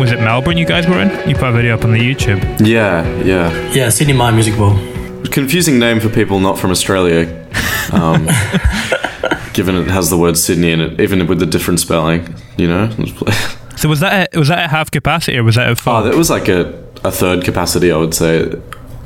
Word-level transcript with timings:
was 0.00 0.10
it 0.12 0.18
Melbourne 0.18 0.56
you 0.56 0.66
guys 0.66 0.86
were 0.86 0.98
in. 1.00 1.28
You 1.28 1.34
put 1.36 1.50
a 1.50 1.52
video 1.52 1.74
up 1.76 1.84
on 1.84 1.92
the 1.92 1.98
YouTube. 2.00 2.40
Yeah, 2.66 3.06
yeah. 3.22 3.72
Yeah, 3.72 3.88
Sidney 3.90 4.14
Myer 4.14 4.32
Music 4.32 4.56
Bowl. 4.56 4.74
Confusing 5.30 5.78
name 5.78 6.00
for 6.00 6.08
people 6.08 6.40
not 6.40 6.58
from 6.58 6.70
Australia, 6.70 7.26
um, 7.92 8.24
given 9.52 9.76
it 9.76 9.86
has 9.88 10.10
the 10.10 10.16
word 10.18 10.36
Sydney 10.36 10.72
in 10.72 10.80
it, 10.80 11.00
even 11.00 11.26
with 11.26 11.38
the 11.38 11.46
different 11.46 11.78
spelling. 11.80 12.34
You 12.56 12.68
know. 12.68 12.90
So 13.76 13.88
was 13.88 14.00
that 14.00 14.34
a, 14.34 14.38
was 14.38 14.48
that 14.48 14.58
at 14.58 14.70
half 14.70 14.90
capacity 14.90 15.38
or 15.38 15.44
was 15.44 15.54
that 15.54 15.70
a 15.70 15.76
full? 15.76 15.92
Oh, 15.94 16.02
that 16.02 16.14
was 16.16 16.30
like 16.30 16.48
a, 16.48 16.72
a 17.04 17.10
third 17.10 17.44
capacity, 17.44 17.92
I 17.92 17.96
would 17.96 18.14
say. 18.14 18.52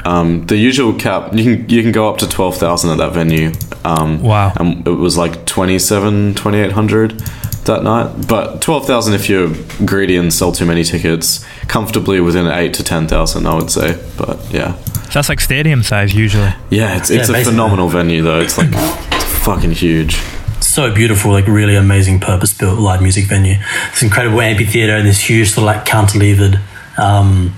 Um, 0.05 0.47
the 0.47 0.57
usual 0.57 0.93
cap 0.95 1.33
you 1.33 1.57
can 1.57 1.69
you 1.69 1.83
can 1.83 1.93
go 1.93 2.09
up 2.11 2.19
to 2.19 2.29
twelve 2.29 2.57
thousand 2.57 2.91
at 2.91 2.99
that 2.99 3.13
venue. 3.13 3.53
Um, 3.85 4.23
Wow. 4.23 4.53
And 4.57 4.87
it 4.87 4.91
was 4.93 5.17
like 5.19 5.45
27, 5.47 6.35
2800 6.35 7.23
that 7.65 7.83
night. 7.83 8.27
But 8.29 8.61
twelve 8.61 8.87
thousand 8.87 9.15
if 9.15 9.29
you're 9.29 9.53
greedy 9.85 10.17
and 10.17 10.33
sell 10.33 10.53
too 10.53 10.67
many 10.67 10.85
tickets. 10.85 11.45
Comfortably 11.69 12.21
within 12.21 12.47
eight 12.47 12.75
to 12.75 12.83
ten 12.85 13.07
thousand, 13.09 13.47
I 13.47 13.55
would 13.55 13.71
say. 13.71 13.99
But 14.17 14.39
yeah, 14.53 14.75
So 14.77 15.11
that's 15.15 15.29
like 15.29 15.41
stadium 15.41 15.83
size 15.83 16.15
usually. 16.15 16.53
yeah, 16.71 16.97
it's 16.97 17.11
it's 17.11 17.11
Yeah, 17.11 17.35
a 17.35 17.39
basically. 17.39 17.45
phenomenal 17.45 17.89
venue 17.89 18.23
though. 18.23 18.41
It's 18.41 18.59
like 18.59 18.69
it's 18.73 19.25
fucking 19.45 19.73
huge. 19.73 20.17
So 20.61 20.93
beautiful, 20.93 21.31
like 21.31 21.47
really 21.47 21.77
amazing 21.77 22.21
purpose 22.21 22.53
built 22.57 22.79
live 22.79 23.01
music 23.03 23.27
venue. 23.27 23.57
This 23.91 24.03
incredible 24.03 24.41
amphitheater 24.41 24.97
and 24.97 25.07
this 25.07 25.21
huge 25.21 25.51
sort 25.51 25.59
of 25.69 25.77
like 25.77 25.85
cantilevered 25.87 26.61
um, 26.99 27.55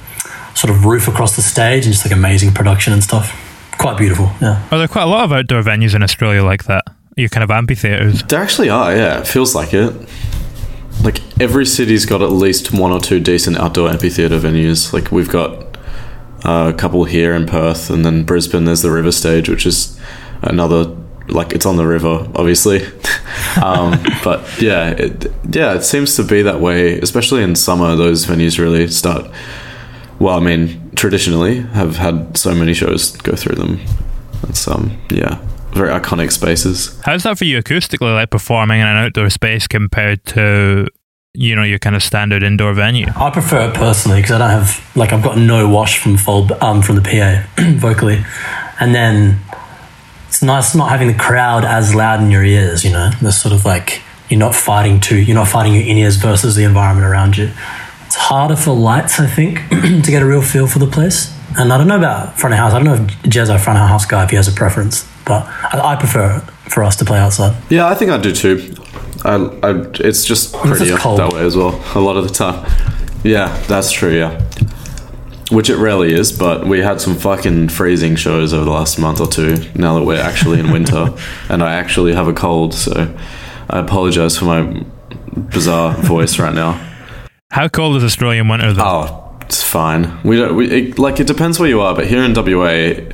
sort 0.54 0.70
of 0.74 0.84
roof 0.84 1.08
across 1.08 1.34
the 1.36 1.42
stage 1.42 1.84
and 1.84 1.92
just 1.94 2.04
like 2.04 2.12
amazing 2.12 2.52
production 2.52 2.92
and 2.92 3.02
stuff. 3.02 3.42
Quite 3.78 3.96
beautiful, 3.98 4.30
yeah. 4.40 4.66
Are 4.70 4.78
there 4.78 4.88
quite 4.88 5.02
a 5.04 5.06
lot 5.06 5.24
of 5.24 5.32
outdoor 5.32 5.62
venues 5.62 5.94
in 5.94 6.02
Australia 6.02 6.42
like 6.42 6.64
that? 6.64 6.84
You 7.16 7.30
kind 7.30 7.42
of 7.42 7.50
amphitheaters. 7.50 8.22
There 8.24 8.42
actually 8.42 8.68
are, 8.68 8.94
yeah. 8.94 9.20
It 9.20 9.26
feels 9.26 9.54
like 9.54 9.72
it. 9.72 9.90
Like 11.02 11.22
every 11.40 11.64
city's 11.64 12.04
got 12.04 12.20
at 12.20 12.30
least 12.30 12.74
one 12.74 12.92
or 12.92 13.00
two 13.00 13.20
decent 13.20 13.56
outdoor 13.56 13.88
amphitheater 13.88 14.38
venues. 14.38 14.92
Like 14.92 15.10
we've 15.10 15.30
got 15.30 15.78
uh, 16.44 16.72
a 16.74 16.76
couple 16.76 17.04
here 17.04 17.32
in 17.32 17.46
Perth, 17.46 17.88
and 17.88 18.04
then 18.04 18.24
Brisbane. 18.24 18.66
There's 18.66 18.82
the 18.82 18.90
River 18.90 19.12
Stage, 19.12 19.48
which 19.48 19.64
is 19.64 19.98
another. 20.42 20.94
Like 21.28 21.52
it's 21.54 21.64
on 21.64 21.76
the 21.76 21.86
river, 21.86 22.30
obviously. 22.34 22.84
um, 23.64 23.98
but 24.22 24.60
yeah, 24.60 24.90
it, 24.90 25.32
yeah, 25.50 25.74
it 25.74 25.84
seems 25.84 26.16
to 26.16 26.22
be 26.22 26.42
that 26.42 26.60
way. 26.60 27.00
Especially 27.00 27.42
in 27.42 27.56
summer, 27.56 27.96
those 27.96 28.26
venues 28.26 28.58
really 28.58 28.88
start. 28.88 29.30
Well, 30.18 30.36
I 30.36 30.40
mean, 30.40 30.90
traditionally 30.94 31.62
have 31.62 31.96
had 31.96 32.36
so 32.36 32.54
many 32.54 32.74
shows 32.74 33.16
go 33.16 33.34
through 33.34 33.56
them. 33.56 33.80
It's 34.48 34.68
um, 34.68 34.98
yeah, 35.10 35.40
very 35.76 35.90
iconic 35.90 36.32
spaces. 36.32 36.98
How's 37.04 37.22
that 37.24 37.38
for 37.38 37.44
you 37.44 37.62
acoustically, 37.62 38.14
like 38.14 38.30
performing 38.30 38.80
in 38.80 38.86
an 38.86 38.96
outdoor 38.96 39.30
space 39.30 39.66
compared 39.66 40.24
to 40.26 40.88
you 41.34 41.54
know 41.54 41.62
your 41.62 41.78
kind 41.78 41.94
of 41.94 42.02
standard 42.02 42.42
indoor 42.42 42.72
venue? 42.74 43.06
I 43.14 43.30
prefer 43.30 43.68
it 43.68 43.74
personally 43.74 44.20
because 44.20 44.32
I 44.32 44.38
don't 44.38 44.50
have 44.50 44.96
like 44.96 45.12
I've 45.12 45.22
got 45.22 45.38
no 45.38 45.68
wash 45.68 45.98
from 45.98 46.16
full 46.16 46.48
um 46.62 46.82
from 46.82 46.96
the 46.96 47.02
PA 47.02 47.62
vocally, 47.78 48.24
and 48.80 48.94
then 48.94 49.38
it's 50.28 50.42
nice 50.42 50.74
not 50.74 50.90
having 50.90 51.08
the 51.08 51.18
crowd 51.18 51.64
as 51.64 51.94
loud 51.94 52.20
in 52.20 52.30
your 52.30 52.44
ears. 52.44 52.84
You 52.84 52.92
know, 52.92 53.10
there's 53.20 53.40
sort 53.40 53.54
of 53.54 53.64
like 53.64 54.02
you're 54.28 54.40
not 54.40 54.54
fighting 54.54 55.00
to 55.00 55.16
you're 55.16 55.34
not 55.34 55.48
fighting 55.48 55.74
your 55.74 55.84
in 55.84 55.96
ears 55.96 56.16
versus 56.16 56.56
the 56.56 56.64
environment 56.64 57.06
around 57.06 57.36
you. 57.36 57.50
It's 58.06 58.16
harder 58.16 58.56
for 58.56 58.72
lights, 58.72 59.18
I 59.18 59.26
think, 59.26 59.58
to 59.70 60.10
get 60.10 60.22
a 60.22 60.26
real 60.26 60.42
feel 60.42 60.66
for 60.66 60.78
the 60.78 60.86
place. 60.86 61.34
And 61.58 61.72
I 61.72 61.78
don't 61.78 61.88
know 61.88 61.96
about 61.96 62.38
front 62.38 62.52
of 62.52 62.58
house. 62.58 62.72
I 62.72 62.78
don't 62.78 62.84
know 62.84 62.94
if 62.94 63.00
Jez, 63.22 63.50
our 63.50 63.58
front 63.58 63.78
of 63.78 63.88
house 63.88 64.04
guy, 64.04 64.24
if 64.24 64.30
he 64.30 64.36
has 64.36 64.46
a 64.46 64.52
preference, 64.52 65.08
but 65.26 65.46
I, 65.46 65.92
I 65.92 65.96
prefer 65.96 66.40
for 66.70 66.82
us 66.82 66.96
to 66.96 67.04
play 67.04 67.18
outside. 67.18 67.56
Yeah, 67.70 67.88
I 67.88 67.94
think 67.94 68.10
I 68.10 68.18
do 68.18 68.32
too. 68.32 68.74
I, 69.24 69.36
I, 69.62 69.86
it's 69.94 70.24
just 70.24 70.54
it's 70.54 70.66
prettier 70.66 70.96
cold. 70.96 71.18
that 71.18 71.32
way 71.32 71.44
as 71.44 71.56
well. 71.56 71.82
A 71.94 72.00
lot 72.00 72.16
of 72.16 72.26
the 72.26 72.32
time. 72.32 72.64
Yeah, 73.24 73.56
that's 73.66 73.90
true. 73.90 74.16
Yeah, 74.16 74.40
which 75.50 75.68
it 75.68 75.76
rarely 75.76 76.12
is, 76.12 76.36
but 76.36 76.66
we 76.66 76.80
had 76.80 77.00
some 77.00 77.16
fucking 77.16 77.68
freezing 77.68 78.16
shows 78.16 78.52
over 78.52 78.64
the 78.64 78.70
last 78.70 78.98
month 78.98 79.20
or 79.20 79.26
two. 79.26 79.56
Now 79.74 79.98
that 79.98 80.04
we're 80.04 80.20
actually 80.20 80.60
in 80.60 80.70
winter, 80.70 81.14
and 81.48 81.62
I 81.62 81.74
actually 81.74 82.14
have 82.14 82.28
a 82.28 82.32
cold, 82.32 82.74
so 82.74 83.16
I 83.68 83.80
apologize 83.80 84.38
for 84.38 84.44
my 84.44 84.84
bizarre 85.50 85.94
voice 85.94 86.38
right 86.38 86.54
now. 86.54 86.82
How 87.50 87.68
cold 87.68 87.96
is 87.96 88.04
Australian 88.04 88.48
winter 88.48 88.72
though? 88.72 88.82
Oh, 88.84 89.38
it's 89.42 89.62
fine. 89.62 90.20
We 90.22 90.36
don't. 90.36 90.56
We, 90.56 90.70
it, 90.70 90.98
like 90.98 91.20
it 91.20 91.26
depends 91.26 91.58
where 91.58 91.68
you 91.68 91.80
are, 91.80 91.94
but 91.94 92.06
here 92.06 92.22
in 92.22 92.34
WA, 92.34 93.12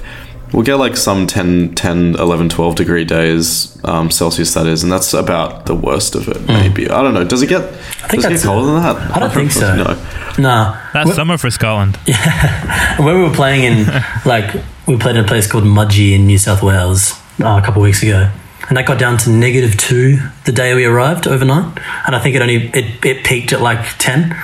we'll 0.53 0.63
get 0.63 0.77
like 0.77 0.97
some 0.97 1.27
10, 1.27 1.75
10 1.75 2.15
11, 2.17 2.49
12 2.49 2.75
degree 2.75 3.05
days 3.05 3.79
um, 3.85 4.11
Celsius. 4.11 4.55
That 4.55 4.67
is, 4.67 4.83
and 4.83 4.93
that's 4.93 5.13
about 5.15 5.67
the 5.67 5.75
worst 5.75 6.15
of 6.15 6.29
it. 6.29 6.41
Maybe 6.47 6.89
I 6.91 7.03
don't 7.03 7.15
know. 7.15 7.25
Does 7.25 7.43
it 7.43 7.49
get? 7.49 7.63
Hmm. 7.63 8.07
think 8.09 8.23
does 8.23 8.33
it 8.33 8.35
get 8.37 8.43
colder 8.45 8.67
than 8.67 8.83
that? 8.83 9.17
I 9.17 9.19
don't 9.21 9.31
think 9.33 9.51
so. 9.53 9.97
No. 10.39 10.43
Nah, 10.49 10.81
That's 10.95 11.15
summer 11.15 11.37
for 11.37 11.51
Scotland. 11.51 11.99
Yeah. 12.07 12.97
when 13.05 13.17
we 13.17 13.23
were 13.23 13.35
playing 13.35 13.65
in 13.65 13.87
like 14.25 14.63
we 14.87 14.97
played 14.97 15.17
in 15.17 15.25
a 15.25 15.29
place 15.29 15.47
called 15.47 15.65
Mudgee 15.65 16.13
in 16.15 16.27
New 16.27 16.39
South 16.39 16.63
Wales 16.63 17.13
uh, 17.39 17.61
a 17.63 17.63
couple 17.63 17.83
of 17.83 17.85
weeks 17.85 18.03
ago, 18.03 18.31
and 18.69 18.77
that 18.79 18.87
got 18.87 18.99
down 18.99 19.19
to 19.19 19.31
negative 19.31 19.77
two 19.77 20.17
the 20.47 20.53
day 20.53 20.75
we 20.75 20.87
arrived 20.87 21.27
overnight, 21.29 21.77
and 22.07 22.17
I 22.17 22.19
think 22.19 22.35
it 22.35 22.41
only 22.41 22.69
it, 22.73 23.05
it 23.05 23.25
peaked 23.27 23.53
at 23.53 23.61
like 23.61 23.85
ten. 23.99 24.35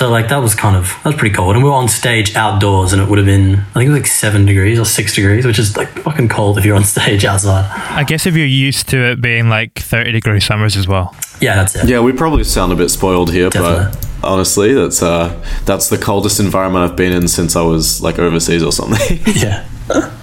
So 0.00 0.08
like 0.08 0.28
that 0.30 0.38
was 0.38 0.54
kind 0.54 0.76
of 0.76 0.86
that 1.04 1.04
was 1.04 1.14
pretty 1.16 1.34
cold, 1.34 1.56
and 1.56 1.62
we 1.62 1.68
were 1.68 1.76
on 1.76 1.86
stage 1.86 2.34
outdoors, 2.34 2.94
and 2.94 3.02
it 3.02 3.08
would 3.10 3.18
have 3.18 3.26
been 3.26 3.56
I 3.56 3.72
think 3.74 3.84
it 3.84 3.88
was 3.90 3.98
like 4.00 4.06
seven 4.06 4.46
degrees 4.46 4.78
or 4.78 4.86
six 4.86 5.14
degrees, 5.14 5.44
which 5.44 5.58
is 5.58 5.76
like 5.76 5.90
fucking 5.90 6.30
cold 6.30 6.56
if 6.56 6.64
you're 6.64 6.74
on 6.74 6.84
stage 6.96 7.26
outside. 7.26 7.66
I 7.94 8.04
guess 8.04 8.24
if 8.24 8.34
you're 8.34 8.46
used 8.46 8.88
to 8.88 9.10
it 9.10 9.20
being 9.20 9.50
like 9.50 9.74
30 9.78 10.10
degree 10.12 10.40
summers 10.40 10.74
as 10.78 10.88
well. 10.88 11.14
Yeah, 11.42 11.56
that's 11.56 11.76
it. 11.76 11.86
Yeah, 11.86 12.00
we 12.00 12.12
probably 12.12 12.44
sound 12.44 12.72
a 12.72 12.76
bit 12.76 12.88
spoiled 12.88 13.30
here, 13.30 13.50
Definitely. 13.50 13.92
but 13.92 14.24
honestly, 14.24 14.72
that's 14.72 15.02
uh, 15.02 15.38
that's 15.66 15.90
the 15.90 15.98
coldest 15.98 16.40
environment 16.40 16.90
I've 16.90 16.96
been 16.96 17.12
in 17.12 17.28
since 17.28 17.54
I 17.54 17.60
was 17.60 18.00
like 18.00 18.18
overseas 18.18 18.62
or 18.62 18.72
something. 18.72 19.18
Yeah. 19.36 19.66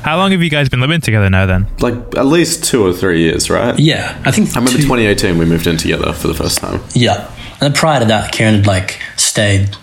How 0.01 0.17
long 0.17 0.31
have 0.31 0.41
you 0.41 0.49
guys 0.49 0.69
been 0.69 0.79
living 0.79 1.01
together 1.01 1.29
now 1.29 1.45
then? 1.45 1.67
Like 1.81 1.93
at 2.15 2.25
least 2.25 2.63
two 2.63 2.83
or 2.83 2.93
three 2.93 3.19
years, 3.21 3.49
right? 3.51 3.77
Yeah, 3.77 4.19
I 4.25 4.31
think. 4.31 4.47
I 4.55 4.59
remember 4.59 4.71
two- 4.71 4.87
2018 4.87 5.37
we 5.37 5.45
moved 5.45 5.67
in 5.67 5.77
together 5.77 6.13
for 6.13 6.27
the 6.29 6.33
first 6.33 6.57
time. 6.57 6.81
Yeah, 6.95 7.29
and 7.59 7.61
then 7.61 7.73
prior 7.73 7.99
to 7.99 8.05
that, 8.05 8.31
Kieran 8.31 8.55
had 8.55 8.67
like 8.67 8.99
stayed, 9.15 9.75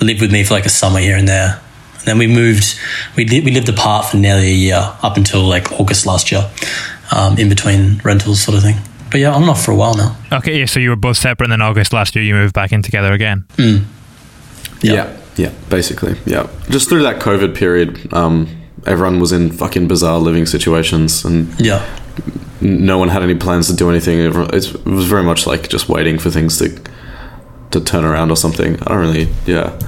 lived 0.00 0.20
with 0.20 0.32
me 0.32 0.44
for 0.44 0.54
like 0.54 0.66
a 0.66 0.70
summer 0.70 0.98
here 0.98 1.16
and 1.16 1.28
there. 1.28 1.60
And 1.98 2.04
then 2.06 2.18
we 2.18 2.26
moved. 2.26 2.78
We 3.16 3.26
li- 3.26 3.40
we 3.42 3.50
lived 3.50 3.68
apart 3.68 4.06
for 4.06 4.16
nearly 4.16 4.48
a 4.48 4.54
year 4.54 4.96
up 5.02 5.16
until 5.16 5.42
like 5.42 5.72
August 5.72 6.06
last 6.06 6.32
year, 6.32 6.48
um, 7.14 7.36
in 7.38 7.48
between 7.48 8.00
rentals, 8.04 8.40
sort 8.40 8.56
of 8.56 8.62
thing. 8.62 8.76
But 9.10 9.20
yeah, 9.20 9.32
on 9.32 9.42
and 9.42 9.50
off 9.50 9.64
for 9.64 9.72
a 9.72 9.76
while 9.76 9.94
now. 9.94 10.16
Okay, 10.32 10.58
yeah, 10.58 10.66
so 10.66 10.80
you 10.80 10.90
were 10.90 10.96
both 10.96 11.16
separate 11.16 11.46
and 11.46 11.52
then 11.52 11.62
August 11.62 11.92
last 11.92 12.14
year 12.14 12.24
you 12.24 12.34
moved 12.34 12.54
back 12.54 12.72
in 12.72 12.82
together 12.82 13.12
again. 13.12 13.46
Yeah. 14.80 15.16
yeah, 15.36 15.50
basically, 15.68 16.16
yeah. 16.26 16.46
Just 16.70 16.88
through 16.88 17.02
that 17.02 17.20
COVID 17.20 17.56
period, 17.56 18.12
um, 18.12 18.48
everyone 18.86 19.18
was 19.18 19.32
in 19.32 19.50
fucking 19.50 19.88
bizarre 19.88 20.18
living 20.18 20.46
situations, 20.46 21.24
and 21.24 21.48
Yeah, 21.60 21.84
no 22.60 22.98
one 22.98 23.08
had 23.08 23.22
any 23.22 23.34
plans 23.34 23.66
to 23.68 23.74
do 23.74 23.90
anything. 23.90 24.18
It 24.20 24.34
was 24.34 24.66
very 25.08 25.24
much 25.24 25.46
like 25.46 25.68
just 25.68 25.88
waiting 25.88 26.18
for 26.18 26.30
things 26.30 26.58
to 26.58 26.80
to 27.70 27.80
turn 27.80 28.04
around 28.04 28.30
or 28.30 28.36
something. 28.36 28.80
I 28.82 28.88
don't 28.88 28.98
really, 28.98 29.28
yeah, 29.46 29.78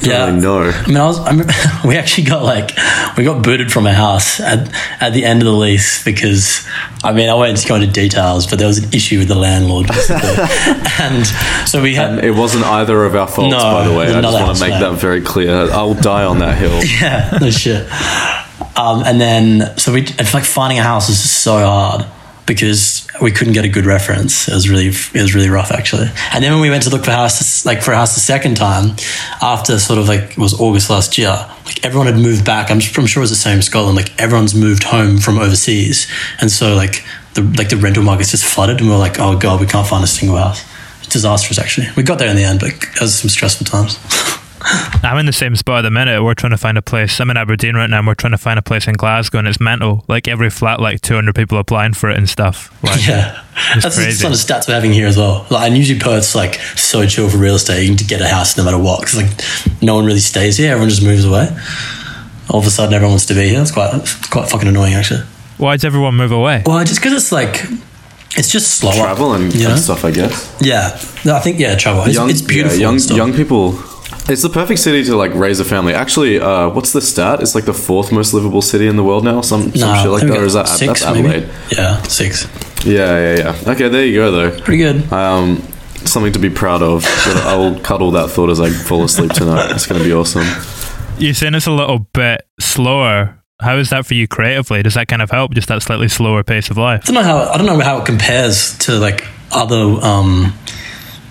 don't 0.00 0.10
yeah. 0.10 0.26
really 0.26 0.40
know. 0.40 0.62
I 0.62 0.86
mean, 0.86 0.96
I 0.96 1.06
was. 1.06 1.18
I 1.18 1.30
remember, 1.30 1.52
we 1.84 1.96
actually 1.96 2.24
got 2.24 2.42
like 2.42 2.70
we 3.16 3.24
got 3.24 3.42
booted 3.42 3.72
from 3.72 3.86
a 3.86 3.92
house 3.92 4.40
at 4.40 4.72
at 5.00 5.12
the 5.12 5.24
end 5.24 5.42
of 5.42 5.46
the 5.46 5.52
lease 5.52 6.04
because 6.04 6.66
I 7.02 7.12
mean 7.12 7.28
I 7.28 7.34
won't 7.34 7.64
go 7.66 7.74
into 7.74 7.88
details, 7.88 8.46
but 8.46 8.58
there 8.58 8.68
was 8.68 8.78
an 8.78 8.92
issue 8.92 9.18
with 9.18 9.28
the 9.28 9.34
landlord, 9.34 9.88
basically. 9.88 10.28
and 11.00 11.26
so 11.68 11.82
we 11.82 11.94
had 11.94 12.10
And 12.10 12.24
it 12.24 12.32
wasn't 12.32 12.64
either 12.64 13.04
of 13.04 13.16
our 13.16 13.26
faults, 13.26 13.52
No, 13.52 13.58
by 13.58 13.88
the 13.88 13.96
way. 13.96 14.06
I 14.06 14.20
just 14.20 14.34
want 14.34 14.56
to 14.56 14.68
make 14.68 14.80
that 14.80 14.94
very 14.94 15.20
clear. 15.20 15.70
I'll 15.70 15.94
die 15.94 16.24
on 16.24 16.38
that 16.38 16.56
hill. 16.56 16.82
yeah, 17.00 17.38
no 17.40 17.50
shit. 17.50 17.90
Um, 18.76 19.02
and 19.04 19.20
then, 19.20 19.76
so 19.76 19.92
we, 19.92 20.02
it's 20.02 20.34
like 20.34 20.44
finding 20.44 20.78
a 20.78 20.82
house 20.84 21.08
is 21.08 21.18
so 21.18 21.58
hard 21.58 22.06
because 22.48 23.06
we 23.20 23.30
couldn't 23.30 23.52
get 23.52 23.64
a 23.64 23.68
good 23.68 23.84
reference. 23.84 24.48
It 24.48 24.54
was 24.54 24.68
really, 24.68 24.88
it 24.88 25.22
was 25.22 25.34
really 25.34 25.50
rough 25.50 25.70
actually. 25.70 26.08
And 26.32 26.42
then 26.42 26.50
when 26.52 26.62
we 26.62 26.70
went 26.70 26.82
to 26.84 26.90
look 26.90 27.04
for 27.04 27.12
house, 27.12 27.64
like 27.64 27.82
for 27.82 27.92
a 27.92 27.96
house 27.96 28.14
the 28.14 28.20
second 28.20 28.56
time, 28.56 28.96
after 29.40 29.78
sort 29.78 30.00
of 30.00 30.08
like 30.08 30.32
it 30.32 30.38
was 30.38 30.58
August 30.58 30.90
last 30.90 31.18
year, 31.18 31.36
like 31.66 31.84
everyone 31.84 32.06
had 32.06 32.16
moved 32.16 32.44
back. 32.44 32.70
I'm, 32.70 32.78
I'm 32.78 33.06
sure 33.06 33.20
it 33.20 33.28
was 33.28 33.30
the 33.30 33.36
same 33.36 33.62
Scotland. 33.62 33.96
Like 33.96 34.18
everyone's 34.20 34.54
moved 34.54 34.82
home 34.82 35.18
from 35.18 35.38
overseas, 35.38 36.10
and 36.40 36.50
so 36.50 36.74
like 36.74 37.04
the 37.34 37.42
like 37.42 37.68
the 37.68 37.76
rental 37.76 38.02
market's 38.02 38.30
just 38.30 38.44
flooded, 38.44 38.80
and 38.80 38.88
we 38.88 38.94
are 38.94 38.98
like, 38.98 39.20
oh 39.20 39.38
god, 39.38 39.60
we 39.60 39.66
can't 39.66 39.86
find 39.86 40.02
a 40.02 40.08
single 40.08 40.38
house. 40.38 40.64
It's 41.00 41.08
disastrous 41.08 41.58
actually. 41.58 41.88
We 41.96 42.02
got 42.02 42.18
there 42.18 42.28
in 42.28 42.36
the 42.36 42.44
end, 42.44 42.60
but 42.60 42.70
it 42.70 43.00
was 43.00 43.14
some 43.14 43.28
stressful 43.28 43.66
times. 43.66 43.98
I'm 44.60 45.18
in 45.18 45.26
the 45.26 45.32
same 45.32 45.54
spot 45.56 45.78
at 45.78 45.82
the 45.82 45.90
minute. 45.90 46.22
We're 46.22 46.34
trying 46.34 46.50
to 46.50 46.56
find 46.58 46.76
a 46.78 46.82
place. 46.82 47.20
I'm 47.20 47.30
in 47.30 47.36
Aberdeen 47.36 47.74
right 47.76 47.88
now 47.88 47.98
and 47.98 48.06
we're 48.06 48.14
trying 48.14 48.32
to 48.32 48.38
find 48.38 48.58
a 48.58 48.62
place 48.62 48.86
in 48.88 48.94
Glasgow 48.94 49.38
and 49.38 49.48
it's 49.48 49.60
mental. 49.60 50.04
Like 50.08 50.26
every 50.28 50.50
flat, 50.50 50.80
like 50.80 51.00
200 51.00 51.34
people 51.34 51.58
applying 51.58 51.92
for 51.94 52.10
it 52.10 52.18
and 52.18 52.28
stuff. 52.28 52.70
Like, 52.82 53.06
Yeah, 53.06 53.44
It's 53.74 53.84
that's 53.84 53.96
the 53.96 54.02
crazy. 54.02 54.18
sort 54.18 54.32
of 54.32 54.38
stats 54.38 54.68
we're 54.68 54.74
having 54.74 54.92
here 54.92 55.06
as 55.06 55.16
well. 55.16 55.46
Like, 55.50 55.68
and 55.68 55.76
usually 55.76 56.00
Perth's 56.00 56.34
like 56.34 56.54
so 56.76 57.06
chill 57.06 57.28
for 57.28 57.38
real 57.38 57.54
estate. 57.54 57.88
You 57.88 57.96
can 57.96 58.06
get 58.06 58.20
a 58.20 58.28
house 58.28 58.56
no 58.56 58.64
matter 58.64 58.78
what 58.78 59.00
because 59.00 59.16
like 59.16 59.82
no 59.82 59.94
one 59.94 60.04
really 60.06 60.18
stays 60.20 60.56
here. 60.56 60.72
Everyone 60.72 60.88
just 60.88 61.02
moves 61.02 61.24
away. 61.24 61.48
All 62.50 62.60
of 62.60 62.66
a 62.66 62.70
sudden, 62.70 62.94
everyone 62.94 63.12
wants 63.12 63.26
to 63.26 63.34
be 63.34 63.48
here. 63.48 63.60
It's 63.60 63.70
quite 63.70 63.94
it's 63.94 64.28
quite 64.28 64.48
fucking 64.48 64.68
annoying 64.68 64.94
actually. 64.94 65.20
Why 65.58 65.74
does 65.76 65.84
everyone 65.84 66.14
move 66.16 66.32
away? 66.32 66.62
Well, 66.66 66.82
just 66.84 66.98
because 67.00 67.12
it's 67.12 67.30
like 67.32 67.64
it's 68.36 68.50
just 68.50 68.78
slower. 68.78 68.94
Travel 68.94 69.34
and, 69.34 69.54
you 69.54 69.64
know? 69.64 69.72
and 69.72 69.80
stuff, 69.80 70.04
I 70.04 70.10
guess. 70.12 70.56
Yeah, 70.60 70.98
no, 71.24 71.34
I 71.36 71.40
think 71.40 71.58
yeah, 71.58 71.74
travel. 71.76 72.04
It's, 72.06 72.16
it's 72.18 72.42
beautiful. 72.42 72.76
yeah, 72.78 72.82
young, 72.82 72.94
and 72.94 73.02
stuff. 73.02 73.16
young 73.16 73.32
people. 73.34 73.72
It's 74.30 74.42
the 74.42 74.50
perfect 74.50 74.80
city 74.80 75.02
to 75.04 75.16
like 75.16 75.32
raise 75.34 75.58
a 75.58 75.64
family. 75.64 75.94
Actually, 75.94 76.38
uh, 76.38 76.68
what's 76.68 76.92
the 76.92 77.00
stat? 77.00 77.40
It's 77.40 77.54
like 77.54 77.64
the 77.64 77.72
fourth 77.72 78.12
most 78.12 78.34
livable 78.34 78.60
city 78.60 78.86
in 78.86 78.96
the 78.96 79.04
world 79.04 79.24
now. 79.24 79.40
Some, 79.40 79.72
some 79.72 79.80
Nah, 79.88 80.02
shit 80.02 80.10
like 80.10 80.26
that. 80.26 80.36
Or 80.36 80.44
is 80.44 80.52
that 80.52 80.68
six, 80.68 81.00
that's 81.00 81.14
maybe? 81.16 81.28
Adelaide? 81.28 81.48
Yeah, 81.72 82.02
six. 82.02 82.46
Yeah, 82.84 83.18
yeah, 83.36 83.36
yeah. 83.64 83.70
Okay, 83.72 83.88
there 83.88 84.04
you 84.04 84.14
go 84.16 84.30
though. 84.30 84.60
Pretty 84.60 84.78
good. 84.78 85.10
Um, 85.12 85.62
something 86.04 86.32
to 86.34 86.38
be 86.38 86.50
proud 86.50 86.82
of. 86.82 87.02
But 87.02 87.36
I 87.46 87.56
will 87.56 87.80
cuddle 87.80 88.10
that 88.12 88.28
thought 88.28 88.50
as 88.50 88.60
I 88.60 88.68
fall 88.70 89.02
asleep 89.04 89.32
tonight. 89.32 89.70
It's 89.70 89.86
going 89.86 90.00
to 90.00 90.06
be 90.06 90.12
awesome. 90.12 90.44
You're 91.18 91.34
saying 91.34 91.54
it's 91.54 91.66
a 91.66 91.72
little 91.72 92.00
bit 92.00 92.46
slower. 92.60 93.34
How 93.60 93.76
is 93.78 93.90
that 93.90 94.06
for 94.06 94.14
you 94.14 94.28
creatively? 94.28 94.82
Does 94.82 94.94
that 94.94 95.08
kind 95.08 95.22
of 95.22 95.30
help? 95.30 95.52
Just 95.54 95.68
that 95.68 95.82
slightly 95.82 96.06
slower 96.08 96.44
pace 96.44 96.70
of 96.70 96.76
life? 96.76 97.00
I 97.04 97.06
don't 97.06 97.14
know 97.14 97.22
how 97.22 97.38
I 97.50 97.56
don't 97.56 97.66
know 97.66 97.80
how 97.80 97.98
it 97.98 98.04
compares 98.06 98.76
to 98.80 98.92
like 98.98 99.26
other 99.50 99.76
um, 100.04 100.52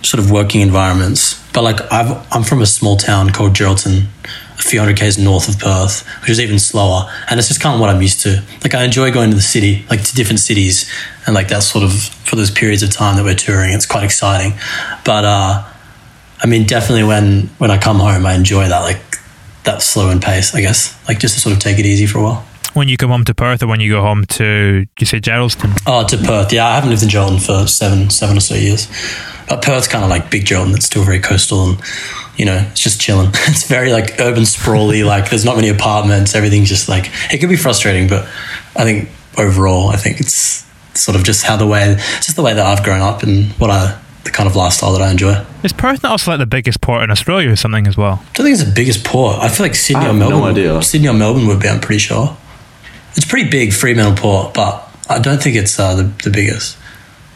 sort 0.02 0.22
of 0.24 0.30
working 0.32 0.62
environments. 0.62 1.42
But 1.58 1.64
like 1.64 1.92
I've, 1.92 2.12
I'm 2.32 2.44
from 2.44 2.62
a 2.62 2.68
small 2.68 2.98
town 2.98 3.32
called 3.32 3.54
Geraldton, 3.54 4.06
a 4.60 4.62
few 4.62 4.78
hundred 4.78 4.98
k's 4.98 5.18
north 5.18 5.50
of 5.50 5.58
Perth, 5.58 6.06
which 6.22 6.30
is 6.30 6.40
even 6.40 6.60
slower. 6.60 7.12
And 7.28 7.40
it's 7.40 7.48
just 7.48 7.60
kind 7.60 7.74
of 7.74 7.82
what 7.82 7.90
I'm 7.90 8.00
used 8.00 8.22
to. 8.22 8.44
Like 8.62 8.76
I 8.76 8.84
enjoy 8.84 9.12
going 9.12 9.32
to 9.32 9.36
the 9.36 9.42
city, 9.42 9.84
like 9.90 10.04
to 10.04 10.14
different 10.14 10.40
cities, 10.40 10.88
and 11.26 11.34
like 11.34 11.48
that 11.48 11.64
sort 11.64 11.84
of 11.84 11.94
for 11.94 12.36
those 12.36 12.52
periods 12.52 12.84
of 12.84 12.92
time 12.92 13.16
that 13.16 13.24
we're 13.24 13.34
touring. 13.34 13.74
It's 13.74 13.88
quite 13.88 14.04
exciting. 14.04 14.54
But 15.04 15.26
uh, 15.26 15.66
I 16.44 16.46
mean, 16.46 16.68
definitely 16.68 17.06
when 17.06 17.50
when 17.58 17.72
I 17.72 17.80
come 17.80 17.98
home, 17.98 18.28
I 18.28 18.36
enjoy 18.36 18.68
that 18.68 18.82
like 18.82 19.02
that 19.64 19.82
slow 19.82 20.12
and 20.12 20.22
pace. 20.22 20.54
I 20.54 20.62
guess 20.62 20.96
like 21.08 21.18
just 21.18 21.34
to 21.34 21.40
sort 21.40 21.56
of 21.56 21.60
take 21.60 21.80
it 21.80 21.88
easy 21.88 22.06
for 22.06 22.20
a 22.20 22.24
while. 22.24 22.46
When 22.76 22.88
you 22.88 22.98
come 22.98 23.10
home 23.10 23.24
to 23.24 23.34
Perth 23.34 23.64
or 23.64 23.68
when 23.68 23.80
you 23.80 23.92
go 23.92 24.02
home 24.02 24.26
to, 24.26 24.86
you 25.00 25.06
say 25.08 25.20
Geraldton? 25.20 25.76
Oh, 25.88 26.06
to 26.06 26.18
Perth. 26.18 26.54
Yeah, 26.54 26.68
I 26.68 26.76
haven't 26.76 26.92
lived 26.92 27.02
in 27.02 27.10
Geraldton 27.10 27.44
for 27.44 27.68
seven, 27.68 28.12
seven 28.12 28.38
or 28.38 28.42
so 28.42 28.54
years. 28.54 28.88
But 29.48 29.62
Perth's 29.62 29.88
kind 29.88 30.04
of 30.04 30.10
like 30.10 30.30
big 30.30 30.46
Geraldton. 30.46 30.76
It's 30.76 30.86
still 30.86 31.04
very 31.04 31.20
coastal 31.20 31.70
and, 31.70 31.82
you 32.36 32.46
know, 32.46 32.58
it's 32.72 32.82
just 32.82 33.00
chilling. 33.00 33.30
It's 33.48 33.68
very 33.68 33.92
like 33.94 34.20
urban 34.20 34.46
sprawly. 34.46 35.04
like 35.04 35.30
there's 35.30 35.46
not 35.46 35.56
many 35.56 35.70
apartments. 35.70 36.36
Everything's 36.36 36.70
just 36.70 36.90
like, 36.90 37.10
it 37.34 37.38
could 37.40 37.50
be 37.50 37.56
frustrating, 37.56 38.08
but 38.10 38.26
I 38.76 38.84
think 38.84 39.10
overall, 39.38 39.90
I 39.90 39.96
think 39.96 40.20
it's 40.20 40.66
sort 40.94 41.16
of 41.16 41.24
just 41.24 41.44
how 41.46 41.56
the 41.58 41.66
way, 41.68 41.96
just 42.18 42.36
the 42.36 42.42
way 42.42 42.54
that 42.54 42.66
I've 42.66 42.84
grown 42.84 43.02
up 43.02 43.24
and 43.24 43.46
what 43.54 43.70
I, 43.70 43.98
the 44.26 44.32
kind 44.32 44.50
of 44.50 44.56
lifestyle 44.58 44.92
that 44.94 45.02
I 45.02 45.10
enjoy. 45.12 45.32
I 45.32 45.46
Is 45.64 45.72
Perth 45.72 46.04
not 46.04 46.12
also 46.12 46.32
like 46.32 46.40
the 46.40 46.46
biggest 46.46 46.82
port 46.82 47.04
in 47.04 47.10
Australia 47.12 47.50
or 47.50 47.56
something 47.56 47.88
as 47.88 47.96
well? 47.96 48.16
I 48.22 48.34
don't 48.34 48.46
think 48.46 48.56
it's 48.60 48.64
the 48.66 48.74
biggest 48.76 49.06
port. 49.06 49.38
I 49.40 49.48
feel 49.48 49.66
like 49.66 49.76
Sydney 49.76 50.06
I 50.06 50.10
or 50.10 50.14
Melbourne. 50.14 50.30
no 50.40 50.44
Melbourne. 50.44 50.58
idea. 50.74 50.82
Sydney 50.84 51.08
or 51.08 51.14
Melbourne 51.14 51.48
would 51.48 51.62
be, 51.62 51.70
I'm 51.70 51.80
pretty 51.80 52.00
sure. 52.00 52.36
It's 53.16 53.26
pretty 53.26 53.50
big, 53.50 53.72
Fremantle 53.74 54.16
Port, 54.18 54.54
but 54.54 54.84
I 55.10 55.20
don't 55.20 55.42
think 55.42 55.56
it's 55.56 55.80
uh, 55.80 55.96
the, 55.96 56.04
the 56.24 56.30
biggest. 56.30 56.78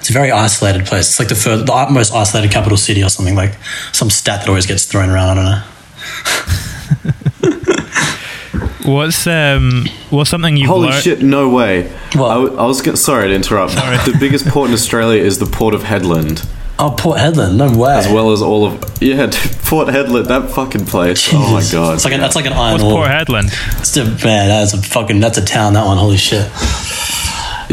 It's 0.02 0.10
a 0.10 0.14
very 0.14 0.32
isolated 0.32 0.86
place. 0.86 1.08
It's 1.10 1.20
like 1.20 1.30
the 1.30 1.36
further, 1.36 1.64
the 1.64 1.88
most 1.92 2.12
isolated 2.14 2.52
capital 2.52 2.78
city 2.78 3.04
or 3.04 3.10
something 3.10 3.36
like 3.36 3.54
some 3.94 4.10
stat 4.10 4.42
that 4.42 4.50
always 4.50 4.66
gets 4.66 4.86
thrown 4.86 5.10
around. 5.10 5.30
I 5.30 5.36
don't 5.36 5.46
know. 5.46 5.64
What's 8.86 9.28
um 9.28 9.86
what's 10.10 10.32
something 10.32 10.58
you've 10.58 10.68
Holy 10.68 10.90
learned? 10.90 11.04
shit! 11.04 11.22
No 11.22 11.50
way. 11.50 11.84
What? 12.14 12.32
I, 12.32 12.34
w- 12.42 12.58
I 12.58 12.66
was 12.66 12.82
gonna, 12.82 12.98
sorry 12.98 13.28
to 13.30 13.36
interrupt. 13.36 13.74
Sorry. 13.74 13.96
The 13.98 14.18
biggest 14.20 14.48
port 14.48 14.70
in 14.70 14.74
Australia 14.74 15.22
is 15.22 15.38
the 15.38 15.46
Port 15.46 15.76
of 15.76 15.84
Hedland, 15.84 16.44
Oh, 16.80 16.94
Port 16.98 17.20
Hedland, 17.20 17.58
no 17.58 17.78
way. 17.78 17.94
as 17.96 18.08
well 18.08 18.32
as 18.32 18.42
all 18.42 18.66
of 18.66 18.84
yeah, 19.02 19.28
Port 19.66 19.88
Hedland. 19.90 20.28
That 20.28 20.50
fucking 20.50 20.86
place. 20.88 21.30
Oh 21.32 21.54
my 21.54 21.64
god. 21.72 21.94
It's 21.96 22.06
like 22.06 22.14
an, 22.16 22.20
that's 22.22 22.36
like 22.36 22.48
an 22.48 22.54
iron 22.54 22.74
What's 22.74 22.84
ore. 22.84 23.06
Port 23.06 23.10
Hedland? 23.12 23.80
It's 23.80 23.96
a, 23.98 24.04
man, 24.06 24.48
that's 24.50 24.74
a 24.74 24.82
fucking 24.82 25.20
that's 25.20 25.38
a 25.38 25.46
town. 25.46 25.74
That 25.74 25.86
one, 25.86 25.98
holy 25.98 26.18
shit. 26.18 26.50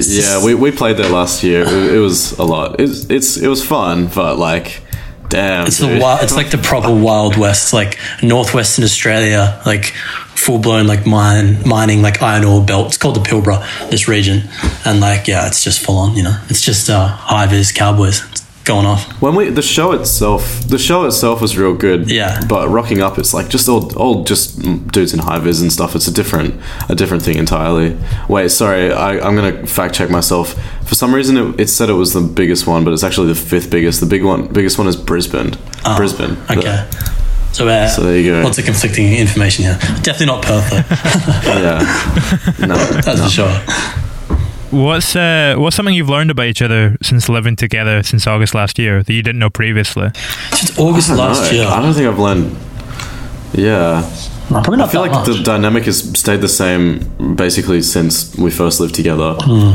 Yeah, 0.06 0.44
we, 0.44 0.54
we 0.54 0.70
played 0.70 0.96
there 0.96 1.08
last 1.08 1.42
year. 1.42 1.62
It, 1.62 1.94
it 1.96 1.98
was 1.98 2.32
a 2.38 2.44
lot. 2.44 2.80
It's 2.80 3.04
it's 3.10 3.36
it 3.36 3.48
was 3.48 3.64
fun, 3.64 4.06
but 4.14 4.38
like, 4.38 4.82
damn. 5.28 5.66
It's 5.66 5.78
the 5.78 5.98
wild, 5.98 6.22
it's 6.22 6.36
like 6.36 6.50
the 6.50 6.58
proper 6.58 6.94
Wild 6.94 7.36
West, 7.36 7.72
like 7.72 7.98
northwestern 8.22 8.84
Australia, 8.84 9.60
like 9.66 9.86
full 10.34 10.58
blown 10.58 10.86
like 10.86 11.04
mine 11.06 11.66
mining 11.66 12.00
like 12.02 12.22
iron 12.22 12.44
ore 12.44 12.64
belt. 12.64 12.88
It's 12.88 12.96
called 12.96 13.16
the 13.16 13.20
Pilbara, 13.20 13.90
this 13.90 14.08
region, 14.08 14.48
and 14.84 15.00
like 15.00 15.26
yeah, 15.26 15.46
it's 15.46 15.62
just 15.62 15.80
full 15.80 15.96
on. 15.96 16.16
You 16.16 16.22
know, 16.22 16.40
it's 16.48 16.60
just 16.60 16.88
uh, 16.88 17.06
high 17.08 17.46
vis 17.46 17.72
cowboys 17.72 18.22
it's 18.30 18.47
going 18.68 18.86
off. 18.86 19.10
When 19.20 19.34
we 19.34 19.48
the 19.50 19.62
show 19.62 19.92
itself, 19.92 20.60
the 20.68 20.78
show 20.78 21.04
itself 21.06 21.40
was 21.40 21.56
real 21.58 21.74
good. 21.74 22.10
Yeah. 22.10 22.40
But 22.48 22.68
rocking 22.68 23.00
up, 23.02 23.18
it's 23.18 23.34
like 23.34 23.48
just 23.48 23.68
all, 23.68 23.96
all 23.96 24.22
just 24.24 24.60
dudes 24.92 25.12
in 25.12 25.18
high 25.20 25.38
vis 25.40 25.60
and 25.60 25.72
stuff. 25.72 25.96
It's 25.96 26.06
a 26.06 26.12
different, 26.12 26.54
a 26.88 26.94
different 26.94 27.22
thing 27.24 27.38
entirely. 27.38 27.96
Wait, 28.28 28.50
sorry, 28.50 28.92
I, 28.92 29.18
I'm 29.18 29.34
gonna 29.34 29.66
fact 29.66 29.94
check 29.94 30.10
myself. 30.10 30.54
For 30.86 30.94
some 30.94 31.14
reason, 31.14 31.36
it, 31.36 31.60
it 31.62 31.68
said 31.68 31.88
it 31.90 31.94
was 31.94 32.12
the 32.12 32.20
biggest 32.20 32.66
one, 32.66 32.84
but 32.84 32.92
it's 32.92 33.02
actually 33.02 33.28
the 33.28 33.34
fifth 33.34 33.70
biggest. 33.70 34.00
The 34.00 34.06
big 34.06 34.22
one, 34.24 34.46
biggest 34.52 34.78
one 34.78 34.86
is 34.86 34.96
Brisbane. 34.96 35.54
Brisbane. 35.96 36.36
Oh, 36.48 36.58
Okay. 36.58 36.88
So, 37.52 37.66
uh, 37.66 37.88
So 37.88 38.02
there 38.02 38.18
you 38.18 38.30
go. 38.30 38.42
Lots 38.42 38.58
of 38.58 38.66
conflicting 38.66 39.12
information 39.14 39.64
here. 39.64 39.78
Definitely 40.02 40.26
not 40.26 40.44
Perth 40.44 40.70
though. 40.70 40.84
yeah. 41.58 41.80
No. 42.66 42.76
That's 43.00 43.22
for 43.22 43.30
sure. 43.30 44.07
What's 44.70 45.16
uh 45.16 45.54
what's 45.56 45.76
something 45.76 45.94
you've 45.94 46.10
learned 46.10 46.30
about 46.30 46.46
each 46.46 46.60
other 46.60 46.96
since 47.02 47.28
living 47.28 47.56
together 47.56 48.02
since 48.02 48.26
August 48.26 48.54
last 48.54 48.78
year 48.78 49.02
that 49.02 49.12
you 49.12 49.22
didn't 49.22 49.38
know 49.38 49.50
previously? 49.50 50.10
Since 50.52 50.78
August 50.78 51.10
last 51.10 51.50
know. 51.50 51.58
year. 51.58 51.66
I 51.66 51.80
don't 51.80 51.94
think 51.94 52.06
I've 52.06 52.18
learned. 52.18 52.56
Yeah. 53.54 54.02
No, 54.50 54.60
probably 54.60 54.76
not 54.78 54.88
I 54.88 54.92
feel 54.92 55.02
that 55.02 55.12
like 55.12 55.26
much. 55.26 55.36
the 55.38 55.42
dynamic 55.42 55.84
has 55.84 56.18
stayed 56.18 56.40
the 56.40 56.48
same 56.48 57.34
basically 57.34 57.82
since 57.82 58.36
we 58.36 58.50
first 58.50 58.80
lived 58.80 58.94
together. 58.94 59.36
Hmm. 59.40 59.74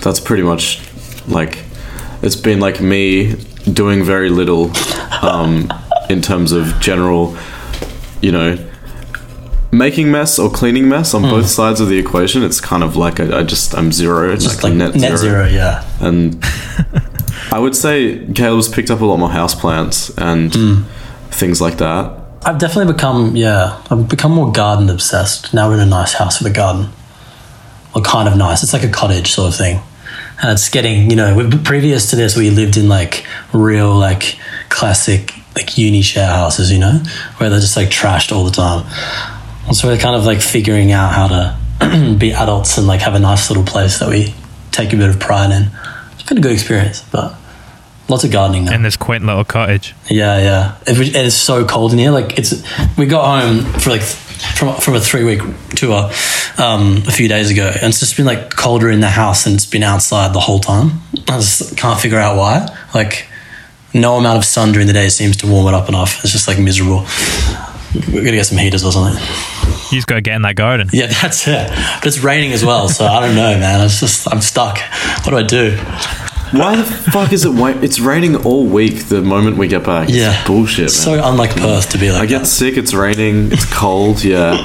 That's 0.00 0.20
pretty 0.20 0.42
much 0.42 0.80
like 1.26 1.58
it's 2.22 2.36
been 2.36 2.60
like 2.60 2.80
me 2.80 3.34
doing 3.72 4.04
very 4.04 4.28
little 4.30 4.70
um, 5.22 5.72
in 6.08 6.20
terms 6.20 6.52
of 6.52 6.78
general, 6.80 7.36
you 8.20 8.32
know, 8.32 8.56
making 9.72 10.10
mess 10.10 10.38
or 10.38 10.50
cleaning 10.50 10.88
mess 10.88 11.12
on 11.14 11.22
both 11.22 11.46
sides 11.46 11.80
of 11.80 11.88
the 11.88 11.98
equation. 11.98 12.42
It's 12.42 12.60
kind 12.60 12.82
of 12.82 12.96
like 12.96 13.20
I, 13.20 13.40
I 13.40 13.42
just 13.42 13.74
I'm 13.74 13.92
zero, 13.92 14.32
It's 14.32 14.44
Just 14.44 14.62
like, 14.62 14.74
like 14.74 14.94
net, 14.94 15.18
zero. 15.18 15.46
yeah. 15.46 15.84
And 16.00 16.42
I 17.52 17.58
would 17.58 17.74
say 17.76 18.26
Caleb's 18.34 18.68
picked 18.68 18.90
up 18.90 19.00
a 19.00 19.04
lot 19.04 19.18
more 19.18 19.28
houseplants 19.30 20.12
and 20.18 20.54
Hmm. 20.54 20.82
things 21.30 21.60
like 21.60 21.78
that. 21.78 22.12
I've 22.44 22.58
definitely 22.58 22.92
become, 22.92 23.34
yeah, 23.36 23.82
I've 23.90 24.08
become 24.08 24.32
more 24.32 24.52
garden 24.52 24.88
obsessed. 24.88 25.52
Now 25.52 25.68
we're 25.68 25.74
in 25.74 25.80
a 25.80 25.86
nice 25.86 26.12
house 26.14 26.40
with 26.40 26.52
a 26.52 26.54
garden. 26.54 26.90
Well, 27.94 28.04
kind 28.04 28.28
of 28.28 28.36
nice. 28.36 28.62
It's 28.62 28.72
like 28.72 28.84
a 28.84 28.88
cottage 28.88 29.32
sort 29.32 29.48
of 29.48 29.56
thing. 29.56 29.80
And 30.40 30.52
it's 30.52 30.68
getting, 30.68 31.10
you 31.10 31.16
know, 31.16 31.50
previous 31.64 32.10
to 32.10 32.16
this, 32.16 32.36
we 32.36 32.50
lived 32.50 32.76
in 32.76 32.88
like 32.88 33.24
real, 33.52 33.94
like 33.94 34.38
classic, 34.68 35.32
like 35.56 35.76
uni 35.78 36.02
share 36.02 36.28
houses, 36.28 36.70
you 36.70 36.78
know, 36.78 37.00
where 37.38 37.48
they're 37.50 37.58
just 37.60 37.76
like 37.76 37.88
trashed 37.88 38.30
all 38.36 38.44
the 38.44 38.50
time. 38.50 38.84
And 39.66 39.74
so 39.76 39.88
we're 39.88 39.98
kind 39.98 40.16
of 40.16 40.24
like 40.24 40.40
figuring 40.40 40.92
out 40.92 41.12
how 41.12 41.26
to 41.28 42.16
be 42.18 42.32
adults 42.32 42.78
and 42.78 42.86
like 42.86 43.00
have 43.00 43.14
a 43.14 43.18
nice 43.18 43.50
little 43.50 43.64
place 43.64 43.98
that 43.98 44.08
we 44.08 44.34
take 44.70 44.92
a 44.92 44.96
bit 44.96 45.08
of 45.10 45.18
pride 45.20 45.50
in. 45.50 45.70
It's 46.12 46.22
been 46.22 46.38
a 46.38 46.40
good 46.40 46.52
experience, 46.52 47.02
but 47.10 47.34
lots 48.08 48.24
of 48.24 48.30
gardening 48.30 48.66
now. 48.66 48.74
in 48.74 48.82
this 48.82 48.96
quaint 48.96 49.24
little 49.26 49.44
cottage. 49.44 49.94
Yeah, 50.08 50.38
yeah. 50.38 50.76
It, 50.86 50.98
was- 50.98 51.14
it's 51.14 51.34
so 51.34 51.64
cold 51.66 51.92
in 51.92 51.98
here. 51.98 52.10
Like 52.12 52.38
it's, 52.38 52.62
we 52.96 53.06
got 53.06 53.42
home 53.42 53.64
for 53.80 53.90
like 53.90 54.02
from 54.02 54.74
from 54.76 54.94
a 54.94 55.00
three 55.00 55.24
week 55.24 55.40
tour 55.74 56.10
um, 56.58 56.98
a 57.06 57.10
few 57.10 57.26
days 57.28 57.50
ago, 57.50 57.66
and 57.66 57.84
it's 57.84 58.00
just 58.00 58.16
been 58.16 58.26
like 58.26 58.50
colder 58.54 58.90
in 58.90 59.00
the 59.00 59.08
house, 59.10 59.46
and 59.46 59.54
it's 59.56 59.66
been 59.66 59.82
outside 59.82 60.32
the 60.34 60.40
whole 60.40 60.60
time. 60.60 61.00
I 61.28 61.38
just 61.38 61.76
can't 61.76 61.98
figure 61.98 62.18
out 62.18 62.36
why. 62.36 62.68
Like 62.94 63.26
no 63.94 64.16
amount 64.16 64.36
of 64.38 64.44
sun 64.44 64.72
during 64.72 64.86
the 64.86 64.92
day 64.92 65.08
seems 65.08 65.38
to 65.38 65.46
warm 65.46 65.66
it 65.68 65.74
up 65.74 65.88
enough. 65.88 66.22
It's 66.22 66.32
just 66.32 66.46
like 66.48 66.58
miserable. 66.58 67.04
We're 68.12 68.20
gonna 68.24 68.32
get 68.32 68.46
some 68.46 68.58
heaters 68.58 68.84
or 68.84 68.92
something. 68.92 69.20
You 69.90 69.98
just 69.98 70.06
got 70.08 70.16
to 70.16 70.20
get 70.20 70.34
in 70.34 70.42
that 70.42 70.56
garden. 70.56 70.88
Yeah, 70.92 71.06
that's 71.06 71.46
it. 71.46 71.68
But 71.70 72.06
it's 72.06 72.18
raining 72.18 72.52
as 72.52 72.64
well, 72.64 72.88
so 72.88 73.04
I 73.06 73.20
don't 73.24 73.36
know, 73.36 73.56
man. 73.58 73.84
It's 73.84 74.00
just 74.00 74.26
I'm 74.32 74.40
stuck. 74.40 74.78
What 75.24 75.30
do 75.30 75.36
I 75.36 75.42
do? 75.44 75.76
Why 76.56 76.76
the 76.76 76.84
fuck 76.84 77.32
is 77.32 77.44
it? 77.44 77.50
Wa- 77.50 77.68
it's 77.82 77.98
raining 78.00 78.36
all 78.44 78.66
week. 78.66 79.04
The 79.06 79.22
moment 79.22 79.56
we 79.58 79.68
get 79.68 79.84
back, 79.84 80.08
Yeah, 80.08 80.36
it's 80.38 80.46
bullshit. 80.46 80.78
Man. 80.84 80.88
So 80.88 81.20
unlike 81.24 81.54
Perth 81.56 81.90
to 81.90 81.98
be 81.98 82.10
like. 82.10 82.22
I 82.22 82.26
get 82.26 82.40
that. 82.40 82.46
sick. 82.46 82.76
It's 82.76 82.92
raining. 82.94 83.52
It's 83.52 83.72
cold. 83.72 84.24
Yeah, 84.24 84.56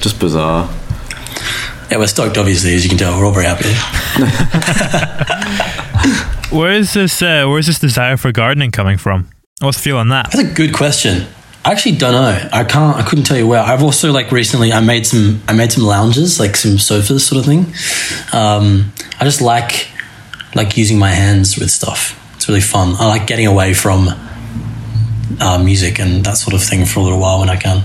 just 0.00 0.18
bizarre. 0.20 0.68
Yeah, 1.90 1.98
we're 1.98 2.06
stoked. 2.08 2.36
Obviously, 2.36 2.74
as 2.74 2.82
you 2.84 2.88
can 2.90 2.98
tell, 2.98 3.16
we're 3.18 3.26
all 3.26 3.32
very 3.32 3.46
happy. 3.46 3.72
Where 6.50 6.72
is 6.72 6.94
this? 6.94 7.20
Uh, 7.20 7.44
where 7.46 7.58
is 7.58 7.66
this 7.66 7.78
desire 7.78 8.16
for 8.16 8.32
gardening 8.32 8.70
coming 8.70 8.96
from? 8.96 9.28
What's 9.60 9.78
fueling 9.78 10.08
that? 10.08 10.30
That's 10.32 10.50
a 10.50 10.54
good 10.54 10.72
question. 10.74 11.26
I 11.64 11.72
actually 11.72 11.96
don't 11.96 12.12
know. 12.12 12.48
I 12.52 12.64
can't. 12.64 12.96
I 12.96 13.02
couldn't 13.02 13.24
tell 13.24 13.36
you 13.36 13.46
where. 13.46 13.60
I've 13.60 13.82
also 13.82 14.12
like 14.12 14.32
recently. 14.32 14.72
I 14.72 14.80
made 14.80 15.06
some. 15.06 15.42
I 15.48 15.52
made 15.52 15.72
some 15.72 15.84
lounges, 15.84 16.40
like 16.40 16.56
some 16.56 16.78
sofas, 16.78 17.26
sort 17.26 17.40
of 17.40 17.46
thing. 17.46 17.66
Um, 18.32 18.92
I 19.20 19.24
just 19.24 19.40
like 19.40 19.88
like 20.54 20.76
using 20.76 20.98
my 20.98 21.10
hands 21.10 21.58
with 21.58 21.70
stuff. 21.70 22.14
It's 22.36 22.48
really 22.48 22.60
fun. 22.60 22.94
I 22.98 23.06
like 23.06 23.26
getting 23.26 23.46
away 23.46 23.74
from 23.74 24.08
uh, 25.40 25.62
music 25.62 25.98
and 25.98 26.24
that 26.24 26.36
sort 26.36 26.54
of 26.54 26.62
thing 26.62 26.86
for 26.86 27.00
a 27.00 27.02
little 27.02 27.20
while 27.20 27.40
when 27.40 27.50
I 27.50 27.56
can. 27.56 27.84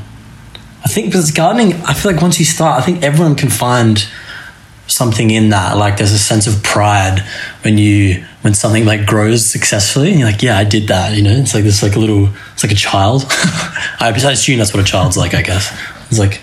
I 0.83 0.87
think 0.87 1.07
because 1.07 1.31
gardening, 1.31 1.73
I 1.83 1.93
feel 1.93 2.11
like 2.11 2.21
once 2.21 2.39
you 2.39 2.45
start, 2.45 2.81
I 2.81 2.85
think 2.85 3.03
everyone 3.03 3.35
can 3.35 3.49
find 3.49 4.05
something 4.87 5.31
in 5.31 5.49
that. 5.49 5.77
Like 5.77 5.97
there's 5.97 6.11
a 6.11 6.19
sense 6.19 6.47
of 6.47 6.61
pride 6.63 7.19
when 7.63 7.77
you 7.77 8.23
when 8.41 8.53
something 8.53 8.85
like 8.85 9.05
grows 9.05 9.45
successfully. 9.45 10.11
And 10.11 10.19
you're 10.19 10.29
like, 10.29 10.43
yeah, 10.43 10.57
I 10.57 10.63
did 10.63 10.87
that. 10.89 11.15
You 11.15 11.23
know, 11.23 11.31
it's 11.31 11.53
like 11.53 11.63
this 11.63 11.81
like 11.81 11.95
a 11.95 11.99
little, 11.99 12.29
it's 12.53 12.63
like 12.63 12.73
a 12.73 12.75
child. 12.75 13.25
I, 13.29 14.11
I 14.13 14.31
assume 14.31 14.59
that's 14.59 14.73
what 14.73 14.81
a 14.81 14.85
child's 14.85 15.17
like. 15.17 15.33
I 15.33 15.41
guess 15.41 15.71
it's 16.09 16.19
like 16.19 16.41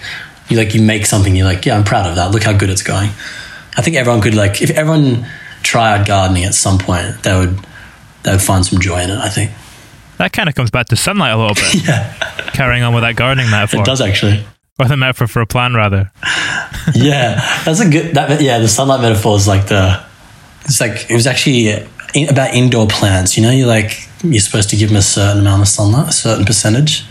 you 0.48 0.56
like 0.56 0.74
you 0.74 0.82
make 0.82 1.06
something. 1.06 1.34
You're 1.36 1.46
like, 1.46 1.66
yeah, 1.66 1.76
I'm 1.76 1.84
proud 1.84 2.06
of 2.08 2.16
that. 2.16 2.30
Look 2.32 2.42
how 2.42 2.52
good 2.52 2.70
it's 2.70 2.82
going. 2.82 3.10
I 3.76 3.82
think 3.82 3.96
everyone 3.96 4.20
could 4.20 4.34
like 4.34 4.62
if 4.62 4.70
everyone 4.70 5.26
tried 5.62 6.06
gardening 6.06 6.44
at 6.44 6.54
some 6.54 6.78
point, 6.78 7.22
they 7.22 7.36
would 7.38 7.58
they 8.22 8.32
would 8.32 8.42
find 8.42 8.64
some 8.64 8.80
joy 8.80 9.00
in 9.02 9.10
it. 9.10 9.18
I 9.18 9.28
think 9.28 9.50
That 10.18 10.32
kind 10.32 10.48
of 10.48 10.54
comes 10.54 10.70
back 10.70 10.86
to 10.88 10.96
sunlight 10.96 11.32
a 11.32 11.36
little 11.36 11.54
bit. 11.54 11.74
yeah, 11.86 12.12
Carrying 12.52 12.82
on 12.82 12.94
with 12.94 13.02
that 13.02 13.16
gardening 13.16 13.50
metaphor, 13.50 13.80
it 13.80 13.86
does 13.86 14.00
actually. 14.00 14.44
Or 14.80 14.88
the 14.88 14.96
metaphor 14.96 15.26
for 15.26 15.40
a 15.40 15.46
plan 15.46 15.74
rather. 15.74 16.10
yeah, 16.94 17.62
that's 17.64 17.80
a 17.80 17.88
good. 17.88 18.14
That 18.14 18.40
yeah, 18.40 18.58
the 18.58 18.68
sunlight 18.68 19.00
metaphor 19.00 19.36
is 19.36 19.46
like 19.46 19.68
the. 19.68 20.02
It's 20.64 20.80
like 20.80 21.10
it 21.10 21.14
was 21.14 21.26
actually 21.26 21.68
in, 22.14 22.28
about 22.28 22.54
indoor 22.54 22.86
plants. 22.86 23.36
You 23.36 23.42
know, 23.42 23.50
you 23.50 23.66
like 23.66 24.08
you're 24.22 24.40
supposed 24.40 24.70
to 24.70 24.76
give 24.76 24.88
them 24.88 24.96
a 24.96 25.02
certain 25.02 25.40
amount 25.40 25.62
of 25.62 25.68
sunlight, 25.68 26.08
a 26.08 26.12
certain 26.12 26.44
percentage. 26.44 27.04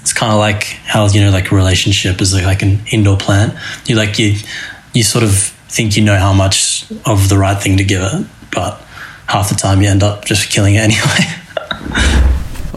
It's 0.00 0.12
kind 0.12 0.32
of 0.32 0.38
like 0.38 0.64
how 0.84 1.06
you 1.08 1.20
know, 1.20 1.30
like 1.30 1.50
a 1.50 1.54
relationship 1.54 2.20
is 2.20 2.34
like, 2.34 2.44
like 2.44 2.62
an 2.62 2.80
indoor 2.90 3.16
plant. 3.16 3.54
You 3.86 3.96
like 3.96 4.18
you, 4.18 4.36
you 4.92 5.02
sort 5.02 5.24
of 5.24 5.34
think 5.34 5.96
you 5.96 6.04
know 6.04 6.16
how 6.16 6.32
much 6.32 6.90
of 7.06 7.28
the 7.28 7.38
right 7.38 7.60
thing 7.60 7.78
to 7.78 7.84
give 7.84 8.02
it, 8.02 8.26
but 8.52 8.80
half 9.26 9.48
the 9.48 9.54
time 9.54 9.82
you 9.82 9.88
end 9.88 10.02
up 10.02 10.24
just 10.24 10.50
killing 10.50 10.74
it 10.74 10.78
anyway. 10.78 12.20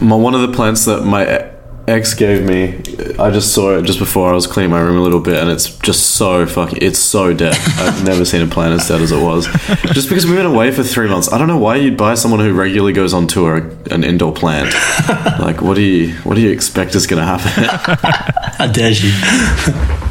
My 0.00 0.16
one 0.16 0.34
of 0.34 0.40
the 0.42 0.52
plants 0.52 0.84
that 0.84 1.02
my 1.04 1.50
ex 1.88 2.14
gave 2.14 2.44
me, 2.44 2.74
I 3.18 3.30
just 3.30 3.52
saw 3.54 3.76
it 3.78 3.82
just 3.82 3.98
before 3.98 4.30
I 4.30 4.32
was 4.32 4.46
cleaning 4.46 4.70
my 4.70 4.80
room 4.80 4.98
a 4.98 5.02
little 5.02 5.20
bit, 5.20 5.38
and 5.38 5.50
it's 5.50 5.76
just 5.78 6.10
so 6.16 6.46
fucking. 6.46 6.78
It's 6.82 6.98
so 6.98 7.32
dead. 7.34 7.56
I've 7.78 8.04
never 8.04 8.24
seen 8.24 8.42
a 8.42 8.46
plant 8.46 8.80
as 8.80 8.86
dead 8.88 9.00
as 9.00 9.12
it 9.12 9.22
was. 9.22 9.46
Just 9.92 10.08
because 10.08 10.26
we've 10.26 10.36
been 10.36 10.46
away 10.46 10.70
for 10.70 10.82
three 10.82 11.08
months, 11.08 11.32
I 11.32 11.38
don't 11.38 11.48
know 11.48 11.58
why 11.58 11.76
you'd 11.76 11.96
buy 11.96 12.14
someone 12.14 12.40
who 12.40 12.52
regularly 12.52 12.92
goes 12.92 13.14
on 13.14 13.26
tour 13.26 13.70
an 13.90 14.04
indoor 14.04 14.32
plant. 14.32 14.74
Like, 15.38 15.62
what 15.62 15.74
do 15.74 15.82
you 15.82 16.14
what 16.24 16.34
do 16.34 16.40
you 16.40 16.50
expect 16.50 16.94
is 16.94 17.06
going 17.06 17.20
to 17.20 17.26
happen? 17.26 17.64
How 18.58 18.66
dare 18.66 18.90
you? 18.90 20.04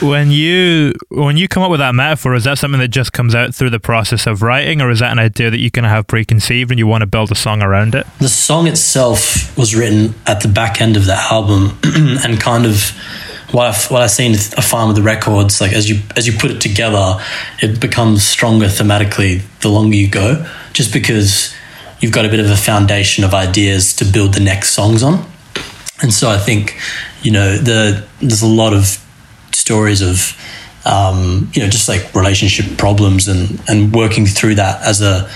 When 0.00 0.30
you 0.30 0.94
when 1.10 1.36
you 1.36 1.48
come 1.48 1.62
up 1.62 1.70
with 1.70 1.80
that 1.80 1.94
metaphor, 1.94 2.34
is 2.34 2.44
that 2.44 2.58
something 2.58 2.80
that 2.80 2.88
just 2.88 3.12
comes 3.12 3.34
out 3.34 3.54
through 3.54 3.70
the 3.70 3.80
process 3.80 4.26
of 4.26 4.42
writing, 4.42 4.80
or 4.80 4.90
is 4.90 5.00
that 5.00 5.12
an 5.12 5.18
idea 5.18 5.50
that 5.50 5.58
you 5.58 5.70
kind 5.70 5.86
of 5.86 5.90
have 5.90 6.06
preconceived 6.06 6.70
and 6.70 6.78
you 6.78 6.86
want 6.86 7.02
to 7.02 7.06
build 7.06 7.30
a 7.30 7.34
song 7.34 7.62
around 7.62 7.94
it? 7.94 8.06
the 8.18 8.28
song 8.28 8.66
itself 8.66 9.56
was 9.56 9.74
written 9.74 10.14
at 10.26 10.40
the 10.40 10.48
back 10.48 10.80
end 10.80 10.96
of 10.96 11.04
the 11.04 11.14
album 11.14 11.78
and 12.24 12.40
kind 12.40 12.64
of 12.64 12.90
what 13.50 13.66
I've, 13.66 13.90
what 13.90 14.02
I've 14.02 14.10
seen 14.10 14.32
I 14.32 14.62
find 14.62 14.88
with 14.88 14.96
the 14.96 15.02
records 15.02 15.60
like 15.60 15.72
as 15.72 15.88
you 15.88 16.00
as 16.16 16.26
you 16.26 16.32
put 16.32 16.50
it 16.50 16.60
together 16.60 17.20
it 17.60 17.80
becomes 17.80 18.24
stronger 18.24 18.66
thematically 18.66 19.42
the 19.60 19.68
longer 19.68 19.94
you 19.94 20.08
go 20.08 20.50
just 20.72 20.92
because 20.92 21.54
you've 22.00 22.12
got 22.12 22.24
a 22.24 22.28
bit 22.28 22.40
of 22.40 22.50
a 22.50 22.56
foundation 22.56 23.24
of 23.24 23.34
ideas 23.34 23.94
to 23.96 24.04
build 24.04 24.34
the 24.34 24.40
next 24.40 24.70
songs 24.70 25.02
on 25.02 25.26
and 26.02 26.12
so 26.12 26.30
I 26.30 26.38
think 26.38 26.78
you 27.22 27.30
know 27.30 27.58
the 27.58 28.06
there's 28.20 28.42
a 28.42 28.46
lot 28.46 28.72
of 28.72 29.03
stories 29.54 30.02
of 30.02 30.36
um, 30.84 31.50
you 31.54 31.62
know 31.62 31.68
just 31.68 31.88
like 31.88 32.14
relationship 32.14 32.76
problems 32.76 33.28
and 33.28 33.60
and 33.68 33.94
working 33.94 34.26
through 34.26 34.56
that 34.56 34.82
as 34.86 35.00
a 35.00 35.30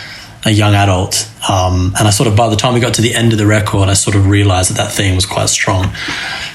a 0.44 0.50
young 0.50 0.74
adult. 0.74 1.30
Um, 1.50 1.94
and 1.98 2.06
I 2.06 2.10
sort 2.10 2.28
of 2.28 2.36
by 2.36 2.48
the 2.48 2.56
time 2.56 2.74
we 2.74 2.80
got 2.80 2.94
to 2.94 3.02
the 3.02 3.14
end 3.14 3.32
of 3.32 3.38
the 3.38 3.46
record 3.46 3.88
I 3.88 3.94
sort 3.94 4.16
of 4.16 4.26
realized 4.26 4.70
that 4.70 4.76
that 4.76 4.92
theme 4.92 5.14
was 5.14 5.26
quite 5.26 5.48
strong. 5.48 5.92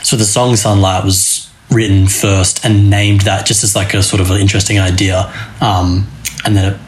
So 0.03 0.15
the 0.15 0.25
song 0.25 0.55
Sunlight 0.55 1.03
was 1.03 1.50
written 1.70 2.08
first 2.08 2.63
and 2.63 2.89
named 2.89 3.22
that 3.22 3.46
just 3.46 3.63
as 3.63 3.75
like 3.75 3.93
a 3.93 4.03
sort 4.03 4.22
of 4.22 4.29
an 4.29 4.39
interesting 4.39 4.79
idea 4.79 5.34
um, 5.60 6.08
and 6.46 6.55
then 6.55 6.74
it 6.74 6.79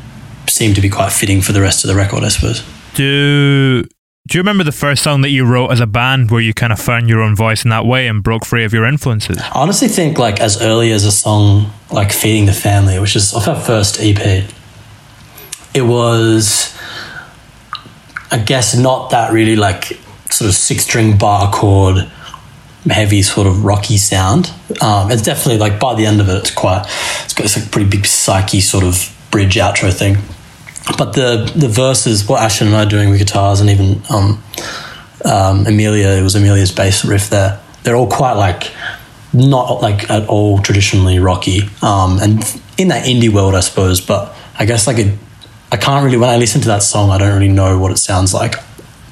seemed 0.49 0.75
to 0.75 0.81
be 0.81 0.89
quite 0.89 1.11
fitting 1.11 1.41
for 1.41 1.53
the 1.53 1.61
rest 1.61 1.83
of 1.83 1.87
the 1.87 1.95
record 1.95 2.23
I 2.23 2.29
suppose. 2.29 2.63
Do 2.93 3.83
do 4.27 4.37
you 4.37 4.41
remember 4.41 4.63
the 4.63 4.71
first 4.71 5.03
song 5.03 5.21
that 5.21 5.29
you 5.29 5.45
wrote 5.45 5.69
as 5.69 5.79
a 5.79 5.85
band 5.85 6.31
where 6.31 6.41
you 6.41 6.51
kind 6.51 6.73
of 6.73 6.79
found 6.79 7.07
your 7.07 7.21
own 7.21 7.35
voice 7.35 7.63
in 7.63 7.69
that 7.69 7.85
way 7.85 8.07
and 8.07 8.23
broke 8.23 8.43
free 8.43 8.63
of 8.63 8.73
your 8.73 8.85
influences? 8.85 9.37
I 9.37 9.51
honestly 9.53 9.87
think 9.87 10.17
like 10.17 10.39
as 10.39 10.61
early 10.61 10.91
as 10.91 11.05
a 11.05 11.11
song 11.11 11.71
like 11.91 12.11
Feeding 12.11 12.47
the 12.47 12.53
Family, 12.53 12.97
which 12.97 13.15
is 13.15 13.35
off 13.35 13.47
our 13.47 13.59
first 13.59 13.99
EP, 13.99 14.49
it 15.75 15.81
was 15.83 16.75
I 18.31 18.39
guess 18.39 18.75
not 18.75 19.11
that 19.11 19.31
really 19.31 19.55
like 19.55 19.99
sort 20.31 20.49
of 20.49 20.55
six 20.55 20.83
string 20.83 21.17
bar 21.17 21.51
chord 21.51 22.09
heavy 22.89 23.21
sort 23.21 23.47
of 23.47 23.63
rocky 23.63 23.97
sound. 23.97 24.51
Um, 24.81 25.11
it's 25.11 25.21
definitely 25.21 25.57
like 25.57 25.79
by 25.79 25.95
the 25.95 26.05
end 26.05 26.19
of 26.19 26.29
it 26.29 26.35
it's 26.37 26.51
quite 26.51 26.81
it's 27.23 27.33
got 27.33 27.43
this 27.43 27.57
like 27.57 27.71
pretty 27.71 27.89
big 27.89 28.07
psyche 28.07 28.59
sort 28.59 28.83
of 28.83 29.15
bridge 29.29 29.55
outro 29.55 29.93
thing. 29.93 30.17
But 30.97 31.13
the 31.13 31.51
the 31.55 31.67
verses, 31.67 32.27
what 32.27 32.41
Ashton 32.41 32.67
and 32.67 32.75
I 32.75 32.83
are 32.83 32.89
doing 32.89 33.09
with 33.09 33.19
guitars 33.19 33.59
and 33.59 33.69
even 33.69 34.01
um, 34.09 34.43
um, 35.25 35.65
Amelia, 35.65 36.09
it 36.09 36.21
was 36.21 36.35
Amelia's 36.35 36.71
bass 36.71 37.03
riff 37.03 37.29
there. 37.29 37.59
They're 37.83 37.95
all 37.95 38.07
quite 38.09 38.33
like 38.33 38.71
not 39.33 39.81
like 39.81 40.09
at 40.09 40.27
all 40.29 40.59
traditionally 40.59 41.19
rocky, 41.19 41.61
um, 41.81 42.19
and 42.19 42.43
in 42.77 42.89
that 42.89 43.05
indie 43.05 43.33
world, 43.33 43.55
I 43.55 43.61
suppose. 43.61 43.99
But 43.99 44.35
I 44.57 44.65
guess 44.65 44.87
like 44.87 44.99
it, 44.99 45.17
I 45.71 45.77
can't 45.77 46.05
really 46.05 46.17
when 46.17 46.29
I 46.29 46.37
listen 46.37 46.61
to 46.61 46.67
that 46.67 46.83
song, 46.83 47.09
I 47.09 47.17
don't 47.17 47.33
really 47.33 47.51
know 47.51 47.79
what 47.79 47.91
it 47.91 47.97
sounds 47.97 48.33
like, 48.33 48.55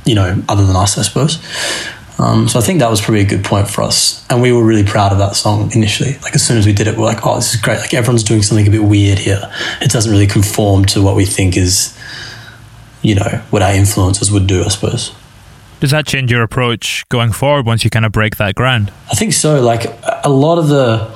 you 0.06 0.16
know, 0.16 0.42
other 0.48 0.66
than 0.66 0.76
us, 0.76 0.98
I 0.98 1.02
suppose. 1.02 1.40
Um, 2.20 2.48
so 2.48 2.60
I 2.60 2.62
think 2.62 2.80
that 2.80 2.90
was 2.90 3.02
probably 3.02 3.22
a 3.22 3.26
good 3.26 3.44
point 3.44 3.68
for 3.68 3.82
us, 3.82 4.26
and 4.30 4.42
we 4.42 4.52
were 4.52 4.64
really 4.64 4.84
proud 4.84 5.12
of 5.12 5.18
that 5.18 5.36
song 5.36 5.72
initially. 5.74 6.14
Like 6.20 6.36
as 6.36 6.46
soon 6.46 6.58
as 6.58 6.66
we 6.66 6.74
did 6.74 6.88
it, 6.88 6.98
we're 6.98 7.06
like, 7.06 7.26
"Oh, 7.26 7.36
this 7.36 7.54
is 7.56 7.62
great!" 7.62 7.80
Like 7.80 7.94
everyone's 7.94 8.24
doing 8.24 8.44
something 8.44 8.68
a 8.68 8.72
bit 8.72 8.84
weird 8.84 9.20
here. 9.20 9.52
It 9.82 9.92
doesn't 9.92 10.12
really 10.12 10.28
conform 10.28 10.86
to 10.86 11.02
what 11.02 11.16
we 11.16 11.26
think 11.26 11.58
is, 11.58 11.98
you 13.02 13.16
know, 13.16 13.42
what 13.50 13.62
our 13.62 13.74
influences 13.74 14.32
would 14.32 14.48
do. 14.48 14.64
I 14.64 14.68
suppose. 14.68 15.14
Does 15.80 15.92
that 15.92 16.06
change 16.06 16.32
your 16.32 16.44
approach 16.44 17.04
going 17.10 17.34
forward 17.34 17.66
once 17.66 17.84
you 17.84 17.90
kind 17.90 18.06
of 18.06 18.12
break 18.14 18.38
that 18.38 18.56
ground? 18.56 18.94
I 19.12 19.16
think 19.16 19.34
so. 19.34 19.60
Like 19.62 19.86
a 20.24 20.30
lot 20.30 20.58
of 20.58 20.70
the 20.70 21.14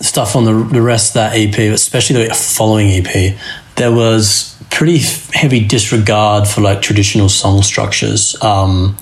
stuff 0.00 0.36
on 0.36 0.44
the, 0.44 0.52
the 0.52 0.82
rest 0.82 1.10
of 1.10 1.14
that 1.14 1.32
EP, 1.34 1.56
especially 1.72 2.26
the 2.26 2.34
following 2.34 2.90
EP, 2.90 3.38
there 3.76 3.92
was 3.92 4.62
pretty 4.70 4.98
heavy 5.32 5.64
disregard 5.64 6.46
for 6.46 6.60
like 6.60 6.82
traditional 6.82 7.30
song 7.30 7.62
structures. 7.62 8.36
Um, 8.42 8.98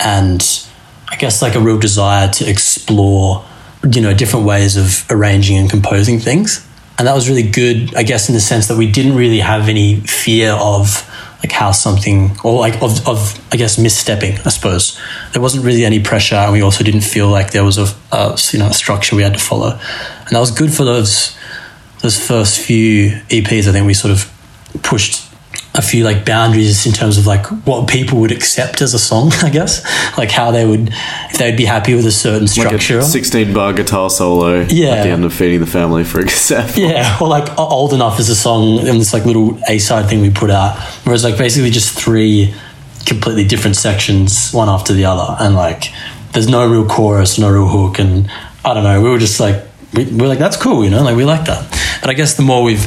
and 0.00 0.40
I 1.08 1.16
guess 1.16 1.42
like 1.42 1.54
a 1.54 1.60
real 1.60 1.78
desire 1.78 2.28
to 2.28 2.48
explore, 2.48 3.44
you 3.90 4.00
know, 4.00 4.14
different 4.14 4.46
ways 4.46 4.76
of 4.76 5.04
arranging 5.10 5.56
and 5.56 5.70
composing 5.70 6.18
things. 6.18 6.66
And 6.98 7.06
that 7.06 7.14
was 7.14 7.28
really 7.28 7.48
good, 7.48 7.94
I 7.94 8.02
guess, 8.02 8.28
in 8.28 8.34
the 8.34 8.40
sense 8.40 8.68
that 8.68 8.76
we 8.76 8.90
didn't 8.90 9.16
really 9.16 9.40
have 9.40 9.68
any 9.68 10.00
fear 10.00 10.52
of 10.52 11.08
like 11.42 11.52
how 11.52 11.70
something 11.70 12.36
or 12.42 12.58
like 12.58 12.80
of, 12.82 13.06
of 13.06 13.38
I 13.52 13.56
guess 13.56 13.76
misstepping. 13.76 14.44
I 14.46 14.50
suppose 14.50 14.98
there 15.32 15.42
wasn't 15.42 15.64
really 15.64 15.84
any 15.84 16.00
pressure, 16.00 16.36
and 16.36 16.52
we 16.52 16.62
also 16.62 16.82
didn't 16.82 17.02
feel 17.02 17.28
like 17.28 17.52
there 17.52 17.64
was 17.64 17.78
a, 17.78 17.86
a 18.12 18.38
you 18.52 18.58
know 18.58 18.68
a 18.68 18.74
structure 18.74 19.14
we 19.14 19.22
had 19.22 19.34
to 19.34 19.38
follow, 19.38 19.70
and 19.70 20.28
that 20.30 20.40
was 20.40 20.50
good 20.50 20.72
for 20.72 20.84
those 20.84 21.36
those 22.02 22.18
first 22.18 22.60
few 22.60 23.10
EPs. 23.28 23.68
I 23.68 23.72
think 23.72 23.86
we 23.86 23.94
sort 23.94 24.12
of 24.12 24.32
pushed 24.82 25.25
a 25.76 25.82
few 25.82 26.04
like 26.04 26.24
boundaries 26.24 26.86
in 26.86 26.92
terms 26.92 27.18
of 27.18 27.26
like 27.26 27.44
what 27.66 27.86
people 27.88 28.18
would 28.20 28.32
accept 28.32 28.80
as 28.80 28.94
a 28.94 28.98
song, 28.98 29.30
I 29.42 29.50
guess. 29.50 29.84
Like 30.16 30.30
how 30.30 30.50
they 30.50 30.64
would 30.66 30.88
if 31.30 31.38
they 31.38 31.50
would 31.50 31.56
be 31.58 31.66
happy 31.66 31.94
with 31.94 32.06
a 32.06 32.10
certain 32.12 32.48
structure. 32.48 32.96
Like 32.96 33.04
a 33.04 33.08
16 33.08 33.52
bar 33.52 33.72
guitar 33.74 34.08
solo 34.10 34.62
Yeah. 34.70 34.94
at 34.94 35.02
the 35.02 35.10
end 35.10 35.24
of 35.24 35.34
Feeding 35.34 35.60
the 35.60 35.66
Family, 35.66 36.04
for 36.04 36.20
example. 36.26 36.82
Yeah, 36.82 37.18
or 37.20 37.28
like 37.28 37.58
old 37.58 37.92
enough 37.92 38.18
is 38.18 38.28
a 38.30 38.36
song 38.36 38.78
and 38.80 39.00
this 39.00 39.12
like 39.12 39.24
little 39.26 39.58
A 39.68 39.78
side 39.78 40.08
thing 40.08 40.20
we 40.22 40.30
put 40.30 40.50
out, 40.50 40.78
whereas 41.04 41.24
like 41.24 41.36
basically 41.36 41.70
just 41.70 41.98
three 41.98 42.54
completely 43.04 43.44
different 43.44 43.76
sections, 43.76 44.50
one 44.52 44.68
after 44.68 44.92
the 44.94 45.04
other, 45.04 45.36
and 45.44 45.54
like 45.54 45.92
there's 46.32 46.48
no 46.48 46.66
real 46.68 46.86
chorus, 46.86 47.38
no 47.38 47.50
real 47.50 47.68
hook, 47.68 47.98
and 47.98 48.30
I 48.64 48.74
don't 48.74 48.82
know. 48.82 49.00
We 49.02 49.10
were 49.10 49.18
just 49.18 49.38
like 49.40 49.62
we 49.92 50.04
were 50.06 50.26
like 50.28 50.38
that's 50.38 50.56
cool, 50.56 50.84
you 50.84 50.90
know, 50.90 51.02
like 51.02 51.16
we 51.16 51.24
like 51.24 51.44
that. 51.46 51.70
But 52.00 52.10
I 52.10 52.14
guess 52.14 52.34
the 52.34 52.42
more 52.42 52.62
we've 52.62 52.86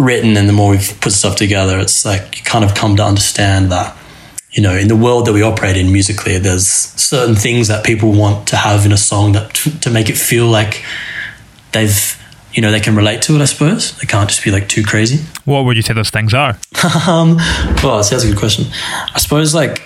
written 0.00 0.36
and 0.36 0.48
the 0.48 0.52
more 0.52 0.70
we've 0.70 0.98
put 1.00 1.12
stuff 1.12 1.36
together, 1.36 1.78
it's 1.78 2.04
like 2.04 2.38
you 2.38 2.44
kind 2.44 2.64
of 2.64 2.74
come 2.74 2.96
to 2.96 3.04
understand 3.04 3.70
that 3.72 3.96
you 4.52 4.62
know, 4.62 4.74
in 4.74 4.88
the 4.88 4.96
world 4.96 5.26
that 5.26 5.32
we 5.32 5.42
operate 5.42 5.76
in 5.76 5.92
musically, 5.92 6.38
there's 6.38 6.66
certain 6.66 7.36
things 7.36 7.68
that 7.68 7.84
people 7.84 8.12
want 8.12 8.48
to 8.48 8.56
have 8.56 8.84
in 8.84 8.92
a 8.92 8.96
song 8.96 9.32
that 9.32 9.54
to 9.54 9.90
make 9.90 10.10
it 10.10 10.16
feel 10.16 10.46
like 10.46 10.84
they've, 11.72 12.20
you 12.52 12.60
know, 12.60 12.72
they 12.72 12.80
can 12.80 12.96
relate 12.96 13.22
to 13.22 13.36
it. 13.36 13.40
I 13.40 13.44
suppose 13.44 13.96
they 13.98 14.06
can't 14.06 14.28
just 14.28 14.42
be 14.42 14.50
like 14.50 14.68
too 14.68 14.82
crazy. 14.82 15.24
What 15.44 15.64
would 15.64 15.76
you 15.76 15.82
say 15.82 15.94
those 15.94 16.10
things 16.10 16.34
are? 16.34 16.58
Um, 17.06 17.36
well, 17.82 18.02
see, 18.02 18.14
that's 18.14 18.24
a 18.24 18.28
good 18.28 18.38
question. 18.38 18.66
I 19.14 19.18
suppose 19.18 19.54
like 19.54 19.82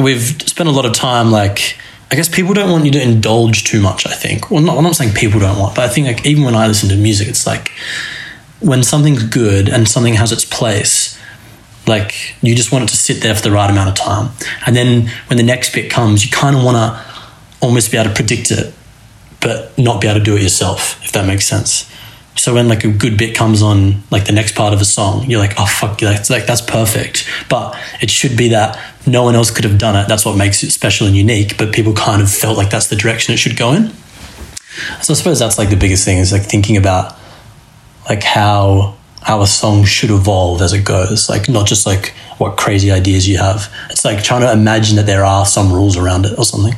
we've 0.00 0.42
spent 0.42 0.68
a 0.68 0.72
lot 0.72 0.86
of 0.86 0.92
time 0.92 1.30
like. 1.30 1.78
I 2.10 2.14
guess 2.14 2.26
people 2.26 2.54
don't 2.54 2.70
want 2.70 2.86
you 2.86 2.90
to 2.92 3.02
indulge 3.02 3.64
too 3.64 3.82
much. 3.82 4.06
I 4.06 4.12
think. 4.12 4.50
Well, 4.50 4.62
not, 4.62 4.78
I'm 4.78 4.82
not 4.82 4.96
saying 4.96 5.12
people 5.12 5.40
don't 5.40 5.58
want, 5.58 5.74
but 5.74 5.84
I 5.84 5.88
think 5.88 6.06
like 6.06 6.24
even 6.24 6.42
when 6.42 6.54
I 6.54 6.66
listen 6.66 6.88
to 6.88 6.96
music, 6.96 7.28
it's 7.28 7.46
like 7.46 7.70
when 8.60 8.82
something's 8.82 9.22
good 9.22 9.68
and 9.68 9.88
something 9.88 10.14
has 10.14 10.32
its 10.32 10.44
place, 10.44 11.18
like 11.86 12.34
you 12.42 12.54
just 12.54 12.72
want 12.72 12.84
it 12.84 12.88
to 12.88 12.96
sit 12.96 13.22
there 13.22 13.34
for 13.34 13.42
the 13.42 13.50
right 13.50 13.70
amount 13.70 13.88
of 13.88 13.94
time. 13.94 14.30
And 14.66 14.76
then 14.76 15.08
when 15.28 15.36
the 15.36 15.42
next 15.42 15.72
bit 15.72 15.90
comes, 15.90 16.24
you 16.24 16.30
kind 16.30 16.56
of 16.56 16.64
want 16.64 16.76
to 16.76 17.04
almost 17.60 17.90
be 17.90 17.98
able 17.98 18.10
to 18.10 18.14
predict 18.14 18.50
it, 18.50 18.74
but 19.40 19.76
not 19.78 20.00
be 20.00 20.08
able 20.08 20.18
to 20.18 20.24
do 20.24 20.36
it 20.36 20.42
yourself, 20.42 21.02
if 21.04 21.12
that 21.12 21.26
makes 21.26 21.46
sense. 21.46 21.90
So 22.36 22.54
when 22.54 22.68
like 22.68 22.84
a 22.84 22.92
good 22.92 23.18
bit 23.18 23.34
comes 23.34 23.62
on, 23.62 24.02
like 24.12 24.26
the 24.26 24.32
next 24.32 24.54
part 24.54 24.72
of 24.72 24.80
a 24.80 24.84
song, 24.84 25.28
you're 25.28 25.40
like, 25.40 25.54
oh 25.58 25.66
fuck, 25.66 25.98
that's 25.98 26.30
like 26.30 26.46
that's 26.46 26.60
perfect. 26.60 27.28
But 27.48 27.76
it 28.00 28.10
should 28.10 28.36
be 28.36 28.48
that 28.48 28.78
no 29.06 29.24
one 29.24 29.34
else 29.34 29.50
could 29.50 29.64
have 29.64 29.76
done 29.76 29.96
it. 29.96 30.06
That's 30.06 30.24
what 30.24 30.36
makes 30.36 30.62
it 30.62 30.70
special 30.70 31.08
and 31.08 31.16
unique. 31.16 31.58
But 31.58 31.74
people 31.74 31.94
kind 31.94 32.22
of 32.22 32.30
felt 32.30 32.56
like 32.56 32.70
that's 32.70 32.86
the 32.86 32.96
direction 32.96 33.34
it 33.34 33.38
should 33.38 33.56
go 33.56 33.72
in. 33.72 33.88
So 35.02 35.12
I 35.12 35.16
suppose 35.16 35.40
that's 35.40 35.58
like 35.58 35.70
the 35.70 35.76
biggest 35.76 36.04
thing 36.04 36.18
is 36.18 36.30
like 36.30 36.42
thinking 36.42 36.76
about 36.76 37.17
like 38.08 38.22
how 38.22 38.96
how 39.22 39.42
a 39.42 39.46
song 39.46 39.84
should 39.84 40.10
evolve 40.10 40.62
as 40.62 40.72
it 40.72 40.84
goes. 40.84 41.28
Like 41.28 41.48
not 41.48 41.66
just 41.66 41.86
like 41.86 42.14
what 42.38 42.56
crazy 42.56 42.90
ideas 42.90 43.28
you 43.28 43.38
have. 43.38 43.72
It's 43.90 44.04
like 44.04 44.22
trying 44.22 44.42
to 44.42 44.52
imagine 44.52 44.96
that 44.96 45.06
there 45.06 45.24
are 45.24 45.44
some 45.44 45.72
rules 45.72 45.96
around 45.96 46.24
it 46.24 46.38
or 46.38 46.44
something. 46.44 46.74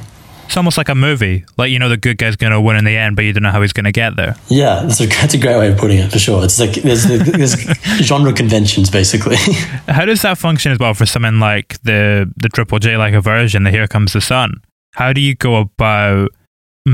It's 0.47 0.57
almost 0.57 0.77
like 0.77 0.89
a 0.89 0.97
movie. 0.97 1.45
Like 1.57 1.71
you 1.71 1.79
know 1.79 1.89
the 1.89 1.97
good 1.97 2.19
guy's 2.19 2.35
going 2.35 2.53
to 2.53 2.61
win 2.61 2.77
in 2.77 2.85
the 2.85 2.97
end, 2.97 3.15
but 3.15 3.25
you 3.25 3.33
don't 3.33 3.45
know 3.45 3.53
how 3.53 3.63
he's 3.63 3.73
going 3.73 3.85
to 3.85 3.93
get 3.93 4.17
there. 4.17 4.35
Yeah, 4.49 4.83
that's 4.83 5.01
a 5.01 5.07
that's 5.21 5.35
a 5.35 5.39
great 5.39 5.57
way 5.57 5.71
of 5.71 5.79
putting 5.79 5.99
it 5.99 6.11
for 6.11 6.19
sure. 6.19 6.43
It's 6.43 6.59
like 6.59 6.73
there's 6.73 7.05
there's 7.05 7.53
genre 8.05 8.33
conventions 8.33 8.91
basically. 8.91 9.37
How 9.87 10.05
does 10.05 10.23
that 10.23 10.39
function 10.39 10.73
as 10.73 10.79
well 10.81 10.95
for 10.95 11.07
something 11.07 11.39
like 11.39 11.81
the 11.83 12.33
the 12.37 12.49
Triple 12.49 12.81
J 12.81 12.97
like 12.97 13.15
a 13.15 13.21
version, 13.21 13.63
the 13.63 13.71
Here 13.71 13.87
Comes 13.87 14.13
the 14.13 14.21
Sun? 14.21 14.61
How 14.95 15.13
do 15.13 15.21
you 15.21 15.37
go 15.37 15.55
about 15.55 16.31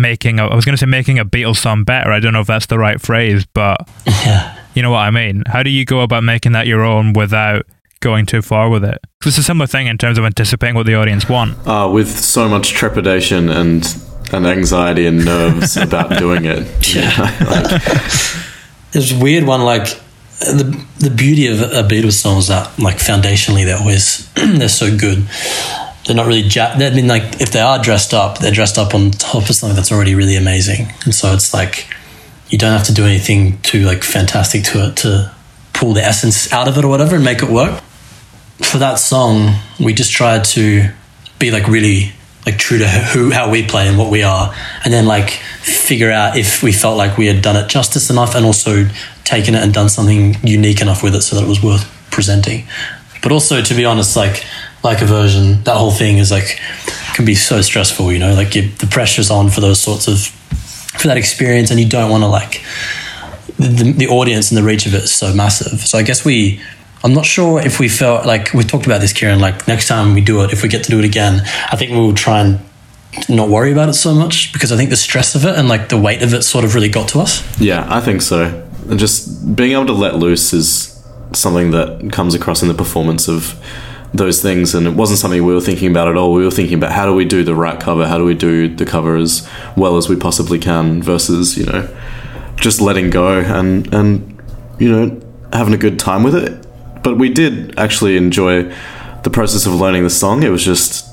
making 0.01 0.39
a, 0.39 0.47
I 0.47 0.55
was 0.55 0.65
going 0.65 0.75
to 0.75 0.79
say 0.79 0.87
making 0.87 1.19
a 1.19 1.25
Beatles 1.25 1.57
song 1.57 1.85
better. 1.85 2.11
I 2.13 2.21
don't 2.21 2.33
know 2.33 2.41
if 2.41 2.47
that's 2.47 2.67
the 2.67 2.79
right 2.79 3.01
phrase, 3.01 3.45
but 3.47 3.89
yeah. 4.07 4.57
you 4.75 4.83
know 4.83 4.91
what 4.91 4.99
I 5.01 5.11
mean. 5.11 5.43
How 5.47 5.63
do 5.63 5.71
you 5.71 5.85
go 5.85 6.01
about 6.01 6.23
making 6.25 6.53
that 6.53 6.67
your 6.67 6.83
own 6.85 7.13
without 7.13 7.67
going 8.01 8.27
too 8.27 8.43
far 8.43 8.69
with 8.69 8.85
it? 8.85 8.99
'Cause 9.21 9.31
it's 9.33 9.39
a 9.39 9.43
similar 9.43 9.67
thing 9.67 9.87
in 9.87 9.99
terms 9.99 10.19
of 10.19 10.25
anticipating 10.25 10.75
what 10.77 10.87
the 10.87 10.95
audience 10.95 11.29
want. 11.29 11.57
Uh, 11.67 11.89
with 11.93 12.09
so 12.11 12.49
much 12.49 12.71
trepidation 12.71 13.49
and 13.49 13.87
and 14.33 14.47
anxiety 14.47 15.07
and 15.07 15.25
nerves 15.25 15.77
about 15.87 16.19
doing 16.19 16.45
it. 16.45 16.67
Yeah. 16.95 17.31
There's 18.93 19.13
a 19.13 19.19
weird 19.19 19.45
one 19.45 19.63
like 19.63 19.87
the 20.41 20.85
the 20.99 21.11
beauty 21.11 21.47
of 21.47 21.61
a 21.63 21.83
Beatles 21.83 22.13
song 22.15 22.39
is 22.39 22.49
that 22.49 22.79
like 22.79 22.97
foundationally 22.99 23.65
they're 23.65 23.79
always 23.79 24.29
they're 24.35 24.69
so 24.69 24.97
good. 24.97 25.25
They're 26.07 26.17
not 26.17 26.27
really 26.27 26.43
ja- 26.43 26.77
mean 26.79 27.09
like 27.09 27.41
if 27.41 27.51
they 27.51 27.61
are 27.61 27.83
dressed 27.83 28.15
up, 28.15 28.39
they're 28.39 28.53
dressed 28.53 28.79
up 28.79 28.95
on 28.95 29.11
top 29.11 29.49
of 29.49 29.57
something 29.57 29.75
that's 29.77 29.91
already 29.91 30.15
really 30.15 30.37
amazing. 30.37 30.93
And 31.05 31.15
so 31.15 31.33
it's 31.33 31.53
like 31.53 31.89
you 32.49 32.59
don't 32.59 32.73
have 32.73 32.87
to 32.87 32.95
do 32.95 33.05
anything 33.05 33.61
too 33.63 33.85
like 33.85 34.05
fantastic 34.05 34.63
to 34.65 34.89
it 34.89 34.97
to 34.99 35.35
pull 35.73 35.93
the 35.93 36.03
essence 36.03 36.53
out 36.53 36.69
of 36.69 36.79
it 36.79 36.85
or 36.85 36.89
whatever 36.89 37.17
and 37.17 37.25
make 37.25 37.43
it 37.43 37.51
work. 37.51 37.83
For 38.63 38.79
that 38.79 38.99
song, 38.99 39.57
we 39.79 39.93
just 39.93 40.13
tried 40.13 40.45
to 40.45 40.91
be 41.39 41.51
like 41.51 41.69
really 41.69 42.13
like 42.47 42.59
true 42.59 42.79
to 42.79 42.89
who 42.89 43.31
how 43.31 43.51
we 43.51 43.67
play 43.67 43.89
and 43.89 43.99
what 43.99 44.11
we 44.11 44.23
are, 44.23 44.55
and 44.85 44.95
then 44.95 45.05
like 45.05 45.31
figure 45.31 46.13
out 46.13 46.39
if 46.39 46.63
we 46.63 46.73
felt 46.73 46.97
like 46.97 47.19
we 47.19 47.27
had 47.27 47.43
done 47.43 47.57
it 47.57 47.69
justice 47.69 48.09
enough, 48.09 48.35
and 48.35 48.47
also 48.47 48.89
taken 49.25 49.55
it 49.55 49.63
and 49.63 49.75
done 49.75 49.89
something 49.89 50.37
unique 50.45 50.81
enough 50.81 51.03
with 51.03 51.15
it 51.15 51.23
so 51.23 51.37
that 51.37 51.45
it 51.45 51.49
was 51.49 51.63
worth 51.63 51.85
presenting. 52.11 52.65
But 53.23 53.33
also, 53.33 53.61
to 53.61 53.75
be 53.75 53.85
honest, 53.85 54.17
like 54.17 54.45
like 54.87 55.03
a 55.03 55.07
version, 55.07 55.63
that 55.65 55.77
whole 55.77 55.91
thing 55.91 56.19
is 56.19 56.31
like 56.31 56.59
can 57.15 57.25
be 57.25 57.35
so 57.35 57.61
stressful. 57.61 58.13
You 58.13 58.19
know, 58.19 58.35
like 58.35 58.55
you, 58.55 58.69
the 58.69 58.87
pressure's 58.87 59.31
on 59.31 59.51
for 59.51 59.61
those 59.61 59.81
sorts 59.81 60.09
of 60.09 60.19
for 61.01 61.09
that 61.09 61.19
experience, 61.19 61.71
and 61.71 61.79
you 61.79 61.89
don't 61.89 62.11
want 62.11 62.23
to 62.23 62.29
like 62.29 62.65
the, 63.59 63.93
the 63.97 64.09
audience 64.09 64.51
and 64.51 64.59
the 64.59 64.63
reach 64.63 64.87
of 64.87 64.95
it 64.95 65.05
is 65.05 65.15
so 65.15 65.35
massive. 65.35 65.81
So 65.81 65.99
I 65.99 66.03
guess 66.03 66.25
we, 66.25 66.61
I'm 67.05 67.15
not 67.15 67.27
sure 67.27 67.61
if 67.61 67.79
we 67.79 67.89
felt 67.89 68.27
like 68.27 68.53
we 68.53 68.65
talked 68.65 68.87
about 68.87 69.01
this, 69.01 69.13
Kieran. 69.13 69.41
Like 69.41 69.67
next 69.69 69.89
time 69.89 70.15
we 70.15 70.21
do 70.21 70.43
it, 70.45 70.53
if 70.53 70.63
we 70.63 70.69
get 70.69 70.85
to 70.85 70.91
do 70.91 70.99
it 70.99 71.05
again, 71.05 71.43
I 71.71 71.77
think 71.77 71.91
we 71.91 71.99
will 71.99 72.15
try 72.15 72.41
and 72.41 72.61
not 73.29 73.49
worry 73.49 73.73
about 73.73 73.89
it 73.89 73.95
so 73.95 74.15
much 74.15 74.53
because 74.53 74.73
I 74.73 74.77
think 74.77 74.91
the 74.91 74.97
stress 74.97 75.35
of 75.35 75.45
it 75.47 75.57
and 75.57 75.69
like 75.69 75.89
the 75.89 75.99
weight 75.99 76.23
of 76.23 76.35
it 76.35 76.43
sort 76.43 76.65
of 76.65 76.75
really 76.75 76.91
got 76.91 77.09
to 77.09 77.21
us. 77.21 77.43
Yeah, 77.61 77.87
I 77.89 78.01
think 78.01 78.23
so. 78.23 78.69
And 78.89 78.99
just 78.99 79.57
being 79.57 79.73
able 79.73 79.87
to 79.87 79.93
let 79.93 80.17
loose 80.17 80.53
is 80.53 80.93
something 81.33 81.71
that 81.71 82.11
comes 82.13 82.35
across 82.35 82.63
in 82.63 82.69
the 82.69 82.75
performance 82.75 83.29
of 83.29 83.59
those 84.15 84.43
things. 84.43 84.75
And 84.75 84.87
it 84.87 84.95
wasn't 84.95 85.19
something 85.19 85.45
we 85.45 85.55
were 85.55 85.61
thinking 85.61 85.91
about 85.91 86.09
at 86.09 86.17
all. 86.17 86.33
We 86.33 86.45
were 86.45 86.51
thinking 86.51 86.79
about 86.79 86.93
how 86.93 87.07
do 87.07 87.15
we 87.15 87.25
do 87.25 87.45
the 87.45 87.55
right 87.55 87.79
cover? 87.79 88.07
How 88.07 88.19
do 88.19 88.25
we 88.25 88.35
do 88.35 88.75
the 88.75 88.87
cover 88.87 89.17
as 89.17 89.49
well 89.77 89.97
as 89.97 90.09
we 90.09 90.17
possibly 90.17 90.59
can 90.59 91.03
versus, 91.03 91.57
you 91.57 91.67
know, 91.67 91.89
just 92.57 92.81
letting 92.81 93.11
go 93.11 93.41
and, 93.41 93.93
and 93.93 94.43
you 94.79 94.91
know, 94.91 95.21
having 95.53 95.75
a 95.75 95.79
good 95.79 95.99
time 95.99 96.23
with 96.23 96.35
it. 96.35 96.67
But 97.03 97.19
we 97.19 97.29
did 97.29 97.79
actually 97.79 98.17
enjoy 98.17 98.73
the 99.23 99.31
process 99.31 99.67
of 99.67 99.75
learning 99.75 100.03
the 100.03 100.11
song. 100.11 100.43
It 100.43 100.51
was 100.51 100.65
just 100.65 101.07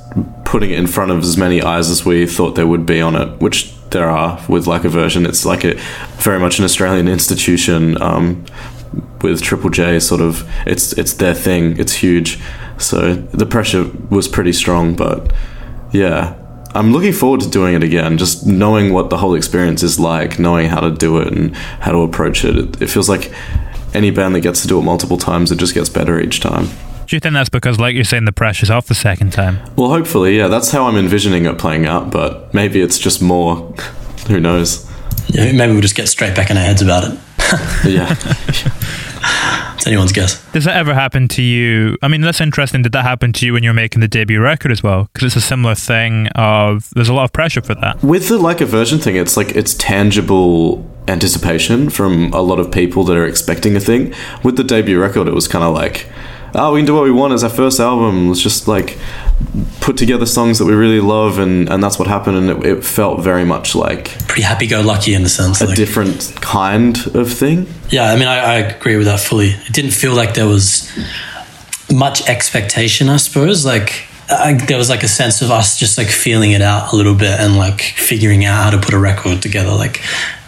putting 0.46 0.72
it 0.72 0.80
in 0.80 0.88
front 0.88 1.12
of 1.12 1.20
as 1.20 1.38
many 1.38 1.62
eyes 1.62 1.90
as 1.90 2.06
we 2.06 2.28
thought 2.28 2.56
there 2.56 2.68
would 2.68 2.86
be 2.86 3.02
on 3.02 3.16
it, 3.16 3.42
which 3.42 3.74
there 3.90 4.10
are 4.10 4.44
with 4.48 4.68
like 4.68 4.84
a 4.84 4.90
version. 4.90 5.26
It's 5.26 5.46
like 5.46 5.64
a 5.64 5.76
very 6.18 6.40
much 6.40 6.60
an 6.60 6.66
Australian 6.66 7.08
institution 7.08 8.02
um, 8.02 8.46
with 9.22 9.42
Triple 9.42 9.70
J. 9.70 10.00
Sort 10.00 10.22
of, 10.22 10.48
it's 10.66 10.94
it's 10.94 11.14
their 11.14 11.34
thing. 11.34 11.80
It's 11.80 11.94
huge. 11.94 12.40
So 12.78 13.16
the 13.16 13.46
pressure 13.46 13.90
was 14.10 14.28
pretty 14.28 14.54
strong, 14.54 14.96
but 14.96 15.32
yeah. 15.92 16.36
I'm 16.76 16.92
looking 16.92 17.14
forward 17.14 17.42
to 17.42 17.50
doing 17.52 17.76
it 17.76 17.84
again, 17.84 18.18
just 18.18 18.48
knowing 18.48 18.94
what 18.94 19.12
the 19.12 19.18
whole 19.18 19.36
experience 19.36 19.84
is 19.84 20.00
like, 20.00 20.40
knowing 20.40 20.70
how 20.70 20.80
to 20.80 20.90
do 20.90 21.20
it 21.20 21.28
and 21.28 21.56
how 21.56 21.92
to 21.92 22.00
approach 22.00 22.44
it. 22.44 22.58
It, 22.58 22.82
it 22.82 22.88
feels 22.88 23.08
like 23.08 23.32
any 23.94 24.10
band 24.10 24.34
that 24.34 24.42
gets 24.42 24.64
to 24.64 24.68
do 24.68 24.80
it 24.80 24.82
multiple 24.82 25.18
times, 25.18 25.52
it 25.52 25.60
just 25.60 25.76
gets 25.76 25.88
better 25.88 26.20
each 26.20 26.40
time. 26.40 26.66
Do 27.08 27.16
you 27.16 27.20
think 27.20 27.34
that's 27.34 27.50
because, 27.50 27.80
like 27.80 27.94
you're 27.94 28.04
saying, 28.04 28.26
the 28.26 28.32
pressure's 28.32 28.72
off 28.72 28.88
the 28.88 28.96
second 28.96 29.34
time? 29.34 29.60
Well, 29.76 29.90
hopefully, 29.90 30.38
yeah, 30.38 30.48
that's 30.48 30.72
how 30.72 30.88
I'm 30.88 30.98
envisioning 30.98 31.46
it 31.46 31.60
playing 31.60 31.86
out, 31.86 32.10
but 32.10 32.52
maybe 32.54 32.82
it's 32.82 32.98
just 32.98 33.22
more. 33.22 33.56
Who 34.28 34.40
knows? 34.40 34.90
Yeah, 35.28 35.52
maybe 35.52 35.74
we'll 35.74 35.82
just 35.82 35.96
get 35.96 36.08
straight 36.08 36.36
back 36.36 36.50
in 36.50 36.58
our 36.58 36.64
heads 36.64 36.82
about 36.82 37.04
it. 37.04 37.20
Yeah. 37.86 38.16
it's 39.24 39.88
anyone's 39.88 40.12
guess. 40.12 40.44
Does 40.52 40.66
that 40.66 40.76
ever 40.76 40.94
happen 40.94 41.28
to 41.30 41.42
you? 41.42 41.98
I 42.02 42.08
mean, 42.08 42.22
that's 42.22 42.42
interesting. 42.42 42.82
Did 42.82 42.92
that 42.92 43.04
happen 43.04 43.34
to 43.34 43.46
you 43.46 43.54
when 43.54 43.64
you 43.64 43.70
were 43.70 43.76
making 43.76 44.02
the 44.02 44.08
debut 44.08 44.42
record 44.42 44.72
as 44.72 44.84
well? 44.84 45.10
Because 45.14 45.28
it's 45.28 45.36
a 45.36 45.48
similar 45.48 45.76
thing. 45.76 46.28
Of 46.36 46.90
there's 46.92 47.10
a 47.10 47.14
lot 47.14 47.24
of 47.24 47.34
pressure 47.34 47.62
for 47.62 47.76
that. 47.76 48.04
With 48.04 48.30
the 48.30 48.38
like 48.38 48.62
a 48.62 48.66
version 48.66 49.00
thing, 49.00 49.16
it's 49.16 49.38
like 49.38 49.56
it's 49.56 49.74
tangible 49.76 50.90
anticipation 51.08 51.90
from 51.90 52.32
a 52.34 52.42
lot 52.42 52.60
of 52.60 52.72
people 52.72 53.04
that 53.06 53.18
are 53.18 53.26
expecting 53.26 53.76
a 53.76 53.80
thing. 53.80 54.14
With 54.44 54.58
the 54.58 54.64
debut 54.64 55.00
record, 55.00 55.28
it 55.28 55.34
was 55.34 55.48
kind 55.48 55.64
of 55.64 55.74
like, 55.74 56.08
oh, 56.56 56.74
we 56.74 56.80
can 56.80 56.86
do 56.86 56.96
what 56.96 57.04
we 57.04 57.12
want 57.12 57.34
as 57.34 57.44
our 57.44 57.50
first 57.50 57.80
album. 57.80 58.28
Let's 58.28 58.42
just 58.42 58.68
like 58.68 58.98
put 59.82 59.98
together 59.98 60.26
songs 60.26 60.58
that 60.60 60.66
we 60.66 60.74
really 60.74 61.00
love, 61.02 61.40
and 61.40 61.70
and 61.70 61.82
that's 61.84 61.98
what 62.00 62.08
happened. 62.08 62.38
And 62.38 62.50
it, 62.64 62.66
it 62.78 62.84
felt 62.86 63.22
very 63.22 63.44
much 63.46 63.76
like 63.76 64.18
Pretty 64.28 64.44
happy-go-lucky 64.44 65.14
in 65.14 65.24
the 65.24 65.30
sense. 65.30 65.62
a 65.62 65.66
like- 65.68 65.76
different 65.76 66.34
kind 66.42 66.98
of 67.16 67.32
thing. 67.32 67.68
Yeah, 67.90 68.12
I 68.12 68.16
mean, 68.18 68.28
I, 68.28 68.38
I 68.40 68.54
agree 68.56 68.96
with 68.98 69.06
that 69.08 69.20
fully. 69.20 69.50
It 69.50 69.74
didn't 69.74 69.92
feel 69.92 70.16
like 70.16 70.34
there 70.34 70.48
was 70.48 70.90
much 71.92 72.28
expectation, 72.28 73.10
I 73.10 73.18
suppose. 73.18 73.66
Like, 73.66 74.06
I, 74.30 74.54
there 74.54 74.78
was 74.78 74.90
like 74.90 75.04
a 75.04 75.08
sense 75.08 75.42
of 75.44 75.52
us 75.52 75.78
just 75.78 75.98
like 75.98 76.08
feeling 76.08 76.52
it 76.52 76.62
out 76.62 76.92
a 76.92 76.96
little 76.96 77.14
bit 77.16 77.40
and 77.40 77.56
like 77.58 77.82
figuring 77.82 78.46
out 78.46 78.64
how 78.64 78.70
to 78.72 78.80
put 78.84 78.94
a 78.96 79.00
record 79.00 79.42
together. 79.44 79.72
Like, 79.72 80.02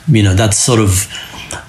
you 0.08 0.24
know, 0.24 0.34
that's 0.34 0.58
sort 0.58 0.80
of 0.80 1.08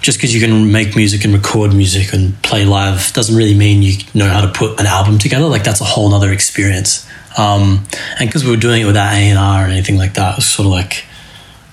just 0.00 0.18
because 0.18 0.34
you 0.34 0.40
can 0.40 0.72
make 0.72 0.96
music 0.96 1.24
and 1.24 1.34
record 1.34 1.74
music 1.74 2.12
and 2.12 2.40
play 2.42 2.64
live 2.64 3.12
doesn't 3.12 3.36
really 3.36 3.54
mean 3.54 3.82
you 3.82 3.94
know 4.14 4.28
how 4.28 4.40
to 4.40 4.52
put 4.52 4.78
an 4.80 4.86
album 4.86 5.18
together. 5.18 5.46
Like, 5.46 5.64
that's 5.64 5.80
a 5.80 5.84
whole 5.84 6.10
nother 6.10 6.32
experience. 6.32 7.06
Um, 7.38 7.84
and 8.18 8.28
because 8.28 8.44
we 8.44 8.50
were 8.50 8.56
doing 8.56 8.82
it 8.82 8.86
without 8.86 9.12
A 9.12 9.16
and 9.16 9.38
R 9.38 9.64
or 9.64 9.68
anything 9.68 9.96
like 9.98 10.14
that, 10.14 10.32
it 10.32 10.36
was 10.36 10.46
sort 10.46 10.66
of 10.66 10.72
like 10.72 11.04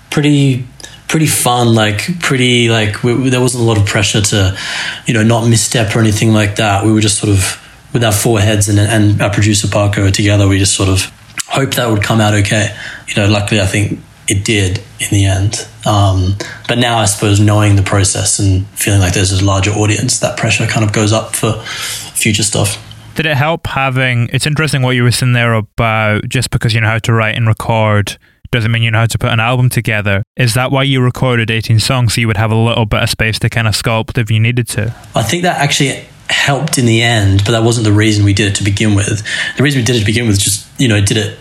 pretty 0.09 0.65
pretty 1.07 1.27
fun 1.27 1.75
like 1.75 2.19
pretty 2.19 2.69
like 2.69 3.03
we, 3.03 3.29
there 3.29 3.39
wasn't 3.39 3.63
a 3.63 3.65
lot 3.65 3.77
of 3.77 3.85
pressure 3.85 4.19
to 4.19 4.57
you 5.05 5.13
know 5.13 5.21
not 5.21 5.47
misstep 5.47 5.95
or 5.95 5.99
anything 5.99 6.33
like 6.33 6.55
that 6.55 6.83
we 6.83 6.91
were 6.91 7.01
just 7.01 7.19
sort 7.19 7.29
of 7.29 7.59
with 7.93 8.03
our 8.03 8.11
four 8.11 8.39
heads 8.39 8.67
and, 8.67 8.79
and 8.79 9.21
our 9.21 9.31
producer 9.31 9.67
Parkin 9.67 10.11
together 10.11 10.47
we 10.47 10.57
just 10.57 10.75
sort 10.75 10.89
of 10.89 11.11
hoped 11.45 11.75
that 11.75 11.87
would 11.87 12.01
come 12.01 12.19
out 12.19 12.33
okay 12.33 12.75
you 13.07 13.15
know 13.15 13.27
luckily 13.27 13.61
I 13.61 13.67
think 13.67 13.99
it 14.27 14.45
did 14.45 14.77
in 14.99 15.07
the 15.11 15.25
end 15.25 15.67
um, 15.85 16.35
but 16.67 16.77
now 16.77 16.97
I 16.97 17.05
suppose 17.05 17.39
knowing 17.39 17.75
the 17.75 17.83
process 17.83 18.39
and 18.39 18.65
feeling 18.69 18.99
like 19.01 19.13
there's 19.13 19.31
a 19.31 19.43
larger 19.43 19.71
audience 19.71 20.19
that 20.19 20.37
pressure 20.37 20.65
kind 20.67 20.85
of 20.85 20.93
goes 20.93 21.11
up 21.11 21.35
for 21.35 21.53
future 21.63 22.43
stuff 22.43 22.77
Did 23.15 23.25
it 23.25 23.37
help 23.37 23.67
having? 23.67 24.29
It's 24.31 24.47
interesting 24.47 24.81
what 24.81 24.91
you 24.91 25.03
were 25.03 25.11
saying 25.11 25.33
there 25.33 25.53
about 25.53 26.27
just 26.29 26.49
because 26.49 26.73
you 26.73 26.81
know 26.81 26.87
how 26.87 26.99
to 26.99 27.13
write 27.13 27.35
and 27.35 27.47
record 27.47 28.17
doesn't 28.53 28.71
mean 28.71 28.83
you 28.83 28.91
know 28.91 28.99
how 28.99 29.05
to 29.07 29.17
put 29.17 29.31
an 29.31 29.39
album 29.39 29.69
together. 29.69 30.23
Is 30.37 30.53
that 30.53 30.71
why 30.71 30.83
you 30.83 31.01
recorded 31.01 31.49
18 31.49 31.79
songs 31.79 32.13
so 32.13 32.21
you 32.21 32.27
would 32.27 32.37
have 32.37 32.51
a 32.51 32.55
little 32.55 32.85
bit 32.85 33.03
of 33.03 33.09
space 33.09 33.39
to 33.39 33.49
kind 33.49 33.67
of 33.67 33.73
sculpt 33.73 34.17
if 34.17 34.29
you 34.31 34.39
needed 34.39 34.67
to? 34.69 34.95
I 35.15 35.23
think 35.23 35.43
that 35.43 35.59
actually 35.59 36.05
helped 36.29 36.77
in 36.77 36.85
the 36.85 37.01
end, 37.01 37.43
but 37.43 37.51
that 37.51 37.63
wasn't 37.63 37.85
the 37.85 37.91
reason 37.91 38.23
we 38.23 38.33
did 38.33 38.51
it 38.51 38.55
to 38.55 38.63
begin 38.63 38.95
with. 38.95 39.23
The 39.57 39.63
reason 39.63 39.81
we 39.81 39.85
did 39.85 39.95
it 39.95 39.99
to 39.99 40.05
begin 40.05 40.27
with, 40.27 40.39
just 40.39 40.67
you 40.79 40.87
know, 40.87 41.03
did 41.03 41.17
it 41.17 41.39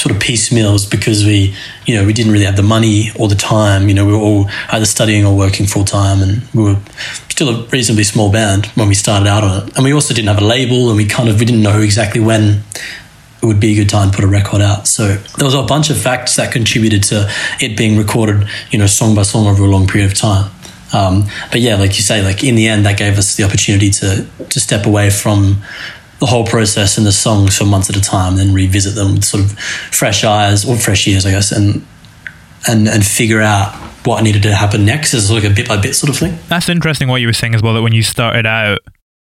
sort 0.00 0.14
of 0.14 0.20
piecemeals 0.20 0.86
because 0.86 1.24
we, 1.24 1.54
you 1.86 1.94
know, 1.94 2.06
we 2.06 2.12
didn't 2.12 2.32
really 2.32 2.44
have 2.44 2.56
the 2.56 2.62
money 2.62 3.10
or 3.18 3.28
the 3.28 3.34
time. 3.34 3.88
You 3.88 3.94
know, 3.94 4.06
we 4.06 4.12
were 4.12 4.18
all 4.18 4.48
either 4.70 4.86
studying 4.86 5.26
or 5.26 5.36
working 5.36 5.66
full 5.66 5.84
time, 5.84 6.22
and 6.22 6.42
we 6.54 6.62
were 6.62 6.78
still 7.28 7.48
a 7.50 7.66
reasonably 7.68 8.04
small 8.04 8.32
band 8.32 8.66
when 8.74 8.88
we 8.88 8.94
started 8.94 9.28
out 9.28 9.44
on 9.44 9.68
it. 9.68 9.76
And 9.76 9.84
we 9.84 9.92
also 9.92 10.14
didn't 10.14 10.28
have 10.28 10.42
a 10.42 10.46
label, 10.46 10.88
and 10.88 10.96
we 10.96 11.06
kind 11.06 11.28
of 11.28 11.38
we 11.38 11.44
didn't 11.44 11.62
know 11.62 11.80
exactly 11.80 12.20
when 12.20 12.62
it 13.42 13.46
would 13.46 13.60
be 13.60 13.72
a 13.72 13.76
good 13.76 13.88
time 13.88 14.10
to 14.10 14.16
put 14.16 14.24
a 14.24 14.28
record 14.28 14.60
out. 14.60 14.86
So 14.86 15.08
there 15.08 15.44
was 15.44 15.54
a 15.54 15.62
bunch 15.62 15.90
of 15.90 15.98
factors 15.98 16.36
that 16.36 16.52
contributed 16.52 17.02
to 17.04 17.30
it 17.60 17.76
being 17.76 17.96
recorded, 17.96 18.48
you 18.70 18.78
know, 18.78 18.86
song 18.86 19.14
by 19.14 19.22
song 19.22 19.46
over 19.46 19.64
a 19.64 19.66
long 19.66 19.86
period 19.86 20.10
of 20.10 20.16
time. 20.16 20.50
Um, 20.92 21.26
but 21.50 21.60
yeah, 21.60 21.76
like 21.76 21.96
you 21.96 22.02
say, 22.02 22.22
like 22.22 22.42
in 22.42 22.56
the 22.56 22.66
end, 22.66 22.84
that 22.84 22.98
gave 22.98 23.16
us 23.16 23.36
the 23.36 23.44
opportunity 23.44 23.90
to 23.90 24.26
to 24.48 24.60
step 24.60 24.86
away 24.86 25.10
from 25.10 25.62
the 26.20 26.26
whole 26.26 26.46
process 26.46 26.96
and 26.98 27.06
the 27.06 27.12
songs 27.12 27.56
for 27.56 27.64
months 27.64 27.90
at 27.90 27.96
a 27.96 28.00
time, 28.00 28.36
then 28.36 28.52
revisit 28.54 28.94
them 28.94 29.14
with 29.14 29.24
sort 29.24 29.42
of 29.42 29.58
fresh 29.58 30.22
eyes 30.22 30.64
or 30.68 30.76
fresh 30.76 31.08
ears, 31.08 31.26
I 31.26 31.30
guess, 31.30 31.50
and 31.50 31.84
and 32.68 32.86
and 32.88 33.04
figure 33.04 33.40
out 33.40 33.74
what 34.04 34.22
needed 34.22 34.42
to 34.42 34.54
happen 34.54 34.84
next 34.84 35.14
as 35.14 35.30
like 35.30 35.44
a 35.44 35.50
bit 35.50 35.68
by 35.68 35.80
bit 35.80 35.94
sort 35.94 36.10
of 36.10 36.16
thing. 36.16 36.38
That's 36.48 36.68
interesting 36.68 37.08
what 37.08 37.20
you 37.20 37.26
were 37.26 37.32
saying 37.32 37.54
as 37.54 37.62
well 37.62 37.74
that 37.74 37.82
when 37.82 37.92
you 37.92 38.02
started 38.02 38.46
out, 38.46 38.78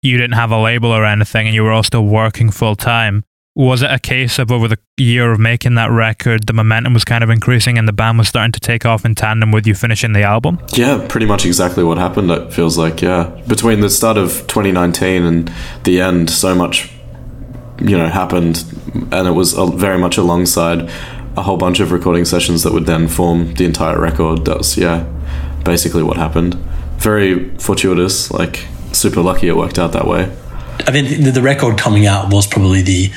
you 0.03 0.17
didn't 0.17 0.35
have 0.35 0.51
a 0.51 0.61
label 0.61 0.91
or 0.91 1.05
anything 1.05 1.47
and 1.47 1.55
you 1.55 1.63
were 1.63 1.73
all 1.73 1.83
still 1.83 2.07
working 2.07 2.51
full 2.51 2.77
time. 2.77 3.25
Was 3.57 3.81
it 3.81 3.91
a 3.91 3.99
case 3.99 4.39
of 4.39 4.53
over 4.53 4.69
the 4.69 4.79
year 4.99 5.33
of 5.33 5.41
making 5.41 5.77
that 5.77 5.91
record, 5.91 6.47
the 6.47 6.53
momentum 6.53 6.93
was 6.93 7.05
kind 7.05 7.25
of 7.25 7.31
increasing 7.31 7.79
and 7.79 7.89
the 7.89 7.93
band 7.93 8.19
was 8.19 8.29
starting 8.29 8.53
to 8.53 8.61
take 8.61 8.85
off 8.85 9.07
in 9.07 9.15
tandem 9.15 9.51
with 9.51 9.67
you 9.67 9.75
finishing 9.75 10.13
the 10.13 10.25
album? 10.25 10.61
Yeah, 10.75 11.03
pretty 11.09 11.25
much 11.25 11.47
exactly 11.47 11.83
what 11.83 11.97
happened. 11.97 12.31
It 12.31 12.53
feels 12.53 12.77
like 12.77 13.01
yeah, 13.01 13.35
between 13.49 13.81
the 13.81 13.89
start 13.89 14.19
of 14.19 14.47
2019 14.47 15.23
and 15.23 15.53
the 15.85 16.03
end, 16.03 16.29
so 16.29 16.55
much 16.55 16.93
you 17.81 17.97
know 17.97 18.09
happened, 18.09 18.63
and 19.11 19.27
it 19.27 19.33
was 19.33 19.55
very 19.55 19.97
much 19.97 20.19
alongside 20.19 20.91
a 21.39 21.43
whole 21.43 21.57
bunch 21.57 21.81
of 21.81 21.93
recording 21.93 22.27
sessions 22.27 22.63
that 22.63 22.75
would 22.75 22.85
then 22.85 23.09
form 23.09 23.55
the 23.55 23.65
entire 23.65 23.99
record. 23.99 24.45
That 24.45 24.59
was 24.59 24.77
yeah, 24.77 25.07
basically 25.65 26.03
what 26.03 26.19
happened. 26.19 26.57
Very 26.99 27.57
fortuitous, 27.57 28.31
like 28.31 28.67
super 28.93 29.23
lucky 29.23 29.49
it 29.49 29.57
worked 29.57 29.79
out 29.79 29.93
that 29.93 30.07
way. 30.07 30.31
I 30.87 30.91
mean, 30.91 31.25
the, 31.25 31.31
the 31.31 31.43
record 31.43 31.79
coming 31.79 32.07
out 32.07 32.33
was 32.33 32.47
probably 32.47 32.83
the, 32.83 33.11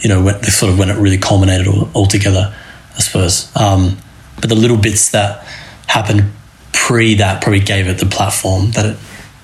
you 0.00 0.08
know, 0.08 0.22
when, 0.22 0.42
sort 0.44 0.72
of 0.72 0.78
when 0.78 0.90
it 0.90 0.96
really 0.98 1.18
culminated 1.18 1.66
all, 1.66 1.88
all 1.94 2.06
together, 2.06 2.54
I 2.94 2.98
suppose. 3.00 3.54
Um, 3.56 3.98
but 4.40 4.48
the 4.48 4.54
little 4.54 4.76
bits 4.76 5.10
that 5.10 5.44
happened 5.86 6.30
pre 6.72 7.14
that 7.14 7.42
probably 7.42 7.60
gave 7.60 7.88
it 7.88 7.98
the 7.98 8.06
platform 8.06 8.70
that 8.72 8.86
it, 8.86 8.96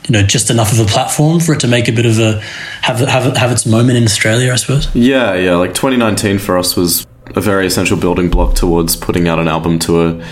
you 0.07 0.13
know, 0.13 0.23
just 0.23 0.51
enough 0.51 0.73
of 0.73 0.81
a 0.81 0.85
platform 0.85 1.41
for 1.41 1.53
it 1.53 1.61
to 1.61 1.69
make 1.69 1.89
a 1.89 1.93
bit 1.93 2.07
of 2.07 2.19
a 2.19 2.41
have 2.83 2.99
have 2.99 3.37
have 3.37 3.53
its 3.53 3.65
moment 3.67 3.97
in 3.97 4.05
Australia, 4.05 4.53
I 4.53 4.57
suppose. 4.57 4.93
Yeah, 4.95 5.35
yeah. 5.35 5.57
Like 5.57 5.75
2019 5.75 6.39
for 6.39 6.59
us 6.59 6.77
was 6.77 7.07
a 7.35 7.41
very 7.41 7.67
essential 7.67 7.97
building 7.97 8.29
block 8.29 8.55
towards 8.55 8.97
putting 8.97 9.29
out 9.29 9.39
an 9.39 9.49
album 9.49 9.79
to 9.81 10.03
a 10.03 10.27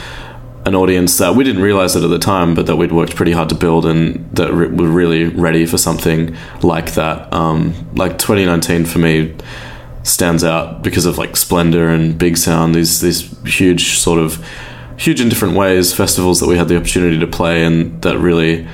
an 0.66 0.74
audience 0.74 1.16
that 1.18 1.35
we 1.35 1.42
didn't 1.42 1.62
realize 1.62 1.96
it 1.96 2.04
at 2.04 2.11
the 2.11 2.18
time, 2.18 2.54
but 2.54 2.66
that 2.66 2.76
we'd 2.76 2.92
worked 2.92 3.16
pretty 3.16 3.33
hard 3.33 3.48
to 3.48 3.54
build 3.54 3.87
and 3.87 4.28
that 4.37 4.52
re- 4.52 4.68
were 4.68 4.88
really 4.88 5.24
ready 5.24 5.64
for 5.64 5.78
something 5.78 6.37
like 6.62 6.92
that. 6.94 7.33
Um, 7.33 7.74
like 7.94 8.18
2019 8.18 8.85
for 8.85 8.98
me 8.98 9.35
stands 10.02 10.44
out 10.44 10.82
because 10.82 11.06
of 11.06 11.18
like 11.18 11.36
Splendour 11.36 11.88
and 11.88 12.18
Big 12.18 12.36
Sound, 12.36 12.74
these 12.74 13.00
these 13.00 13.20
huge 13.44 13.98
sort 13.98 14.20
of 14.20 14.44
huge 14.96 15.20
in 15.20 15.28
different 15.30 15.54
ways 15.54 15.94
festivals 15.94 16.40
that 16.40 16.46
we 16.46 16.58
had 16.58 16.68
the 16.68 16.76
opportunity 16.76 17.18
to 17.18 17.26
play 17.26 17.64
and 17.64 18.02
that 18.02 18.18
really 18.18 18.68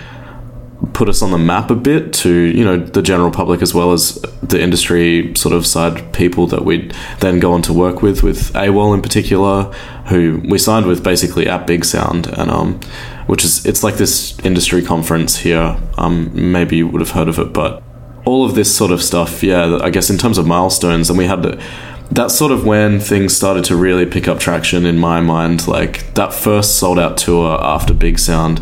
put 0.92 1.08
us 1.08 1.22
on 1.22 1.30
the 1.30 1.38
map 1.38 1.70
a 1.70 1.74
bit 1.74 2.12
to 2.12 2.30
you 2.30 2.64
know 2.64 2.76
the 2.76 3.00
general 3.00 3.30
public 3.30 3.62
as 3.62 3.72
well 3.72 3.92
as 3.92 4.20
the 4.42 4.60
industry 4.60 5.32
sort 5.34 5.54
of 5.54 5.66
side 5.66 6.12
people 6.12 6.46
that 6.46 6.64
we'd 6.64 6.94
then 7.20 7.38
go 7.38 7.52
on 7.52 7.62
to 7.62 7.72
work 7.72 8.02
with 8.02 8.22
with 8.22 8.52
AWAL 8.54 8.92
in 8.92 9.02
particular 9.02 9.64
who 10.08 10.42
we 10.48 10.58
signed 10.58 10.86
with 10.86 11.02
basically 11.02 11.48
at 11.48 11.66
Big 11.66 11.84
Sound 11.84 12.26
and 12.26 12.50
um 12.50 12.80
which 13.26 13.44
is 13.44 13.64
it's 13.64 13.82
like 13.82 13.96
this 13.96 14.38
industry 14.40 14.82
conference 14.82 15.36
here. 15.38 15.76
Um 15.96 16.52
maybe 16.52 16.76
you 16.76 16.88
would 16.88 17.00
have 17.00 17.10
heard 17.10 17.28
of 17.28 17.38
it 17.38 17.52
but 17.52 17.82
all 18.26 18.44
of 18.44 18.54
this 18.54 18.74
sort 18.74 18.90
of 18.90 19.02
stuff 19.02 19.42
yeah 19.42 19.78
I 19.80 19.88
guess 19.88 20.10
in 20.10 20.18
terms 20.18 20.36
of 20.36 20.46
milestones 20.46 21.08
and 21.08 21.18
we 21.18 21.24
had 21.24 21.42
to 21.44 21.62
that's 22.10 22.34
sort 22.34 22.52
of 22.52 22.64
when 22.64 23.00
things 23.00 23.34
started 23.34 23.64
to 23.64 23.76
really 23.76 24.06
pick 24.06 24.28
up 24.28 24.38
traction 24.38 24.84
in 24.84 24.98
my 24.98 25.20
mind 25.20 25.66
like 25.66 26.12
that 26.14 26.34
first 26.34 26.78
sold 26.78 26.98
out 26.98 27.16
tour 27.16 27.58
after 27.60 27.94
Big 27.94 28.18
Sound 28.18 28.60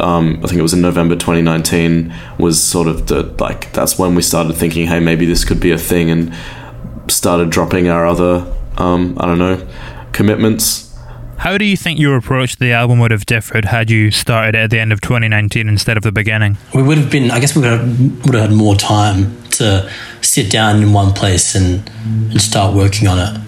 um, 0.00 0.40
I 0.42 0.46
think 0.46 0.58
it 0.58 0.62
was 0.62 0.72
in 0.72 0.80
November 0.80 1.14
2019 1.14 2.14
was 2.38 2.62
sort 2.62 2.88
of 2.88 3.08
the 3.08 3.24
like 3.38 3.72
that's 3.72 3.98
when 3.98 4.14
we 4.14 4.22
started 4.22 4.54
thinking 4.54 4.86
hey 4.86 5.00
maybe 5.00 5.26
this 5.26 5.44
could 5.44 5.60
be 5.60 5.72
a 5.72 5.78
thing 5.78 6.10
and 6.10 6.34
started 7.08 7.50
dropping 7.50 7.88
our 7.88 8.06
other 8.06 8.50
um, 8.78 9.16
I 9.20 9.26
don't 9.26 9.38
know 9.38 9.68
commitments 10.12 10.91
How 11.42 11.58
do 11.58 11.64
you 11.64 11.76
think 11.76 11.98
your 11.98 12.16
approach 12.16 12.52
to 12.52 12.58
the 12.60 12.70
album 12.70 13.00
would 13.00 13.10
have 13.10 13.26
differed 13.26 13.64
had 13.64 13.90
you 13.90 14.12
started 14.12 14.54
it 14.54 14.58
at 14.58 14.70
the 14.70 14.78
end 14.78 14.92
of 14.92 15.00
2019 15.00 15.68
instead 15.68 15.96
of 15.96 16.04
the 16.04 16.12
beginning? 16.12 16.56
We 16.72 16.84
would 16.84 16.98
have 16.98 17.10
been, 17.10 17.32
I 17.32 17.40
guess, 17.40 17.56
we 17.56 17.62
would 17.62 17.70
have, 17.72 18.24
would 18.24 18.34
have 18.36 18.50
had 18.50 18.56
more 18.56 18.76
time 18.76 19.42
to 19.58 19.90
sit 20.20 20.52
down 20.52 20.80
in 20.84 20.92
one 20.92 21.12
place 21.12 21.56
and, 21.56 21.90
and 22.30 22.40
start 22.40 22.76
working 22.76 23.08
on 23.08 23.18
it. 23.18 23.40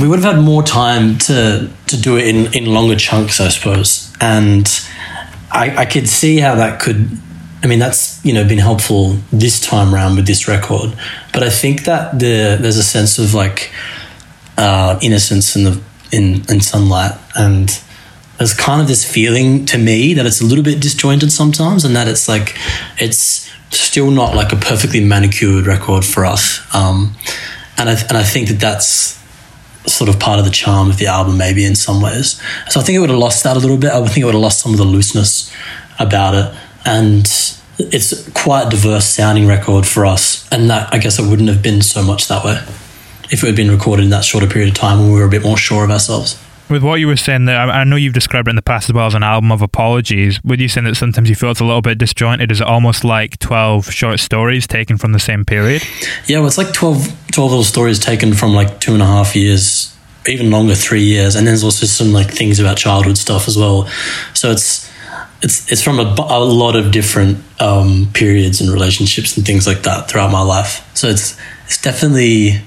We 0.00 0.08
would 0.08 0.20
have 0.20 0.36
had 0.36 0.42
more 0.42 0.62
time 0.62 1.18
to 1.18 1.70
to 1.88 2.00
do 2.00 2.16
it 2.16 2.28
in, 2.28 2.54
in 2.54 2.64
longer 2.72 2.96
chunks, 2.96 3.38
I 3.40 3.48
suppose. 3.48 4.10
And 4.22 4.66
I, 5.52 5.82
I 5.82 5.84
could 5.84 6.08
see 6.08 6.38
how 6.38 6.54
that 6.54 6.80
could. 6.80 7.10
I 7.62 7.66
mean, 7.66 7.78
that's 7.78 8.24
you 8.24 8.32
know 8.32 8.48
been 8.48 8.56
helpful 8.56 9.18
this 9.30 9.60
time 9.60 9.94
around 9.94 10.16
with 10.16 10.26
this 10.26 10.48
record. 10.48 10.96
But 11.34 11.42
I 11.42 11.50
think 11.50 11.84
that 11.84 12.18
the 12.18 12.56
there's 12.58 12.78
a 12.78 12.82
sense 12.82 13.18
of 13.18 13.34
like 13.34 13.70
uh, 14.56 14.98
innocence 15.02 15.54
and 15.56 15.66
the 15.66 15.82
in, 16.12 16.42
in 16.50 16.60
sunlight. 16.60 17.12
And 17.36 17.70
there's 18.38 18.54
kind 18.54 18.80
of 18.80 18.88
this 18.88 19.04
feeling 19.04 19.64
to 19.66 19.78
me 19.78 20.14
that 20.14 20.26
it's 20.26 20.40
a 20.40 20.44
little 20.44 20.64
bit 20.64 20.80
disjointed 20.80 21.32
sometimes 21.32 21.84
and 21.84 21.94
that 21.96 22.08
it's 22.08 22.28
like 22.28 22.56
it's 22.98 23.50
still 23.70 24.10
not 24.10 24.34
like 24.34 24.52
a 24.52 24.56
perfectly 24.56 25.04
manicured 25.04 25.66
record 25.66 26.04
for 26.04 26.24
us. 26.24 26.60
Um, 26.74 27.14
and, 27.76 27.88
I, 27.88 27.92
and 28.08 28.16
I 28.16 28.22
think 28.22 28.48
that 28.48 28.60
that's 28.60 29.22
sort 29.86 30.08
of 30.08 30.18
part 30.18 30.38
of 30.38 30.44
the 30.44 30.50
charm 30.50 30.88
of 30.88 30.96
the 30.98 31.06
album 31.06 31.36
maybe 31.36 31.64
in 31.64 31.74
some 31.74 32.00
ways. 32.00 32.40
So 32.68 32.80
I 32.80 32.82
think 32.82 32.96
it 32.96 33.00
would 33.00 33.10
have 33.10 33.18
lost 33.18 33.44
that 33.44 33.56
a 33.56 33.60
little 33.60 33.76
bit. 33.76 33.90
I 33.90 33.98
would 33.98 34.10
think 34.10 34.22
it 34.22 34.24
would 34.24 34.34
have 34.34 34.42
lost 34.42 34.60
some 34.60 34.72
of 34.72 34.78
the 34.78 34.84
looseness 34.84 35.52
about 35.98 36.34
it. 36.34 36.58
And 36.86 37.26
it's 37.78 38.28
quite 38.30 38.68
a 38.68 38.70
diverse 38.70 39.04
sounding 39.04 39.46
record 39.46 39.84
for 39.86 40.06
us, 40.06 40.48
and 40.52 40.70
that 40.70 40.92
I 40.94 40.98
guess 40.98 41.18
it 41.18 41.28
wouldn't 41.28 41.48
have 41.48 41.60
been 41.60 41.82
so 41.82 42.04
much 42.04 42.28
that 42.28 42.44
way 42.44 42.60
if 43.30 43.42
it 43.42 43.46
had 43.46 43.56
been 43.56 43.70
recorded 43.70 44.04
in 44.04 44.10
that 44.10 44.24
shorter 44.24 44.46
period 44.46 44.70
of 44.70 44.74
time 44.74 44.98
when 44.98 45.12
we 45.12 45.18
were 45.18 45.26
a 45.26 45.30
bit 45.30 45.42
more 45.42 45.56
sure 45.56 45.84
of 45.84 45.90
ourselves. 45.90 46.40
With 46.70 46.82
what 46.82 46.94
you 46.94 47.06
were 47.06 47.16
saying 47.16 47.44
there, 47.44 47.58
I 47.58 47.84
know 47.84 47.96
you've 47.96 48.14
described 48.14 48.48
it 48.48 48.50
in 48.50 48.56
the 48.56 48.62
past 48.62 48.88
as 48.88 48.94
well 48.94 49.06
as 49.06 49.14
an 49.14 49.22
album 49.22 49.52
of 49.52 49.60
apologies. 49.60 50.42
Would 50.44 50.60
you 50.60 50.68
say 50.68 50.80
that 50.80 50.94
sometimes 50.94 51.28
you 51.28 51.34
feel 51.34 51.50
it's 51.50 51.60
a 51.60 51.64
little 51.64 51.82
bit 51.82 51.98
disjointed? 51.98 52.50
Is 52.50 52.62
it 52.62 52.66
almost 52.66 53.04
like 53.04 53.38
12 53.38 53.90
short 53.90 54.18
stories 54.18 54.66
taken 54.66 54.96
from 54.96 55.12
the 55.12 55.18
same 55.18 55.44
period? 55.44 55.82
Yeah, 56.26 56.38
well, 56.38 56.46
it's 56.46 56.56
like 56.56 56.72
12, 56.72 57.30
12 57.32 57.50
little 57.50 57.64
stories 57.64 57.98
taken 57.98 58.32
from 58.32 58.54
like 58.54 58.80
two 58.80 58.94
and 58.94 59.02
a 59.02 59.06
half 59.06 59.36
years, 59.36 59.94
even 60.26 60.50
longer, 60.50 60.74
three 60.74 61.02
years, 61.02 61.36
and 61.36 61.46
then 61.46 61.52
there's 61.52 61.64
also 61.64 61.84
some 61.84 62.14
like 62.14 62.30
things 62.30 62.58
about 62.58 62.78
childhood 62.78 63.18
stuff 63.18 63.46
as 63.46 63.58
well. 63.58 63.86
So 64.32 64.50
it's 64.50 64.90
it's 65.42 65.70
it's 65.70 65.82
from 65.82 66.00
a, 66.00 66.14
a 66.18 66.40
lot 66.40 66.76
of 66.76 66.90
different 66.90 67.44
um, 67.60 68.08
periods 68.14 68.62
and 68.62 68.70
relationships 68.70 69.36
and 69.36 69.44
things 69.44 69.66
like 69.66 69.82
that 69.82 70.08
throughout 70.08 70.32
my 70.32 70.40
life. 70.40 70.88
So 70.94 71.08
it's 71.08 71.38
it's 71.66 71.80
definitely 71.80 72.62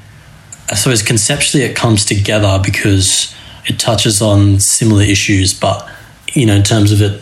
I 0.70 0.76
suppose 0.76 1.02
conceptually 1.02 1.64
it 1.64 1.76
comes 1.76 2.06
together 2.06 2.60
because 2.64 3.34
it 3.66 3.80
touches 3.80 4.22
on 4.22 4.60
similar 4.60 5.04
issues, 5.04 5.54
but 5.54 5.90
you 6.34 6.46
know, 6.46 6.56
in 6.56 6.64
terms 6.64 6.92
of 6.92 7.02
it 7.02 7.22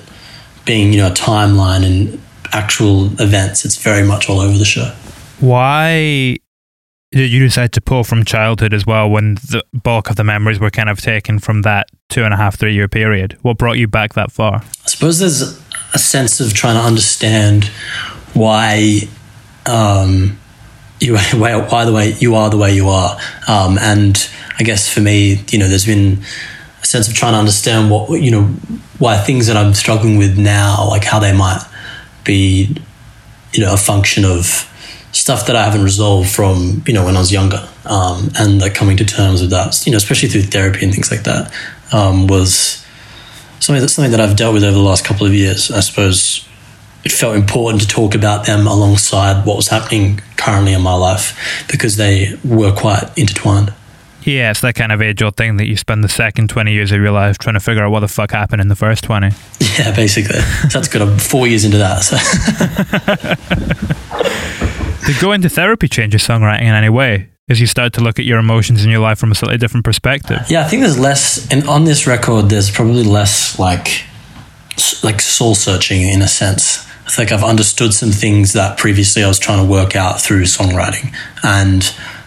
being 0.66 0.94
you 0.94 1.00
know 1.00 1.08
a 1.08 1.12
timeline 1.12 1.86
and 1.86 2.22
actual 2.54 3.06
events, 3.22 3.66
it's 3.66 3.78
very 3.78 4.06
much 4.06 4.30
all 4.30 4.40
over 4.40 4.58
the 4.58 4.66
show. 4.66 4.94
Why 5.40 6.38
did 7.12 7.32
you 7.32 7.40
decide 7.40 7.72
to 7.74 7.82
pull 7.82 8.04
from 8.04 8.26
childhood 8.26 8.74
as 8.74 8.86
well 8.86 9.10
when 9.10 9.36
the 9.36 9.64
bulk 9.74 10.10
of 10.10 10.16
the 10.16 10.24
memories 10.24 10.60
were 10.60 10.70
kind 10.70 10.90
of 10.90 11.00
taken 11.00 11.40
from 11.40 11.62
that 11.62 11.88
two 12.10 12.24
and 12.24 12.34
a 12.34 12.38
half, 12.38 12.58
three 12.58 12.74
year 12.74 12.88
period? 12.88 13.38
What 13.42 13.58
brought 13.58 13.78
you 13.78 13.88
back 13.88 14.14
that 14.14 14.32
far? 14.32 14.56
I 14.56 14.88
suppose 14.88 15.20
there's 15.20 15.42
a 15.94 16.00
sense 16.00 16.40
of 16.40 16.54
trying 16.54 16.76
to 16.76 16.82
understand 16.82 17.66
why 18.34 19.02
um, 19.66 20.38
you 21.00 21.18
the 21.86 21.94
way 21.94 22.14
you 22.20 22.36
are 22.36 22.50
the 22.50 22.58
way 22.58 22.74
you 22.74 22.90
are, 22.90 23.18
um, 23.48 23.78
and 23.80 24.30
I 24.60 24.64
guess 24.64 24.92
for 24.92 25.02
me, 25.02 25.44
you 25.50 25.60
know, 25.60 25.68
there's 25.68 25.86
been 25.86 26.24
a 26.82 26.86
sense 26.86 27.08
of 27.08 27.14
trying 27.14 27.34
to 27.34 27.40
understand 27.40 27.92
what 27.92 28.22
you 28.22 28.32
know 28.32 28.44
why 29.00 29.18
things 29.18 29.48
that 29.48 29.58
I'm 29.58 29.74
struggling 29.74 30.18
with 30.18 30.38
now, 30.38 30.88
like 30.88 31.04
how 31.04 31.20
they 31.20 31.36
might 31.36 31.64
be, 32.24 32.76
you 33.54 33.64
know, 33.64 33.74
a 33.74 33.78
function 33.78 34.26
of 34.26 34.72
stuff 35.12 35.48
that 35.48 35.56
I 35.56 35.64
haven't 35.64 35.84
resolved 35.84 36.30
from 36.30 36.84
you 36.86 36.94
know 36.94 37.06
when 37.06 37.16
I 37.16 37.20
was 37.20 37.32
younger, 37.32 37.68
um, 37.86 38.32
and 38.38 38.62
like 38.62 38.74
coming 38.74 38.98
to 38.98 39.06
terms 39.06 39.42
with 39.42 39.52
that, 39.52 39.86
you 39.86 39.92
know, 39.92 39.98
especially 39.98 40.30
through 40.30 40.44
therapy 40.44 40.86
and 40.86 40.94
things 40.94 41.12
like 41.12 41.24
that, 41.24 41.54
um, 41.92 42.28
was 42.28 42.86
something 43.60 43.82
that's 43.82 43.94
something 43.94 44.12
that 44.12 44.22
I've 44.22 44.36
dealt 44.36 44.54
with 44.54 44.64
over 44.64 44.74
the 44.74 44.84
last 44.84 45.06
couple 45.06 45.26
of 45.26 45.34
years. 45.34 45.72
I 45.72 45.80
suppose 45.80 46.45
it 47.06 47.12
felt 47.12 47.36
important 47.36 47.84
to 47.84 47.88
talk 47.88 48.16
about 48.16 48.48
them 48.48 48.66
alongside 48.66 49.46
what 49.46 49.56
was 49.56 49.68
happening 49.68 50.20
currently 50.38 50.74
in 50.74 50.82
my 50.82 50.96
life 50.96 51.66
because 51.70 51.98
they 51.98 52.34
were 52.44 52.74
quite 52.74 53.16
intertwined. 53.16 53.72
Yeah, 54.24 54.50
it's 54.50 54.62
that 54.62 54.74
kind 54.74 54.92
of 54.92 55.04
age 55.04 55.22
old 55.22 55.38
thing 55.38 55.58
that 55.58 55.68
you 55.68 55.78
spend 55.78 56.04
the 56.04 56.10
second 56.10 56.50
20 56.50 56.74
years 56.74 56.92
of 56.92 57.00
your 57.00 57.12
life 57.12 57.38
trying 57.38 57.54
to 57.54 57.60
figure 57.60 57.84
out 57.84 57.92
what 57.92 58.00
the 58.00 58.08
fuck 58.08 58.32
happened 58.32 58.60
in 58.60 58.70
the 58.70 58.76
first 58.76 59.04
20. 59.04 59.30
Yeah, 59.78 59.94
basically. 59.94 60.40
So 60.40 60.80
that's 60.80 60.88
good. 60.88 61.02
I'm 61.02 61.18
four 61.18 61.48
years 61.48 61.66
into 61.66 61.78
that. 61.80 62.00
So. 62.00 62.16
Did 65.06 65.20
go 65.20 65.34
into 65.34 65.50
therapy 65.50 65.90
change 65.90 66.14
your 66.14 66.22
songwriting 66.22 66.62
in 66.62 66.74
any 66.74 66.88
way? 66.88 67.30
As 67.50 67.60
you 67.60 67.68
start 67.68 67.92
to 67.94 68.02
look 68.02 68.18
at 68.18 68.24
your 68.24 68.40
emotions 68.40 68.86
in 68.86 68.90
your 68.90 69.02
life 69.02 69.20
from 69.20 69.34
a 69.34 69.36
slightly 69.36 69.58
different 69.58 69.84
perspective? 69.84 70.50
Yeah, 70.50 70.62
I 70.62 70.70
think 70.70 70.82
there's 70.82 70.98
less, 70.98 71.46
and 71.52 71.68
on 71.68 71.84
this 71.84 72.08
record, 72.08 72.46
there's 72.46 72.72
probably 72.72 73.04
less 73.04 73.60
like 73.60 74.06
like 75.04 75.20
soul 75.22 75.56
searching 75.56 76.02
in 76.02 76.22
a 76.22 76.28
sense. 76.28 76.85
I 77.06 77.12
think 77.12 77.32
I've 77.32 77.44
understood 77.44 77.94
some 77.94 78.12
things 78.12 78.54
that 78.54 78.78
previously 78.78 79.24
I 79.24 79.28
was 79.28 79.38
trying 79.38 79.64
to 79.64 79.72
work 79.72 79.96
out 79.96 80.20
through 80.20 80.44
songwriting, 80.44 81.16
and 81.44 81.84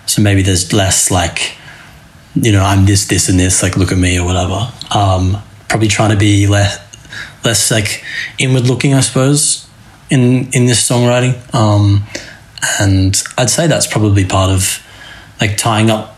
so 0.06 0.22
maybe 0.22 0.42
there's 0.42 0.72
less 0.72 1.10
like, 1.10 1.56
you 2.34 2.52
know, 2.52 2.62
I'm 2.62 2.86
this, 2.86 3.06
this, 3.06 3.28
and 3.28 3.38
this. 3.38 3.62
Like, 3.62 3.76
look 3.76 3.90
at 3.90 3.98
me 3.98 4.18
or 4.18 4.24
whatever. 4.24 4.72
Um, 4.94 5.42
probably 5.68 5.88
trying 5.88 6.10
to 6.10 6.16
be 6.16 6.46
less, 6.46 6.78
less 7.44 7.70
like 7.70 8.04
inward 8.38 8.68
looking, 8.68 8.94
I 8.94 9.00
suppose, 9.00 9.68
in 10.10 10.48
in 10.52 10.66
this 10.66 10.88
songwriting. 10.88 11.34
Um, 11.52 12.04
and 12.80 13.20
I'd 13.36 13.50
say 13.50 13.66
that's 13.66 13.86
probably 13.86 14.24
part 14.24 14.50
of 14.50 14.84
like 15.40 15.56
tying 15.56 15.90
up 15.90 16.16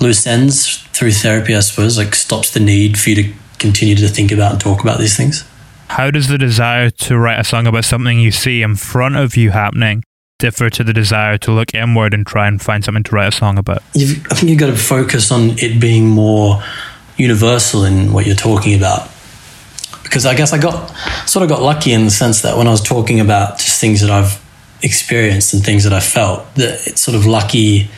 loose 0.00 0.26
ends 0.26 0.78
through 0.92 1.12
therapy, 1.12 1.54
I 1.54 1.60
suppose, 1.60 1.98
like 1.98 2.14
stops 2.14 2.52
the 2.52 2.60
need 2.60 2.98
for 2.98 3.10
you 3.10 3.16
to 3.16 3.32
continue 3.58 3.96
to 3.96 4.08
think 4.08 4.32
about 4.32 4.52
and 4.52 4.60
talk 4.60 4.80
about 4.80 4.98
these 4.98 5.16
things. 5.16 5.44
How 5.88 6.10
does 6.10 6.28
the 6.28 6.38
desire 6.38 6.90
to 6.90 7.16
write 7.16 7.40
a 7.40 7.44
song 7.44 7.66
about 7.66 7.84
something 7.84 8.18
you 8.18 8.30
see 8.30 8.62
in 8.62 8.76
front 8.76 9.16
of 9.16 9.36
you 9.36 9.50
happening 9.50 10.02
differ 10.38 10.68
to 10.68 10.84
the 10.84 10.92
desire 10.92 11.38
to 11.38 11.52
look 11.52 11.74
inward 11.74 12.12
and 12.12 12.26
try 12.26 12.46
and 12.46 12.60
find 12.60 12.84
something 12.84 13.02
to 13.04 13.14
write 13.14 13.28
a 13.28 13.36
song 13.36 13.58
about? 13.58 13.82
You've, 13.94 14.26
I 14.30 14.34
think 14.34 14.50
you've 14.50 14.60
got 14.60 14.66
to 14.66 14.76
focus 14.76 15.30
on 15.32 15.58
it 15.58 15.80
being 15.80 16.06
more 16.06 16.62
universal 17.16 17.84
in 17.84 18.12
what 18.12 18.26
you're 18.26 18.36
talking 18.36 18.74
about. 18.74 19.10
Because 20.02 20.26
I 20.26 20.34
guess 20.36 20.52
I 20.52 20.58
got 20.58 20.94
sort 21.26 21.42
of 21.42 21.48
got 21.48 21.62
lucky 21.62 21.92
in 21.92 22.04
the 22.04 22.10
sense 22.10 22.42
that 22.42 22.56
when 22.56 22.66
I 22.66 22.70
was 22.70 22.82
talking 22.82 23.20
about 23.20 23.58
just 23.58 23.80
things 23.80 24.00
that 24.02 24.10
I've 24.10 24.42
experienced 24.82 25.54
and 25.54 25.64
things 25.64 25.84
that 25.84 25.92
I 25.92 26.00
felt, 26.00 26.54
that 26.56 26.86
it's 26.86 27.00
sort 27.00 27.16
of 27.16 27.26
lucky 27.26 27.90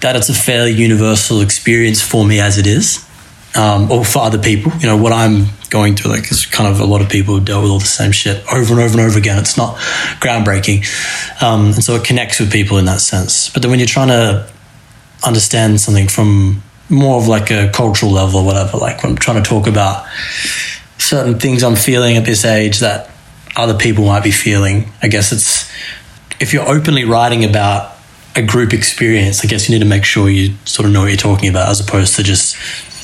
that 0.00 0.16
it's 0.16 0.28
a 0.28 0.34
fairly 0.34 0.72
universal 0.72 1.40
experience 1.40 2.02
for 2.02 2.26
me 2.26 2.40
as 2.40 2.58
it 2.58 2.66
is, 2.66 3.06
um, 3.54 3.90
or 3.90 4.04
for 4.04 4.20
other 4.20 4.38
people. 4.38 4.72
You 4.78 4.86
know, 4.86 4.96
what 4.96 5.12
I'm 5.12 5.46
going 5.70 5.96
through, 5.96 6.12
like, 6.12 6.30
is 6.30 6.46
kind 6.46 6.68
of 6.68 6.80
a 6.80 6.84
lot 6.84 7.00
of 7.00 7.08
people 7.08 7.38
who 7.38 7.44
dealt 7.44 7.62
with 7.62 7.72
all 7.72 7.78
the 7.78 7.84
same 7.84 8.12
shit 8.12 8.44
over 8.52 8.74
and 8.74 8.82
over 8.82 8.98
and 8.98 9.08
over 9.08 9.18
again. 9.18 9.38
It's 9.38 9.56
not 9.56 9.76
groundbreaking. 10.20 10.84
Um, 11.42 11.66
and 11.66 11.84
so 11.84 11.94
it 11.94 12.04
connects 12.04 12.40
with 12.40 12.52
people 12.52 12.78
in 12.78 12.84
that 12.86 13.00
sense. 13.00 13.50
But 13.50 13.62
then 13.62 13.70
when 13.70 13.80
you're 13.80 13.86
trying 13.86 14.08
to 14.08 14.50
understand 15.24 15.80
something 15.80 16.08
from 16.08 16.62
more 16.88 17.16
of 17.16 17.28
like 17.28 17.50
a 17.50 17.70
cultural 17.72 18.12
level 18.12 18.40
or 18.40 18.46
whatever, 18.46 18.78
like 18.78 19.02
when 19.02 19.12
I'm 19.12 19.18
trying 19.18 19.42
to 19.42 19.48
talk 19.48 19.66
about 19.66 20.06
certain 20.98 21.38
things 21.38 21.62
I'm 21.62 21.76
feeling 21.76 22.16
at 22.16 22.24
this 22.24 22.44
age 22.44 22.80
that 22.80 23.10
other 23.56 23.74
people 23.74 24.04
might 24.06 24.24
be 24.24 24.30
feeling, 24.30 24.90
I 25.02 25.08
guess 25.08 25.32
it's 25.32 25.70
if 26.40 26.52
you're 26.52 26.68
openly 26.68 27.04
writing 27.04 27.44
about 27.44 27.96
a 28.34 28.42
group 28.42 28.72
experience, 28.72 29.44
I 29.44 29.48
guess 29.48 29.68
you 29.68 29.74
need 29.74 29.84
to 29.84 29.88
make 29.88 30.04
sure 30.04 30.28
you 30.28 30.54
sort 30.64 30.86
of 30.86 30.92
know 30.92 31.02
what 31.02 31.08
you're 31.08 31.16
talking 31.16 31.48
about 31.48 31.68
as 31.68 31.80
opposed 31.80 32.16
to 32.16 32.22
just 32.22 32.56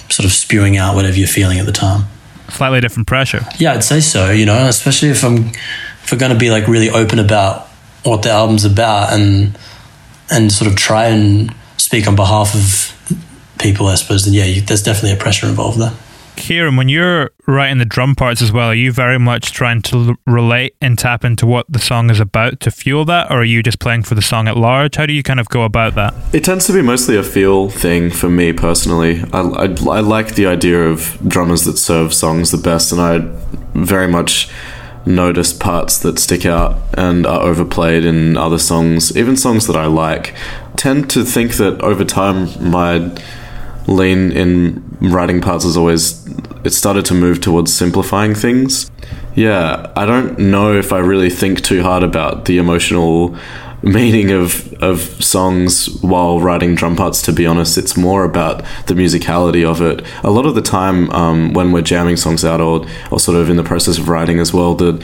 sort 0.09 0.25
of 0.25 0.33
spewing 0.33 0.77
out 0.77 0.94
whatever 0.94 1.16
you're 1.16 1.29
feeling 1.29 1.59
at 1.59 1.66
the 1.66 1.73
time. 1.73 2.05
Slightly 2.49 2.81
different 2.81 3.07
pressure. 3.07 3.44
Yeah, 3.59 3.75
I'd 3.75 3.85
say 3.85 4.01
so, 4.01 4.31
you 4.31 4.47
know, 4.47 4.66
especially 4.68 5.11
if 5.11 5.25
I'm 5.25 5.49
if 6.03 6.12
we're 6.12 6.18
going 6.18 6.33
to 6.33 6.38
be 6.38 6.51
like 6.51 6.66
really 6.66 6.90
open 6.90 7.18
about 7.18 7.66
what 8.05 8.23
the 8.23 8.31
album's 8.31 8.64
about 8.64 9.12
and 9.12 9.59
and 10.31 10.53
sort 10.53 10.71
of 10.71 10.77
try 10.77 11.07
and 11.07 11.55
speak 11.77 12.07
on 12.07 12.16
behalf 12.16 12.55
of 12.55 12.94
people, 13.59 13.87
I 13.87 13.97
suppose, 13.97 14.25
then 14.25 14.35
yeah, 14.35 14.44
you, 14.44 14.61
there's 14.61 14.83
definitely 14.83 15.12
a 15.12 15.16
pressure 15.16 15.47
involved 15.47 15.79
there. 15.79 15.92
Kieran, 16.38 16.77
when 16.77 16.88
you're 16.88 17.33
writing 17.46 17.79
the 17.79 17.85
drum 17.85 18.14
parts 18.14 18.40
as 18.40 18.53
well, 18.53 18.68
are 18.68 18.74
you 18.74 18.92
very 18.92 19.18
much 19.18 19.53
trying 19.53 19.83
to 19.83 19.96
l- 19.96 20.16
relate 20.27 20.77
and 20.81 20.96
tap 20.96 21.24
into 21.24 21.46
what 21.46 21.66
the 21.68 21.81
song 21.81 22.11
is 22.11 22.20
about 22.20 22.61
to 22.61 22.70
fuel 22.70 23.05
that, 23.07 23.31
or 23.31 23.40
are 23.40 23.44
you 23.44 23.62
just 23.62 23.81
playing 23.81 24.05
for 24.05 24.14
the 24.14 24.22
song 24.22 24.46
at 24.46 24.57
large? 24.57 24.96
How 24.96 25.05
do 25.05 25.12
you 25.12 25.22
kind 25.22 25.40
of 25.40 25.48
go 25.48 25.64
about 25.64 25.96
that? 25.96 26.14
It 26.33 26.44
tends 26.44 26.66
to 26.68 26.72
be 26.72 26.81
mostly 26.81 27.16
a 27.16 27.22
feel 27.22 27.68
thing 27.68 28.11
for 28.11 28.31
me 28.31 28.53
personally. 28.53 29.22
I, 29.33 29.40
I, 29.40 29.64
I 29.64 30.01
like 30.01 30.37
the 30.37 30.46
idea 30.46 30.88
of 30.88 31.18
drummers 31.27 31.64
that 31.64 31.77
serve 31.77 32.14
songs 32.14 32.53
the 32.53 32.59
best, 32.59 32.92
and 32.92 33.01
I 33.01 33.18
very 33.74 34.09
much 34.09 34.48
notice 35.05 35.53
parts 35.53 35.98
that 35.98 36.18
stick 36.18 36.46
out 36.46 36.79
and 36.94 37.27
are 37.27 37.40
overplayed 37.40 38.05
in 38.05 38.37
other 38.37 38.59
songs, 38.59 39.16
even 39.16 39.37
songs 39.37 39.66
that 39.66 39.77
I 39.77 39.87
like. 39.87 40.35
Tend 40.77 41.11
to 41.11 41.24
think 41.24 41.55
that 41.55 41.81
over 41.83 42.05
time, 42.05 42.70
my 42.70 43.12
lean 43.88 44.31
in 44.33 44.85
writing 45.00 45.40
parts 45.40 45.64
has 45.64 45.76
always 45.76 46.26
it 46.64 46.70
started 46.70 47.04
to 47.06 47.14
move 47.14 47.40
towards 47.40 47.72
simplifying 47.72 48.34
things. 48.34 48.90
Yeah, 49.34 49.92
I 49.94 50.04
don't 50.06 50.38
know 50.38 50.72
if 50.72 50.92
I 50.92 50.98
really 50.98 51.30
think 51.30 51.62
too 51.62 51.82
hard 51.82 52.02
about 52.02 52.46
the 52.46 52.58
emotional 52.58 53.37
meaning 53.82 54.32
of 54.32 54.72
of 54.82 55.00
songs 55.22 55.88
while 56.02 56.40
writing 56.40 56.74
drum 56.74 56.96
parts 56.96 57.22
to 57.22 57.32
be 57.32 57.46
honest 57.46 57.78
it's 57.78 57.96
more 57.96 58.24
about 58.24 58.64
the 58.87 58.94
musicality 58.94 59.64
of 59.64 59.80
it 59.80 60.04
a 60.24 60.30
lot 60.32 60.46
of 60.46 60.56
the 60.56 60.62
time 60.62 61.08
um, 61.11 61.52
when 61.52 61.70
we're 61.70 61.80
jamming 61.80 62.16
songs 62.16 62.44
out 62.44 62.61
or, 62.61 62.84
or 63.12 63.20
sort 63.20 63.37
of 63.37 63.48
in 63.48 63.56
the 63.56 63.62
process 63.62 63.96
of 63.96 64.08
writing 64.08 64.40
as 64.40 64.52
well 64.52 64.74
the 64.74 64.94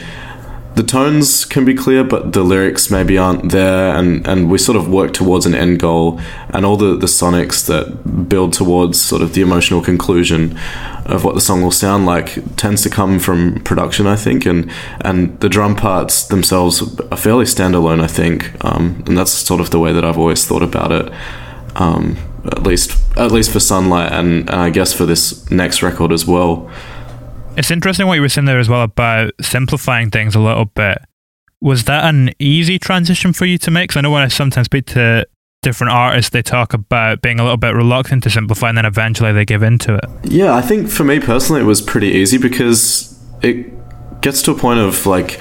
the 0.75 0.83
tones 0.83 1.45
can 1.45 1.63
be 1.63 1.73
clear, 1.73 2.03
but 2.03 2.33
the 2.33 2.43
lyrics 2.43 2.91
maybe 2.91 3.17
aren't 3.17 3.51
there, 3.51 3.95
and, 3.95 4.27
and 4.27 4.49
we 4.51 4.57
sort 4.57 4.75
of 4.75 4.89
work 4.89 5.13
towards 5.13 5.45
an 5.45 5.55
end 5.55 5.79
goal, 5.79 6.19
and 6.49 6.65
all 6.65 6.75
the, 6.75 6.97
the 6.97 7.07
sonics 7.07 7.65
that 7.67 8.27
build 8.27 8.53
towards 8.53 8.99
sort 9.01 9.21
of 9.21 9.33
the 9.33 9.41
emotional 9.41 9.81
conclusion 9.81 10.57
of 11.05 11.23
what 11.23 11.35
the 11.35 11.41
song 11.41 11.61
will 11.61 11.71
sound 11.71 12.05
like 12.05 12.55
tends 12.57 12.81
to 12.83 12.89
come 12.89 13.19
from 13.19 13.61
production, 13.63 14.05
I 14.05 14.15
think, 14.15 14.45
and 14.45 14.69
and 15.01 15.39
the 15.39 15.49
drum 15.49 15.75
parts 15.75 16.25
themselves 16.27 16.81
are 17.11 17.17
fairly 17.17 17.45
standalone, 17.45 18.01
I 18.01 18.07
think, 18.07 18.51
um, 18.65 19.03
and 19.07 19.17
that's 19.17 19.31
sort 19.31 19.61
of 19.61 19.69
the 19.69 19.79
way 19.79 19.93
that 19.93 20.03
I've 20.03 20.17
always 20.17 20.45
thought 20.45 20.63
about 20.63 20.91
it. 20.91 21.13
Um, 21.75 22.17
at 22.45 22.63
least, 22.63 22.95
at 23.17 23.31
least 23.31 23.51
for 23.51 23.59
Sunlight, 23.59 24.11
and, 24.11 24.49
and 24.49 24.61
I 24.61 24.69
guess 24.69 24.93
for 24.93 25.05
this 25.05 25.49
next 25.49 25.81
record 25.81 26.11
as 26.11 26.25
well. 26.27 26.69
It's 27.57 27.71
interesting 27.71 28.05
what 28.07 28.15
you 28.15 28.21
were 28.21 28.29
saying 28.29 28.45
there 28.45 28.59
as 28.59 28.67
well 28.67 28.81
about 28.81 29.31
simplifying 29.41 30.11
things 30.11 30.35
a 30.35 30.39
little 30.39 30.65
bit. 30.65 30.97
Was 31.61 31.85
that 31.85 32.03
an 32.03 32.31
easy 32.37 32.77
transition 32.77 33.31
for 33.33 33.45
you 33.45 33.57
to 33.59 33.71
make? 33.71 33.89
'Cause 33.89 33.97
I 33.97 34.01
know 34.01 34.11
when 34.11 34.23
I 34.23 34.27
sometimes 34.27 34.65
speak 34.65 34.87
to 34.87 35.25
different 35.63 35.93
artists, 35.93 36.29
they 36.29 36.41
talk 36.41 36.73
about 36.73 37.21
being 37.21 37.39
a 37.39 37.43
little 37.43 37.57
bit 37.57 37.73
reluctant 37.73 38.23
to 38.23 38.29
simplify, 38.29 38.69
and 38.69 38.77
then 38.77 38.85
eventually 38.85 39.31
they 39.31 39.45
give 39.45 39.63
into 39.63 39.95
it. 39.95 40.05
Yeah, 40.23 40.53
I 40.53 40.61
think 40.61 40.89
for 40.89 41.03
me 41.03 41.19
personally, 41.19 41.61
it 41.61 41.65
was 41.65 41.81
pretty 41.81 42.09
easy 42.09 42.37
because 42.37 43.17
it 43.41 43.71
gets 44.21 44.41
to 44.43 44.51
a 44.51 44.55
point 44.55 44.79
of 44.79 45.05
like. 45.05 45.39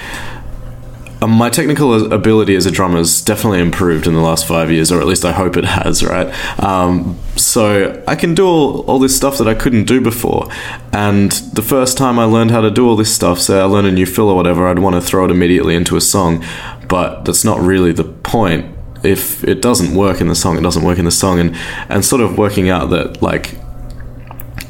Um, 1.25 1.31
My 1.31 1.49
technical 1.49 2.13
ability 2.13 2.55
as 2.55 2.67
a 2.67 2.71
drummer 2.71 2.99
has 2.99 3.23
definitely 3.23 3.61
improved 3.61 4.07
in 4.07 4.15
the 4.15 4.21
last 4.21 4.47
five 4.47 4.71
years, 4.71 4.93
or 4.93 5.01
at 5.01 5.07
least 5.07 5.25
I 5.25 5.33
hope 5.33 5.57
it 5.57 5.65
has, 5.65 6.05
right? 6.05 6.29
Um, 6.63 7.19
so 7.37 8.03
I 8.07 8.15
can 8.15 8.35
do 8.35 8.47
all, 8.47 8.81
all 8.83 8.99
this 8.99 9.17
stuff 9.17 9.39
that 9.39 9.49
I 9.49 9.55
couldn't 9.55 9.85
do 9.85 10.01
before. 10.01 10.49
And 10.93 11.33
the 11.33 11.63
first 11.63 11.97
time 11.97 12.19
I 12.19 12.25
learned 12.25 12.51
how 12.51 12.61
to 12.61 12.71
do 12.71 12.87
all 12.87 12.97
this 12.97 13.15
stuff, 13.15 13.41
say 13.41 13.59
I 13.59 13.65
learn 13.65 13.87
a 13.87 13.93
new 13.93 14.07
fill 14.07 14.29
or 14.29 14.37
whatever, 14.37 14.67
I'd 14.67 14.79
want 14.79 14.97
to 14.97 15.01
throw 15.01 15.25
it 15.25 15.31
immediately 15.31 15.75
into 15.75 15.97
a 15.97 16.01
song. 16.01 16.45
But 16.89 17.25
that's 17.25 17.45
not 17.45 17.59
really 17.61 17.93
the 17.93 18.05
point. 18.05 18.77
If 19.03 19.45
it 19.45 19.63
doesn't 19.63 19.95
work 19.95 20.21
in 20.21 20.29
the 20.29 20.35
song, 20.35 20.59
it 20.59 20.63
doesn't 20.63 20.85
work 20.85 20.99
in 20.99 21.05
the 21.05 21.11
song. 21.11 21.39
And, 21.39 21.57
and 21.89 22.05
sort 22.05 22.21
of 22.21 22.37
working 22.37 22.69
out 22.69 22.91
that, 22.91 23.23
like, 23.23 23.55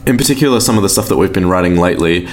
in 0.07 0.17
particular, 0.17 0.61
some 0.61 0.77
of 0.77 0.83
the 0.83 0.88
stuff 0.88 1.09
that 1.09 1.17
we've 1.17 1.33
been 1.33 1.49
writing 1.49 1.77
lately, 1.77 2.29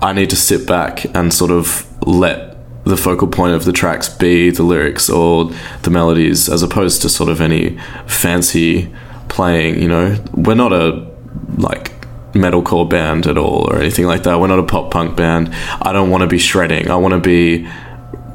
I 0.00 0.12
need 0.12 0.30
to 0.30 0.36
sit 0.36 0.66
back 0.66 1.04
and 1.16 1.34
sort 1.34 1.50
of 1.50 1.86
let 2.06 2.47
the 2.88 2.96
focal 2.96 3.28
point 3.28 3.54
of 3.54 3.64
the 3.64 3.72
tracks 3.72 4.08
be 4.08 4.50
the 4.50 4.62
lyrics 4.62 5.08
or 5.08 5.50
the 5.82 5.90
melodies, 5.90 6.48
as 6.48 6.62
opposed 6.62 7.02
to 7.02 7.08
sort 7.08 7.30
of 7.30 7.40
any 7.40 7.78
fancy 8.06 8.92
playing. 9.28 9.80
You 9.80 9.88
know, 9.88 10.24
we're 10.34 10.54
not 10.54 10.72
a 10.72 11.06
like 11.56 11.92
metalcore 12.32 12.88
band 12.88 13.26
at 13.26 13.38
all 13.38 13.70
or 13.70 13.78
anything 13.78 14.06
like 14.06 14.22
that. 14.24 14.40
We're 14.40 14.46
not 14.48 14.58
a 14.58 14.64
pop 14.64 14.90
punk 14.90 15.16
band. 15.16 15.54
I 15.82 15.92
don't 15.92 16.10
want 16.10 16.22
to 16.22 16.26
be 16.26 16.38
shredding. 16.38 16.90
I 16.90 16.96
want 16.96 17.12
to 17.12 17.20
be 17.20 17.68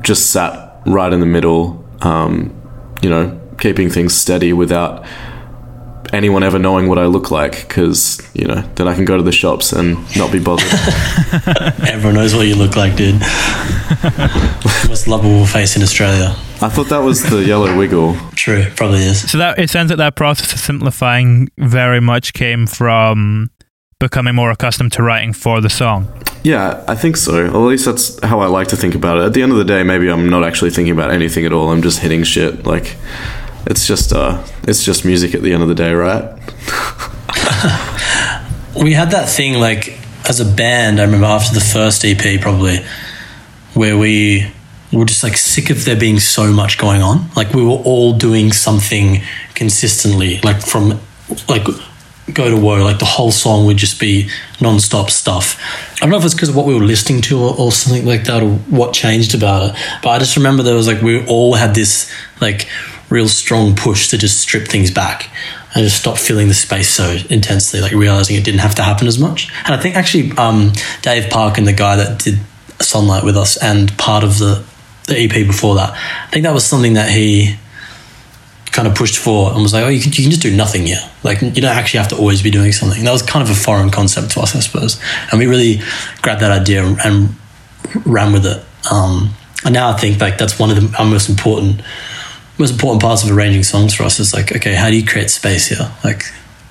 just 0.02 0.32
sat 0.32 0.82
right 0.86 1.12
in 1.12 1.20
the 1.20 1.26
middle. 1.26 1.84
Um, 2.02 2.60
you 3.02 3.10
know, 3.10 3.40
keeping 3.58 3.90
things 3.90 4.14
steady 4.14 4.54
without 4.54 5.06
anyone 6.14 6.44
ever 6.44 6.60
knowing 6.60 6.88
what 6.88 7.00
I 7.00 7.08
look 7.08 7.32
like 7.32 7.68
because 7.68 8.22
you 8.36 8.46
know 8.46 8.62
then 8.76 8.88
I 8.88 8.94
can 8.94 9.04
go 9.04 9.18
to 9.18 9.24
the 9.24 9.32
shops 9.32 9.74
and 9.74 9.98
not 10.16 10.32
be 10.32 10.40
bothered. 10.40 10.72
Everyone 11.88 12.16
knows 12.16 12.36
what 12.36 12.48
you 12.48 12.56
look 12.56 12.76
like, 12.76 12.96
dude. 12.96 13.20
Most 14.88 15.08
lovable 15.08 15.46
face 15.46 15.76
in 15.76 15.82
Australia. 15.82 16.36
I 16.62 16.70
thought 16.70 16.90
that 16.90 17.00
was 17.00 17.24
the 17.30 17.44
yellow 17.44 17.78
wiggle. 17.78 18.16
True, 18.36 18.66
probably 18.76 19.04
is. 19.04 19.30
So 19.30 19.38
that 19.38 19.60
it 19.60 19.70
sounds 19.70 19.90
like 19.90 19.98
that 19.98 20.16
process 20.16 20.54
of 20.54 20.60
simplifying 20.60 21.50
very 21.58 22.00
much 22.00 22.34
came 22.34 22.68
from 22.68 23.50
becoming 24.00 24.36
more 24.36 24.52
accustomed 24.52 24.92
to 24.94 25.04
writing 25.04 25.34
for 25.34 25.62
the 25.62 25.70
song. 25.70 26.08
Yeah, 26.44 26.84
I 26.88 26.96
think 26.96 27.16
so. 27.18 27.46
Or 27.46 27.46
at 27.46 27.56
least 27.56 27.86
that's 27.86 28.22
how 28.24 28.40
I 28.40 28.48
like 28.48 28.68
to 28.70 28.76
think 28.76 28.96
about 28.96 29.18
it. 29.18 29.24
At 29.26 29.34
the 29.34 29.42
end 29.42 29.52
of 29.52 29.58
the 29.58 29.66
day, 29.66 29.84
maybe 29.84 30.10
I'm 30.10 30.30
not 30.30 30.44
actually 30.44 30.72
thinking 30.72 30.94
about 30.94 31.12
anything 31.12 31.46
at 31.46 31.54
all. 31.54 31.70
I'm 31.72 31.82
just 31.82 32.00
hitting 32.00 32.24
shit. 32.24 32.66
Like 32.66 32.96
it's 33.66 33.88
just 33.88 34.12
uh, 34.14 34.44
it's 34.64 34.84
just 34.84 35.06
music 35.06 35.34
at 35.36 35.42
the 35.42 35.54
end 35.54 35.64
of 35.64 35.70
the 35.70 35.76
day, 35.76 35.94
right? 35.94 36.24
we 38.82 38.94
had 38.94 39.12
that 39.12 39.30
thing 39.30 39.60
like 39.60 40.00
as 40.28 40.40
a 40.40 40.46
band 40.46 41.00
i 41.00 41.04
remember 41.04 41.28
after 41.28 41.54
the 41.54 41.62
first 41.62 42.04
ep 42.06 42.42
probably 42.42 42.80
where 43.74 43.98
we 43.98 44.52
were 44.92 45.06
just 45.06 45.24
like 45.24 45.38
sick 45.38 45.70
of 45.70 45.86
there 45.86 45.96
being 45.96 46.20
so 46.20 46.52
much 46.52 46.78
going 46.78 47.02
on 47.02 47.30
like 47.36 47.54
we 47.54 47.64
were 47.64 47.72
all 47.72 48.14
doing 48.14 48.52
something 48.52 49.22
consistently 49.56 50.40
like 50.42 50.62
from 50.62 51.00
like 51.50 51.66
go 52.32 52.50
to 52.50 52.58
woe 52.58 52.84
like 52.84 53.00
the 53.00 53.06
whole 53.06 53.32
song 53.32 53.66
would 53.66 53.78
just 53.78 54.00
be 54.00 54.30
non-stop 54.62 55.10
stuff 55.10 55.60
i 55.96 56.00
don't 56.00 56.10
know 56.10 56.18
if 56.18 56.24
it's 56.24 56.34
because 56.34 56.50
of 56.50 56.56
what 56.56 56.66
we 56.66 56.74
were 56.74 56.86
listening 56.86 57.22
to 57.22 57.40
or, 57.40 57.56
or 57.58 57.72
something 57.72 58.06
like 58.06 58.24
that 58.26 58.42
or 58.44 58.50
what 58.70 58.94
changed 58.94 59.34
about 59.34 59.70
it 59.70 59.76
but 60.04 60.10
i 60.10 60.20
just 60.20 60.38
remember 60.38 60.64
there 60.64 60.76
was 60.76 60.88
like 60.88 61.02
we 61.02 61.26
all 61.26 61.56
had 61.56 61.74
this 61.74 62.14
like 62.40 62.68
real 63.10 63.28
strong 63.28 63.76
push 63.76 64.10
to 64.10 64.18
just 64.18 64.40
strip 64.40 64.68
things 64.68 64.90
back 64.90 65.30
and 65.76 65.84
just 65.84 66.00
stop 66.00 66.18
filling 66.18 66.48
the 66.48 66.54
space 66.54 66.90
so 66.90 67.18
intensely, 67.30 67.82
like 67.82 67.92
realizing 67.92 68.36
it 68.36 68.44
didn't 68.44 68.60
have 68.60 68.76
to 68.76 68.84
happen 68.84 69.08
as 69.08 69.18
much. 69.18 69.52
And 69.66 69.74
I 69.74 69.78
think 69.78 69.96
actually 69.96 70.32
um, 70.38 70.72
Dave 71.02 71.32
Parkin 71.32 71.64
the 71.64 71.74
guy 71.74 71.96
that 71.96 72.20
did 72.20 72.40
Sunlight 72.84 73.24
with 73.24 73.38
us 73.38 73.58
and 73.58 73.96
part 73.98 74.24
of 74.24 74.40
the, 74.40 74.64
the 75.08 75.18
EP 75.18 75.48
before 75.48 75.76
that, 75.76 75.92
I 75.94 76.32
think 76.32 76.44
that 76.44 76.54
was 76.54 76.66
something 76.66 76.94
that 76.94 77.10
he 77.10 77.56
kind 78.72 78.88
of 78.88 78.96
pushed 78.96 79.18
for 79.18 79.52
and 79.52 79.62
was 79.62 79.74
like, 79.74 79.84
oh, 79.84 79.90
you 79.90 80.02
can, 80.02 80.12
you 80.12 80.24
can 80.24 80.32
just 80.32 80.42
do 80.42 80.56
nothing 80.56 80.86
here. 80.88 81.00
Like, 81.24 81.42
you 81.42 81.52
don't 81.52 81.76
actually 81.76 82.00
have 82.00 82.10
to 82.10 82.18
always 82.18 82.42
be 82.42 82.50
doing 82.50 82.72
something. 82.72 82.98
And 82.98 83.08
that 83.08 83.12
was 83.12 83.22
kind 83.22 83.48
of 83.48 83.50
a 83.50 83.60
foreign 83.60 83.92
concept 83.92 84.32
to 84.32 84.42
us, 84.42 84.56
I 84.56 84.60
suppose. 84.60 85.00
And 85.32 85.40
we 85.40 85.46
really 85.46 85.82
grabbed 86.22 86.42
that 86.42 86.52
idea 86.52 86.84
and, 86.84 86.98
and 87.04 87.36
ran 88.06 88.34
with 88.34 88.46
it. 88.46 88.64
Um, 88.92 89.34
and 89.64 89.74
now 89.74 89.90
I 89.90 89.98
think 89.98 90.20
like 90.20 90.38
that's 90.38 90.60
one 90.60 90.72
of 90.72 90.76
the, 90.76 90.98
our 90.98 91.06
most 91.06 91.30
important 91.30 91.82
most 92.58 92.72
important 92.72 93.02
parts 93.02 93.24
of 93.24 93.36
arranging 93.36 93.64
songs 93.64 93.96
for 93.96 94.04
us 94.04 94.20
is 94.20 94.34
like, 94.34 94.56
okay, 94.56 94.76
how 94.76 94.90
do 94.90 94.96
you 94.96 95.06
create 95.06 95.30
space 95.30 95.68
here? 95.68 95.92
Like, 96.04 96.24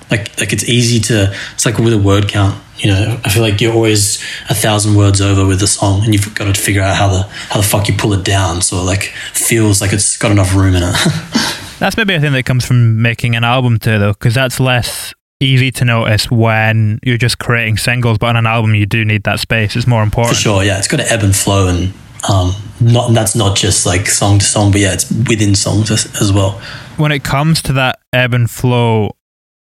like, 0.09 0.39
like 0.39 0.53
it's 0.53 0.67
easy 0.67 0.99
to. 1.01 1.35
It's 1.53 1.65
like 1.65 1.77
with 1.77 1.93
a 1.93 1.97
word 1.97 2.29
count. 2.29 2.61
You 2.77 2.89
know, 2.91 3.19
I 3.23 3.29
feel 3.29 3.43
like 3.43 3.61
you're 3.61 3.73
always 3.73 4.21
a 4.49 4.55
thousand 4.55 4.95
words 4.95 5.21
over 5.21 5.45
with 5.45 5.61
a 5.61 5.67
song, 5.67 6.03
and 6.03 6.13
you've 6.13 6.33
got 6.33 6.53
to 6.53 6.59
figure 6.59 6.81
out 6.81 6.95
how 6.95 7.07
the 7.07 7.23
how 7.23 7.61
the 7.61 7.65
fuck 7.65 7.87
you 7.87 7.95
pull 7.95 8.13
it 8.13 8.25
down 8.25 8.61
so 8.61 8.77
it 8.77 8.83
like 8.83 9.03
feels 9.33 9.79
like 9.79 9.93
it's 9.93 10.17
got 10.17 10.31
enough 10.31 10.55
room 10.55 10.75
in 10.75 10.83
it. 10.83 10.95
That's 11.79 11.97
maybe 11.97 12.13
a 12.13 12.21
thing 12.21 12.33
that 12.33 12.43
comes 12.43 12.65
from 12.65 13.01
making 13.01 13.35
an 13.35 13.43
album 13.43 13.77
too, 13.77 13.99
though, 13.99 14.13
because 14.13 14.35
that's 14.35 14.59
less 14.59 15.13
easy 15.41 15.69
to 15.71 15.83
notice 15.83 16.31
when 16.31 16.99
you're 17.03 17.17
just 17.17 17.39
creating 17.39 17.75
singles. 17.75 18.17
But 18.17 18.27
on 18.27 18.35
an 18.37 18.45
album, 18.45 18.73
you 18.73 18.85
do 18.85 19.03
need 19.03 19.23
that 19.23 19.41
space. 19.41 19.75
It's 19.75 19.87
more 19.87 20.01
important. 20.01 20.35
For 20.37 20.41
sure, 20.41 20.63
yeah, 20.63 20.77
it's 20.77 20.87
got 20.87 20.97
to 20.97 21.11
ebb 21.11 21.23
and 21.23 21.35
flow 21.35 21.67
and 21.67 21.93
um, 22.29 22.53
not 22.79 23.07
and 23.07 23.17
that's 23.17 23.35
not 23.35 23.57
just 23.57 23.85
like 23.85 24.07
song 24.07 24.39
to 24.39 24.45
song, 24.45 24.71
but 24.71 24.81
yeah, 24.81 24.93
it's 24.93 25.11
within 25.11 25.55
songs 25.55 25.91
as, 25.91 26.05
as 26.21 26.31
well. 26.31 26.51
When 26.95 27.11
it 27.11 27.23
comes 27.23 27.61
to 27.63 27.73
that 27.73 27.99
ebb 28.13 28.33
and 28.33 28.49
flow 28.49 29.17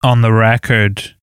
on 0.02 0.22
the 0.22 0.32
record, 0.32 1.14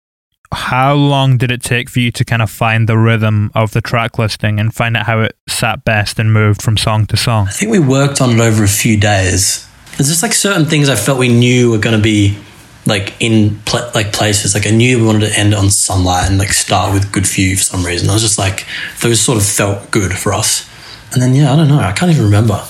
how 0.53 0.95
long 0.95 1.37
did 1.37 1.51
it 1.51 1.63
take 1.63 1.89
for 1.89 2.01
you 2.01 2.11
to 2.13 2.25
kind 2.25 2.43
of 2.43 2.51
find 2.51 2.89
the 2.89 2.99
rhythm 2.99 3.51
of 3.55 3.73
the 3.73 3.81
track 3.81 4.19
listing 4.19 4.61
and 4.61 4.75
find 4.75 4.97
out 4.97 5.07
how 5.07 5.21
it 5.21 5.37
sat 5.49 5.85
best 5.85 6.19
and 6.19 6.33
moved 6.33 6.63
from 6.63 6.77
song 6.77 7.07
to 7.07 7.17
song? 7.17 7.49
I 7.49 7.53
think 7.53 7.71
we 7.71 7.79
worked 7.79 8.21
on 8.21 8.31
it 8.31 8.41
over 8.41 8.65
a 8.65 8.69
few 8.69 8.99
days. 8.99 9.69
There's 9.97 10.09
just 10.09 10.23
like 10.23 10.33
certain 10.33 10.65
things 10.65 10.89
I 10.89 10.97
felt 10.97 11.19
we 11.19 11.29
knew 11.29 11.71
were 11.71 11.79
going 11.79 11.97
to 11.97 12.03
be 12.03 12.39
like 12.87 13.15
in 13.21 13.59
pl- 13.65 13.91
like 13.95 14.13
places. 14.13 14.55
Like 14.55 14.67
I 14.67 14.71
knew 14.71 14.99
we 14.99 15.07
wanted 15.07 15.29
to 15.29 15.39
end 15.39 15.55
on 15.55 15.71
sunlight 15.71 16.29
and 16.29 16.39
like 16.39 16.53
start 16.53 16.93
with 16.93 17.13
good 17.13 17.27
you 17.37 17.57
for 17.57 17.63
some 17.63 17.85
reason. 17.85 18.11
I 18.11 18.15
was 18.15 18.23
just 18.23 18.39
like 18.39 18.67
those 19.01 19.21
sort 19.21 19.39
of 19.39 19.47
felt 19.47 19.91
good 19.91 20.13
for 20.13 20.33
us. 20.33 20.69
And 21.13 21.23
then 21.23 21.35
yeah, 21.35 21.53
I 21.53 21.57
don't 21.57 21.69
know. 21.69 21.79
I 21.79 21.93
can't 21.93 22.11
even 22.11 22.25
remember. 22.25 22.65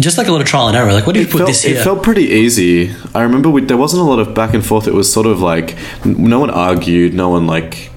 Just 0.00 0.18
like 0.18 0.28
a 0.28 0.32
lot 0.32 0.40
of 0.40 0.46
trial 0.46 0.68
and 0.68 0.76
error. 0.76 0.92
Like, 0.92 1.06
what 1.06 1.14
do 1.14 1.20
you 1.20 1.26
put 1.26 1.38
felt, 1.38 1.48
this 1.48 1.62
here? 1.62 1.78
it 1.78 1.82
felt 1.82 2.02
pretty 2.02 2.24
easy. 2.24 2.94
I 3.14 3.22
remember 3.22 3.50
we, 3.50 3.62
there 3.62 3.76
wasn't 3.76 4.02
a 4.02 4.04
lot 4.04 4.18
of 4.18 4.34
back 4.34 4.54
and 4.54 4.64
forth. 4.64 4.86
It 4.86 4.94
was 4.94 5.12
sort 5.12 5.26
of 5.26 5.40
like 5.40 5.76
no 6.04 6.40
one 6.40 6.50
argued. 6.50 7.14
No 7.14 7.30
one 7.30 7.46
like. 7.46 7.90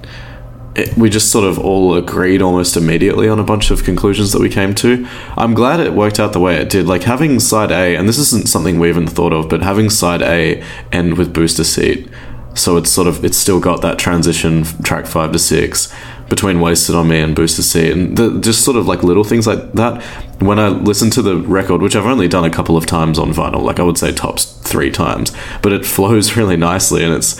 It, 0.73 0.97
we 0.97 1.09
just 1.09 1.31
sort 1.31 1.43
of 1.43 1.59
all 1.59 1.95
agreed 1.95 2.41
almost 2.41 2.77
immediately 2.77 3.27
on 3.27 3.39
a 3.39 3.43
bunch 3.43 3.71
of 3.71 3.83
conclusions 3.83 4.31
that 4.31 4.39
we 4.39 4.47
came 4.47 4.73
to. 4.75 5.05
I'm 5.35 5.53
glad 5.53 5.81
it 5.81 5.93
worked 5.93 6.17
out 6.17 6.31
the 6.31 6.39
way 6.39 6.55
it 6.55 6.69
did. 6.69 6.87
Like 6.87 7.03
having 7.03 7.41
side 7.41 7.71
A, 7.71 7.97
and 7.97 8.07
this 8.07 8.17
isn't 8.17 8.47
something 8.47 8.79
we 8.79 8.87
even 8.87 9.05
thought 9.05 9.33
of, 9.33 9.49
but 9.49 9.61
having 9.61 9.89
side 9.89 10.21
A 10.21 10.63
end 10.93 11.17
with 11.17 11.33
booster 11.33 11.65
seat, 11.65 12.09
so 12.53 12.77
it's 12.77 12.89
sort 12.89 13.07
of 13.07 13.23
it's 13.25 13.37
still 13.37 13.59
got 13.59 13.81
that 13.81 13.99
transition 13.99 14.63
track 14.81 15.07
five 15.07 15.33
to 15.33 15.39
six 15.39 15.93
between 16.31 16.61
wasted 16.61 16.95
on 16.95 17.09
me 17.09 17.19
and 17.19 17.35
booster 17.35 17.61
seat 17.61 17.91
and 17.91 18.17
the, 18.17 18.39
just 18.39 18.63
sort 18.63 18.77
of 18.77 18.87
like 18.87 19.03
little 19.03 19.23
things 19.23 19.45
like 19.45 19.73
that. 19.73 20.01
When 20.39 20.57
i 20.57 20.69
listen 20.69 21.11
to 21.11 21.21
the 21.21 21.35
record 21.35 21.81
which 21.81 21.95
i've 21.95 22.05
only 22.05 22.27
done 22.27 22.45
a 22.45 22.49
couple 22.49 22.75
of 22.75 22.87
times 22.87 23.19
on 23.19 23.31
vinyl 23.31 23.61
like 23.61 23.79
i 23.79 23.83
would 23.83 23.97
say 23.97 24.11
tops 24.11 24.45
three 24.45 24.89
times 24.89 25.31
but 25.61 25.71
it 25.71 25.85
flows 25.95 26.35
really 26.35 26.57
nicely 26.57 27.03
and 27.03 27.13
it's 27.13 27.39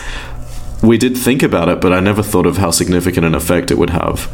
we 0.84 0.98
did 0.98 1.16
think 1.16 1.42
about 1.42 1.68
it 1.68 1.80
but 1.80 1.92
i 1.92 1.98
never 1.98 2.22
thought 2.22 2.46
of 2.46 2.58
how 2.58 2.70
significant 2.70 3.26
an 3.26 3.34
effect 3.34 3.70
it 3.72 3.78
would 3.78 3.90
have. 3.90 4.30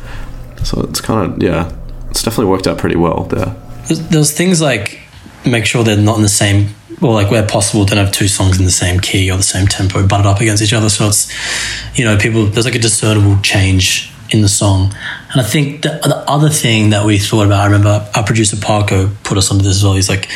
So 0.64 0.82
it's 0.82 1.00
kind 1.00 1.32
of 1.32 1.42
yeah 1.42 1.72
it's 2.10 2.22
definitely 2.22 2.50
worked 2.50 2.66
out 2.66 2.78
pretty 2.78 2.96
well 2.96 3.24
there. 3.24 3.54
There's 3.86 4.32
things 4.32 4.60
like 4.60 5.00
make 5.46 5.64
sure 5.64 5.84
they're 5.84 5.96
not 5.96 6.16
in 6.16 6.22
the 6.22 6.28
same, 6.28 6.74
or 7.00 7.12
like 7.12 7.30
where 7.30 7.46
possible, 7.46 7.84
don't 7.84 7.98
have 7.98 8.12
two 8.12 8.28
songs 8.28 8.58
in 8.58 8.64
the 8.64 8.70
same 8.70 9.00
key 9.00 9.30
or 9.30 9.36
the 9.36 9.42
same 9.42 9.66
tempo 9.66 10.06
butted 10.06 10.26
up 10.26 10.40
against 10.40 10.62
each 10.62 10.72
other. 10.72 10.90
So 10.90 11.08
it's, 11.08 11.30
you 11.98 12.04
know, 12.04 12.18
people, 12.18 12.46
there's 12.46 12.66
like 12.66 12.74
a 12.74 12.80
discernible 12.80 13.40
change 13.42 14.12
in 14.30 14.42
the 14.42 14.48
song. 14.48 14.94
And 15.32 15.40
I 15.40 15.44
think 15.44 15.82
the, 15.82 16.00
the 16.02 16.24
other 16.28 16.48
thing 16.48 16.90
that 16.90 17.04
we 17.04 17.18
thought 17.18 17.46
about, 17.46 17.60
I 17.60 17.64
remember 17.66 18.08
our 18.14 18.24
producer 18.24 18.56
Parko 18.56 19.14
put 19.24 19.38
us 19.38 19.50
onto 19.50 19.64
this 19.64 19.76
as 19.76 19.84
well. 19.84 19.94
He's 19.94 20.08
like, 20.08 20.28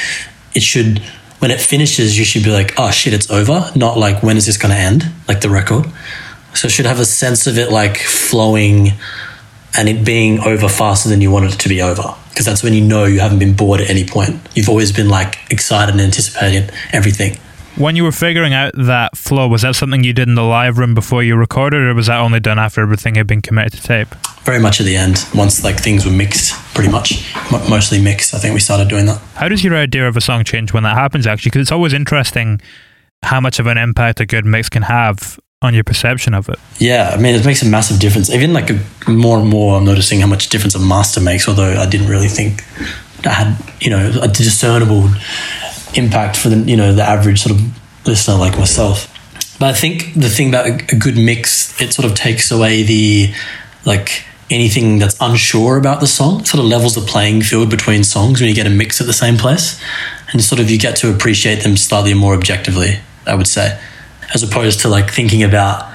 it 0.54 0.62
should, 0.62 0.98
when 1.38 1.50
it 1.50 1.60
finishes, 1.60 2.18
you 2.18 2.24
should 2.24 2.44
be 2.44 2.50
like, 2.50 2.74
oh 2.78 2.90
shit, 2.90 3.12
it's 3.12 3.30
over. 3.30 3.70
Not 3.76 3.98
like, 3.98 4.22
when 4.22 4.36
is 4.36 4.46
this 4.46 4.56
going 4.56 4.74
to 4.74 4.80
end? 4.80 5.04
Like 5.28 5.40
the 5.40 5.50
record. 5.50 5.86
So 6.54 6.66
it 6.66 6.70
should 6.70 6.86
have 6.86 7.00
a 7.00 7.04
sense 7.04 7.46
of 7.46 7.58
it 7.58 7.70
like 7.70 7.98
flowing 7.98 8.92
and 9.76 9.88
it 9.88 10.04
being 10.04 10.40
over 10.40 10.68
faster 10.68 11.08
than 11.08 11.20
you 11.20 11.30
wanted 11.30 11.54
it 11.54 11.60
to 11.60 11.68
be 11.68 11.80
over. 11.80 12.14
Because 12.28 12.46
that's 12.46 12.62
when 12.62 12.74
you 12.74 12.82
know 12.82 13.04
you 13.04 13.20
haven't 13.20 13.38
been 13.38 13.54
bored 13.54 13.80
at 13.80 13.90
any 13.90 14.04
point. 14.04 14.40
You've 14.54 14.68
always 14.68 14.92
been 14.92 15.08
like 15.08 15.38
excited 15.50 15.92
and 15.92 16.00
anticipating 16.00 16.70
everything. 16.92 17.38
When 17.76 17.96
you 17.96 18.04
were 18.04 18.12
figuring 18.12 18.52
out 18.52 18.72
that 18.76 19.16
flow, 19.16 19.48
was 19.48 19.62
that 19.62 19.74
something 19.76 20.04
you 20.04 20.12
did 20.12 20.28
in 20.28 20.34
the 20.34 20.42
live 20.42 20.76
room 20.76 20.94
before 20.94 21.22
you 21.22 21.36
recorded, 21.36 21.80
or 21.82 21.94
was 21.94 22.06
that 22.06 22.18
only 22.18 22.38
done 22.38 22.58
after 22.58 22.82
everything 22.82 23.14
had 23.14 23.26
been 23.26 23.40
committed 23.40 23.72
to 23.72 23.82
tape? 23.82 24.08
Very 24.42 24.60
much 24.60 24.78
at 24.80 24.84
the 24.84 24.96
end, 24.96 25.24
once 25.34 25.64
like 25.64 25.80
things 25.80 26.04
were 26.04 26.12
mixed, 26.12 26.52
pretty 26.74 26.90
much, 26.90 27.34
M- 27.52 27.70
mostly 27.70 28.00
mixed. 28.00 28.34
I 28.34 28.38
think 28.38 28.52
we 28.52 28.60
started 28.60 28.88
doing 28.88 29.06
that. 29.06 29.18
How 29.36 29.48
does 29.48 29.64
your 29.64 29.74
idea 29.74 30.06
of 30.06 30.16
a 30.16 30.20
song 30.20 30.44
change 30.44 30.72
when 30.74 30.82
that 30.82 30.96
happens, 30.96 31.26
actually? 31.26 31.50
Because 31.50 31.62
it's 31.62 31.72
always 31.72 31.92
interesting 31.94 32.60
how 33.22 33.40
much 33.40 33.58
of 33.58 33.66
an 33.66 33.78
impact 33.78 34.20
a 34.20 34.26
good 34.26 34.44
mix 34.44 34.68
can 34.68 34.82
have 34.82 35.38
on 35.62 35.72
your 35.72 35.84
perception 35.84 36.34
of 36.34 36.48
it. 36.48 36.58
Yeah, 36.78 37.12
I 37.14 37.20
mean, 37.20 37.34
it 37.36 37.46
makes 37.46 37.62
a 37.62 37.66
massive 37.66 38.00
difference. 38.00 38.28
Even 38.30 38.52
like 38.52 38.68
a, 38.68 39.10
more 39.10 39.38
and 39.38 39.48
more, 39.48 39.78
I'm 39.78 39.84
noticing 39.84 40.20
how 40.20 40.26
much 40.26 40.48
difference 40.48 40.74
a 40.74 40.80
master 40.80 41.20
makes. 41.20 41.48
Although 41.48 41.80
I 41.80 41.88
didn't 41.88 42.08
really 42.08 42.28
think 42.28 42.64
I 43.24 43.30
had, 43.30 43.56
you 43.80 43.88
know, 43.88 44.12
a 44.20 44.28
discernible 44.28 45.08
impact 45.96 46.36
for 46.36 46.48
the, 46.48 46.56
you 46.56 46.76
know, 46.76 46.92
the 46.92 47.02
average 47.02 47.42
sort 47.42 47.58
of 47.58 48.06
listener 48.06 48.36
like 48.36 48.58
myself. 48.58 49.08
But 49.58 49.70
I 49.70 49.72
think 49.74 50.14
the 50.14 50.28
thing 50.28 50.48
about 50.48 50.66
a 50.66 50.96
good 50.96 51.16
mix, 51.16 51.80
it 51.80 51.92
sort 51.92 52.06
of 52.06 52.14
takes 52.16 52.50
away 52.50 52.82
the 52.82 53.32
like 53.84 54.24
anything 54.50 54.98
that's 54.98 55.16
unsure 55.20 55.76
about 55.76 56.00
the 56.00 56.06
song. 56.06 56.40
It 56.40 56.46
sort 56.46 56.62
of 56.62 56.66
levels 56.66 56.94
the 56.94 57.00
playing 57.00 57.42
field 57.42 57.70
between 57.70 58.04
songs 58.04 58.40
when 58.40 58.48
you 58.48 58.54
get 58.54 58.66
a 58.66 58.70
mix 58.70 59.00
at 59.00 59.06
the 59.06 59.12
same 59.12 59.36
place, 59.36 59.80
and 60.32 60.42
sort 60.42 60.60
of 60.60 60.70
you 60.70 60.78
get 60.78 60.96
to 60.96 61.14
appreciate 61.14 61.62
them 61.62 61.76
slightly 61.76 62.14
more 62.14 62.34
objectively. 62.34 63.00
I 63.26 63.34
would 63.34 63.46
say 63.46 63.78
as 64.34 64.42
opposed 64.42 64.80
to 64.80 64.88
like 64.88 65.10
thinking 65.10 65.42
about 65.42 65.90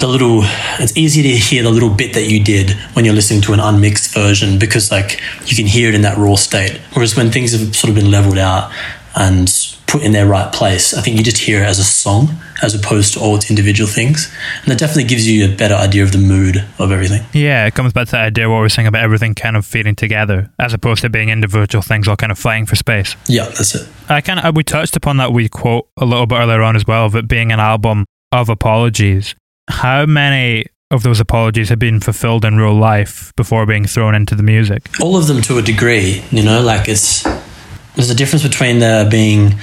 the 0.00 0.08
little 0.08 0.40
it's 0.80 0.96
easy 0.96 1.22
to 1.22 1.28
hear 1.28 1.62
the 1.62 1.70
little 1.70 1.90
bit 1.90 2.14
that 2.14 2.24
you 2.24 2.42
did 2.42 2.70
when 2.94 3.04
you're 3.04 3.14
listening 3.14 3.40
to 3.40 3.52
an 3.52 3.60
unmixed 3.60 4.12
version 4.12 4.58
because 4.58 4.90
like 4.90 5.20
you 5.46 5.56
can 5.56 5.66
hear 5.66 5.88
it 5.88 5.94
in 5.94 6.02
that 6.02 6.18
raw 6.18 6.34
state 6.34 6.80
whereas 6.92 7.16
when 7.16 7.30
things 7.30 7.52
have 7.52 7.74
sort 7.76 7.88
of 7.88 7.94
been 7.94 8.10
leveled 8.10 8.38
out 8.38 8.72
and 9.16 9.76
put 9.86 10.02
in 10.02 10.12
their 10.12 10.26
right 10.26 10.52
place. 10.52 10.92
I 10.92 11.02
think 11.02 11.16
you 11.16 11.22
just 11.22 11.38
hear 11.38 11.62
it 11.62 11.66
as 11.66 11.78
a 11.78 11.84
song 11.84 12.28
as 12.62 12.74
opposed 12.74 13.14
to 13.14 13.20
all 13.20 13.36
its 13.36 13.48
individual 13.48 13.88
things. 13.88 14.32
And 14.62 14.72
that 14.72 14.78
definitely 14.78 15.04
gives 15.04 15.28
you 15.28 15.44
a 15.44 15.56
better 15.56 15.74
idea 15.74 16.02
of 16.02 16.12
the 16.12 16.18
mood 16.18 16.64
of 16.78 16.90
everything. 16.90 17.24
Yeah 17.32 17.66
it 17.66 17.74
comes 17.74 17.92
back 17.92 18.06
to 18.06 18.12
that 18.12 18.24
idea 18.24 18.50
what 18.50 18.60
we 18.60 18.66
are 18.66 18.70
saying 18.70 18.88
about 18.88 19.02
everything 19.02 19.34
kind 19.34 19.56
of 19.56 19.64
feeding 19.64 19.94
together 19.94 20.50
as 20.58 20.74
opposed 20.74 21.02
to 21.02 21.10
being 21.10 21.28
individual 21.28 21.82
things 21.82 22.08
all 22.08 22.16
kind 22.16 22.32
of 22.32 22.38
fighting 22.38 22.66
for 22.66 22.76
space. 22.76 23.16
Yeah 23.28 23.44
that's 23.44 23.74
it. 23.74 23.88
I 24.08 24.20
kind 24.20 24.40
of 24.40 24.46
uh, 24.46 24.52
we 24.54 24.64
touched 24.64 24.96
upon 24.96 25.18
that 25.18 25.32
we 25.32 25.48
quote 25.48 25.88
a 25.96 26.04
little 26.04 26.26
bit 26.26 26.36
earlier 26.36 26.62
on 26.62 26.76
as 26.76 26.86
well 26.86 27.06
of 27.06 27.14
it 27.14 27.28
being 27.28 27.52
an 27.52 27.60
album 27.60 28.04
of 28.32 28.48
apologies. 28.48 29.34
How 29.68 30.06
many 30.06 30.66
of 30.90 31.02
those 31.02 31.20
apologies 31.20 31.68
have 31.68 31.78
been 31.78 32.00
fulfilled 32.00 32.44
in 32.44 32.56
real 32.56 32.74
life 32.74 33.32
before 33.36 33.64
being 33.66 33.86
thrown 33.86 34.14
into 34.14 34.34
the 34.34 34.42
music? 34.42 34.88
All 35.00 35.16
of 35.16 35.26
them 35.26 35.40
to 35.42 35.58
a 35.58 35.62
degree, 35.62 36.22
you 36.30 36.42
know, 36.42 36.60
like 36.60 36.88
it's 36.88 37.24
there's 37.94 38.10
a 38.10 38.14
difference 38.14 38.42
between 38.42 38.78
there 38.78 39.08
being 39.08 39.58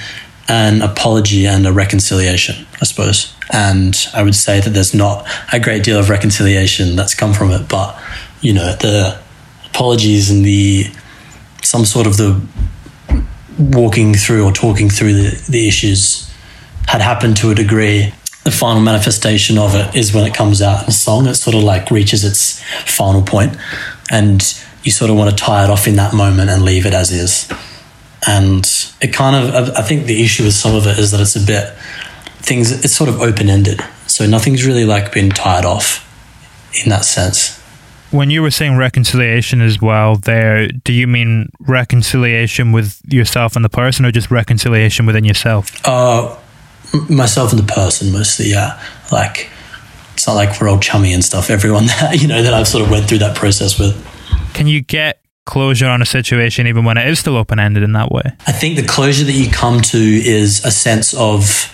an 0.48 0.82
apology 0.82 1.46
and 1.46 1.66
a 1.66 1.72
reconciliation, 1.72 2.66
I 2.80 2.84
suppose. 2.84 3.34
And 3.52 3.96
I 4.14 4.22
would 4.22 4.34
say 4.34 4.60
that 4.60 4.70
there's 4.70 4.94
not 4.94 5.26
a 5.52 5.60
great 5.60 5.84
deal 5.84 5.98
of 5.98 6.08
reconciliation 6.08 6.96
that's 6.96 7.14
come 7.14 7.34
from 7.34 7.50
it, 7.50 7.68
but 7.68 8.00
you 8.40 8.52
know, 8.52 8.74
the 8.76 9.18
apologies 9.66 10.30
and 10.30 10.44
the 10.44 10.86
some 11.62 11.84
sort 11.84 12.06
of 12.06 12.16
the 12.16 12.40
walking 13.58 14.14
through 14.14 14.44
or 14.44 14.52
talking 14.52 14.88
through 14.88 15.12
the, 15.12 15.44
the 15.48 15.68
issues 15.68 16.28
had 16.88 17.00
happened 17.00 17.36
to 17.36 17.50
a 17.50 17.54
degree 17.54 18.12
the 18.44 18.50
final 18.50 18.82
manifestation 18.82 19.56
of 19.56 19.74
it 19.74 19.94
is 19.94 20.12
when 20.12 20.26
it 20.26 20.34
comes 20.34 20.60
out 20.60 20.82
in 20.82 20.88
a 20.88 20.92
song. 20.92 21.26
It 21.26 21.34
sort 21.34 21.54
of 21.54 21.62
like 21.62 21.90
reaches 21.90 22.24
its 22.24 22.62
final 22.84 23.22
point, 23.22 23.56
and 24.10 24.42
you 24.82 24.90
sort 24.90 25.10
of 25.10 25.16
want 25.16 25.30
to 25.30 25.36
tie 25.36 25.64
it 25.64 25.70
off 25.70 25.86
in 25.86 25.96
that 25.96 26.12
moment 26.12 26.50
and 26.50 26.62
leave 26.62 26.84
it 26.84 26.92
as 26.92 27.12
is. 27.12 27.48
And 28.26 28.64
it 29.00 29.12
kind 29.12 29.34
of, 29.36 29.70
I 29.70 29.82
think 29.82 30.06
the 30.06 30.22
issue 30.22 30.44
with 30.44 30.54
some 30.54 30.74
of 30.74 30.86
it 30.86 30.98
is 30.98 31.10
that 31.10 31.20
it's 31.20 31.36
a 31.36 31.44
bit 31.44 31.74
things. 32.42 32.70
It's 32.84 32.94
sort 32.94 33.08
of 33.08 33.20
open 33.20 33.48
ended, 33.48 33.80
so 34.06 34.26
nothing's 34.26 34.66
really 34.66 34.84
like 34.84 35.12
been 35.12 35.30
tied 35.30 35.64
off 35.64 36.08
in 36.84 36.90
that 36.90 37.04
sense. 37.04 37.58
When 38.10 38.28
you 38.28 38.42
were 38.42 38.50
saying 38.50 38.76
reconciliation 38.76 39.62
as 39.62 39.80
well, 39.80 40.16
there, 40.16 40.68
do 40.68 40.92
you 40.92 41.06
mean 41.06 41.50
reconciliation 41.60 42.72
with 42.72 43.00
yourself 43.06 43.56
and 43.56 43.64
the 43.64 43.70
person, 43.70 44.04
or 44.04 44.12
just 44.12 44.30
reconciliation 44.30 45.06
within 45.06 45.24
yourself? 45.24 45.70
Uh, 45.86 46.36
myself 47.08 47.52
and 47.52 47.58
the 47.58 47.72
person 47.72 48.12
mostly. 48.12 48.50
Yeah, 48.50 48.80
like 49.10 49.48
it's 50.14 50.26
not 50.26 50.34
like 50.34 50.60
we're 50.60 50.68
all 50.68 50.78
chummy 50.78 51.12
and 51.12 51.24
stuff. 51.24 51.48
Everyone 51.48 51.86
that 52.00 52.20
you 52.20 52.28
know 52.28 52.42
that 52.42 52.52
I've 52.52 52.68
sort 52.68 52.84
of 52.84 52.90
went 52.90 53.08
through 53.08 53.18
that 53.18 53.36
process 53.36 53.78
with. 53.78 53.96
Can 54.52 54.66
you 54.66 54.82
get 54.82 55.21
closure 55.46 55.88
on 55.88 56.00
a 56.00 56.06
situation 56.06 56.66
even 56.66 56.84
when 56.84 56.96
it 56.96 57.06
is 57.06 57.18
still 57.18 57.36
open 57.36 57.58
ended 57.58 57.82
in 57.82 57.92
that 57.92 58.10
way? 58.10 58.22
I 58.46 58.52
think 58.52 58.76
the 58.76 58.86
closure 58.86 59.24
that 59.24 59.32
you 59.32 59.50
come 59.50 59.80
to 59.80 59.98
is 59.98 60.64
a 60.64 60.70
sense 60.70 61.14
of 61.14 61.72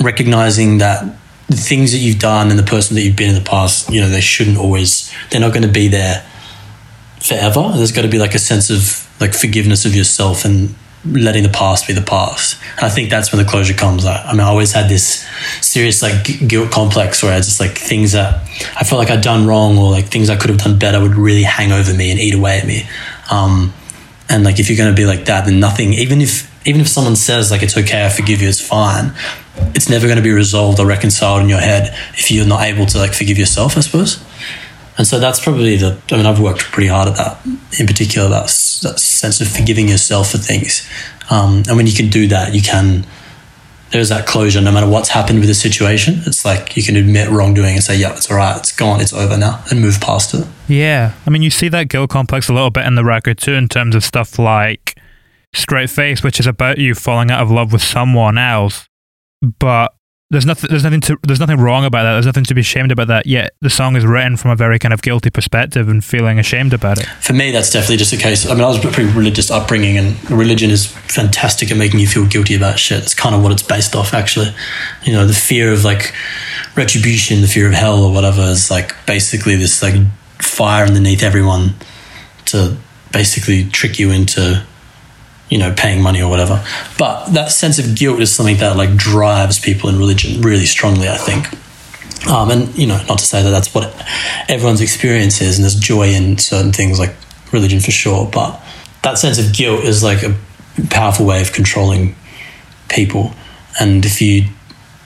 recognizing 0.00 0.78
that 0.78 1.04
the 1.48 1.56
things 1.56 1.92
that 1.92 1.98
you've 1.98 2.18
done 2.18 2.50
and 2.50 2.58
the 2.58 2.64
person 2.64 2.96
that 2.96 3.02
you've 3.02 3.16
been 3.16 3.30
in 3.30 3.34
the 3.34 3.48
past, 3.48 3.90
you 3.90 4.00
know, 4.00 4.08
they 4.08 4.20
shouldn't 4.20 4.58
always. 4.58 5.12
They're 5.30 5.40
not 5.40 5.52
going 5.52 5.62
to 5.62 5.72
be 5.72 5.88
there 5.88 6.26
forever. 7.20 7.72
There's 7.74 7.92
got 7.92 8.02
to 8.02 8.08
be 8.08 8.18
like 8.18 8.34
a 8.34 8.38
sense 8.38 8.70
of 8.70 9.06
like 9.20 9.34
forgiveness 9.34 9.84
of 9.84 9.94
yourself 9.94 10.44
and 10.44 10.74
letting 11.04 11.42
the 11.42 11.48
past 11.48 11.86
be 11.86 11.92
the 11.92 12.02
past. 12.02 12.60
And 12.76 12.84
I 12.84 12.88
think 12.88 13.10
that's 13.10 13.32
when 13.32 13.42
the 13.42 13.48
closure 13.48 13.74
comes. 13.74 14.04
I, 14.04 14.22
I 14.22 14.32
mean, 14.32 14.40
I 14.40 14.48
always 14.48 14.72
had 14.72 14.88
this 14.88 15.26
serious 15.60 16.02
like 16.02 16.48
guilt 16.48 16.72
complex 16.72 17.22
where 17.22 17.32
I 17.32 17.36
just 17.38 17.60
like 17.60 17.78
things 17.78 18.12
that 18.12 18.42
I 18.76 18.84
felt 18.84 18.98
like 18.98 19.10
I'd 19.10 19.22
done 19.22 19.46
wrong 19.46 19.78
or 19.78 19.90
like 19.90 20.06
things 20.06 20.30
I 20.30 20.36
could 20.36 20.50
have 20.50 20.58
done 20.58 20.78
better 20.78 21.00
would 21.00 21.14
really 21.14 21.42
hang 21.42 21.72
over 21.72 21.94
me 21.94 22.10
and 22.10 22.18
eat 22.18 22.34
away 22.34 22.58
at 22.58 22.66
me. 22.66 22.88
Um, 23.30 23.72
and 24.28 24.44
like 24.44 24.58
if 24.58 24.68
you're 24.68 24.78
going 24.78 24.94
to 24.94 25.00
be 25.00 25.06
like 25.06 25.26
that, 25.26 25.44
then 25.44 25.60
nothing. 25.60 25.92
Even 25.92 26.20
if 26.20 26.52
even 26.66 26.80
if 26.80 26.88
someone 26.88 27.14
says 27.14 27.50
like 27.50 27.62
it's 27.62 27.76
okay, 27.76 28.04
I 28.04 28.08
forgive 28.08 28.42
you, 28.42 28.48
it's 28.48 28.60
fine. 28.60 29.12
It's 29.74 29.88
never 29.88 30.06
going 30.06 30.16
to 30.16 30.22
be 30.22 30.32
resolved 30.32 30.80
or 30.80 30.86
reconciled 30.86 31.42
in 31.42 31.48
your 31.48 31.60
head 31.60 31.96
if 32.14 32.30
you're 32.30 32.46
not 32.46 32.62
able 32.62 32.86
to 32.86 32.98
like 32.98 33.14
forgive 33.14 33.38
yourself. 33.38 33.76
I 33.76 33.80
suppose. 33.80 34.22
And 34.98 35.06
so 35.06 35.18
that's 35.18 35.40
probably 35.42 35.76
the, 35.76 36.00
I 36.10 36.16
mean, 36.16 36.26
I've 36.26 36.40
worked 36.40 36.60
pretty 36.60 36.88
hard 36.88 37.08
at 37.08 37.16
that, 37.16 37.44
in 37.78 37.86
particular, 37.86 38.28
that, 38.28 38.44
that 38.82 38.98
sense 38.98 39.40
of 39.40 39.48
forgiving 39.48 39.88
yourself 39.88 40.30
for 40.30 40.38
things. 40.38 40.88
Um, 41.30 41.64
and 41.68 41.76
when 41.76 41.86
you 41.86 41.92
can 41.92 42.08
do 42.08 42.26
that, 42.28 42.54
you 42.54 42.62
can, 42.62 43.06
there's 43.90 44.08
that 44.08 44.26
closure 44.26 44.60
no 44.60 44.72
matter 44.72 44.88
what's 44.88 45.10
happened 45.10 45.40
with 45.40 45.48
the 45.48 45.54
situation. 45.54 46.20
It's 46.26 46.44
like 46.44 46.76
you 46.76 46.82
can 46.82 46.96
admit 46.96 47.28
wrongdoing 47.28 47.74
and 47.74 47.82
say, 47.82 47.96
yeah, 47.96 48.12
it's 48.12 48.30
all 48.30 48.36
right, 48.36 48.56
it's 48.56 48.74
gone, 48.74 49.00
it's 49.00 49.12
over 49.12 49.36
now, 49.36 49.62
and 49.70 49.80
move 49.80 50.00
past 50.00 50.34
it. 50.34 50.46
Yeah. 50.66 51.12
I 51.26 51.30
mean, 51.30 51.42
you 51.42 51.50
see 51.50 51.68
that 51.68 51.88
guilt 51.88 52.10
complex 52.10 52.48
a 52.48 52.52
little 52.52 52.70
bit 52.70 52.86
in 52.86 52.94
the 52.94 53.04
record 53.04 53.38
too, 53.38 53.52
in 53.52 53.68
terms 53.68 53.94
of 53.94 54.02
stuff 54.02 54.38
like 54.38 54.98
Straight 55.54 55.90
Face, 55.90 56.22
which 56.22 56.40
is 56.40 56.46
about 56.46 56.78
you 56.78 56.94
falling 56.94 57.30
out 57.30 57.42
of 57.42 57.50
love 57.50 57.72
with 57.72 57.82
someone 57.82 58.38
else. 58.38 58.88
But 59.58 59.94
there's 60.30 60.44
nothing 60.44 60.68
there's 60.70 60.82
nothing 60.82 61.00
to 61.02 61.16
there's 61.22 61.38
nothing 61.38 61.60
wrong 61.60 61.84
about 61.84 62.02
that. 62.02 62.14
There's 62.14 62.26
nothing 62.26 62.44
to 62.44 62.54
be 62.54 62.60
ashamed 62.60 62.90
about 62.90 63.06
that. 63.08 63.26
Yet 63.26 63.54
the 63.60 63.70
song 63.70 63.94
is 63.94 64.04
written 64.04 64.36
from 64.36 64.50
a 64.50 64.56
very 64.56 64.78
kind 64.78 64.92
of 64.92 65.00
guilty 65.00 65.30
perspective 65.30 65.88
and 65.88 66.04
feeling 66.04 66.38
ashamed 66.40 66.72
about 66.72 66.98
it. 66.98 67.06
For 67.20 67.32
me 67.32 67.52
that's 67.52 67.70
definitely 67.70 67.98
just 67.98 68.12
a 68.12 68.16
case 68.16 68.48
i 68.48 68.54
mean 68.54 68.64
i 68.64 68.66
was 68.66 68.84
a 68.84 68.88
pretty 68.88 69.10
religious 69.12 69.50
upbringing 69.50 69.96
and 69.96 70.30
religion 70.30 70.70
is 70.70 70.86
fantastic 70.86 71.70
at 71.70 71.76
making 71.76 72.00
you 72.00 72.08
feel 72.08 72.26
guilty 72.26 72.56
about 72.56 72.78
shit. 72.78 73.02
It's 73.02 73.14
kind 73.14 73.34
of 73.34 73.42
what 73.42 73.52
it's 73.52 73.62
based 73.62 73.94
off 73.94 74.14
actually. 74.14 74.48
You 75.04 75.12
know 75.12 75.26
the 75.26 75.34
fear 75.34 75.72
of 75.72 75.84
like 75.84 76.12
retribution 76.74 77.40
the 77.40 77.48
fear 77.48 77.68
of 77.68 77.72
hell 77.72 78.02
or 78.02 78.12
whatever 78.12 78.42
is 78.42 78.70
like 78.70 78.94
basically 79.06 79.54
this 79.54 79.80
like 79.82 79.94
fire 80.38 80.84
underneath 80.86 81.22
everyone 81.22 81.74
to 82.46 82.76
basically 83.12 83.64
trick 83.64 83.98
you 83.98 84.10
into 84.10 84.64
you 85.48 85.58
know, 85.58 85.72
paying 85.76 86.02
money 86.02 86.20
or 86.20 86.28
whatever. 86.28 86.64
But 86.98 87.26
that 87.30 87.52
sense 87.52 87.78
of 87.78 87.94
guilt 87.94 88.20
is 88.20 88.34
something 88.34 88.56
that 88.58 88.76
like 88.76 88.96
drives 88.96 89.58
people 89.58 89.88
in 89.88 89.98
religion 89.98 90.40
really 90.42 90.66
strongly, 90.66 91.08
I 91.08 91.16
think. 91.16 91.48
Um, 92.28 92.50
and 92.50 92.76
you 92.76 92.86
know, 92.86 93.00
not 93.08 93.18
to 93.18 93.24
say 93.24 93.42
that 93.42 93.50
that's 93.50 93.72
what 93.74 93.94
everyone's 94.48 94.80
experience 94.80 95.40
is, 95.40 95.56
and 95.56 95.64
there's 95.64 95.76
joy 95.76 96.08
in 96.08 96.38
certain 96.38 96.72
things 96.72 96.98
like 96.98 97.14
religion 97.52 97.80
for 97.80 97.92
sure. 97.92 98.28
But 98.30 98.60
that 99.02 99.18
sense 99.18 99.38
of 99.38 99.54
guilt 99.54 99.84
is 99.84 100.02
like 100.02 100.22
a 100.22 100.34
powerful 100.90 101.26
way 101.26 101.40
of 101.40 101.52
controlling 101.52 102.16
people, 102.88 103.32
and 103.78 104.04
if 104.04 104.20
you 104.20 104.48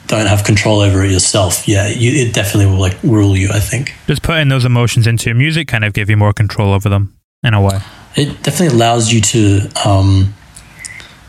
don't 0.06 0.26
have 0.26 0.44
control 0.44 0.80
over 0.80 1.04
it 1.04 1.10
yourself, 1.10 1.68
yeah, 1.68 1.88
you, 1.88 2.26
it 2.26 2.32
definitely 2.32 2.66
will 2.66 2.80
like 2.80 2.96
rule 3.02 3.36
you. 3.36 3.50
I 3.52 3.60
think. 3.60 3.94
Does 4.06 4.18
putting 4.18 4.48
those 4.48 4.64
emotions 4.64 5.06
into 5.06 5.28
your 5.28 5.36
music 5.36 5.68
kind 5.68 5.84
of 5.84 5.92
give 5.92 6.08
you 6.08 6.16
more 6.16 6.32
control 6.32 6.72
over 6.72 6.88
them 6.88 7.19
in 7.42 7.54
a 7.54 7.60
way? 7.60 7.80
it 8.16 8.42
definitely 8.42 8.76
allows 8.76 9.12
you 9.12 9.20
to 9.20 9.68
um, 9.86 10.34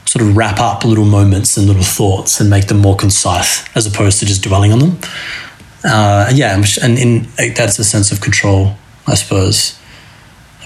sort 0.06 0.26
of 0.26 0.36
wrap 0.36 0.60
up 0.60 0.84
little 0.84 1.06
moments 1.06 1.58
and 1.58 1.68
little 1.68 1.84
thoughts 1.84 2.40
and 2.40 2.50
make 2.50 2.68
them 2.68 2.80
more 2.80 2.96
concise 2.96 3.66
as 3.76 3.86
opposed 3.86 4.20
to 4.20 4.26
just 4.26 4.44
dwelling 4.44 4.72
on 4.74 4.80
them. 4.80 4.98
Uh, 5.84 6.32
yeah, 6.34 6.62
and 6.82 6.98
in, 6.98 7.28
that's 7.56 7.80
a 7.80 7.84
sense 7.84 8.12
of 8.12 8.22
control, 8.22 8.76
I 9.08 9.16
suppose. 9.16 9.80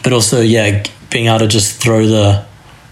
But 0.04 0.14
also, 0.14 0.42
yeah, 0.42 0.84
being 1.10 1.28
able 1.28 1.40
to 1.40 1.48
just 1.48 1.82
throw 1.82 2.06
the 2.06 2.46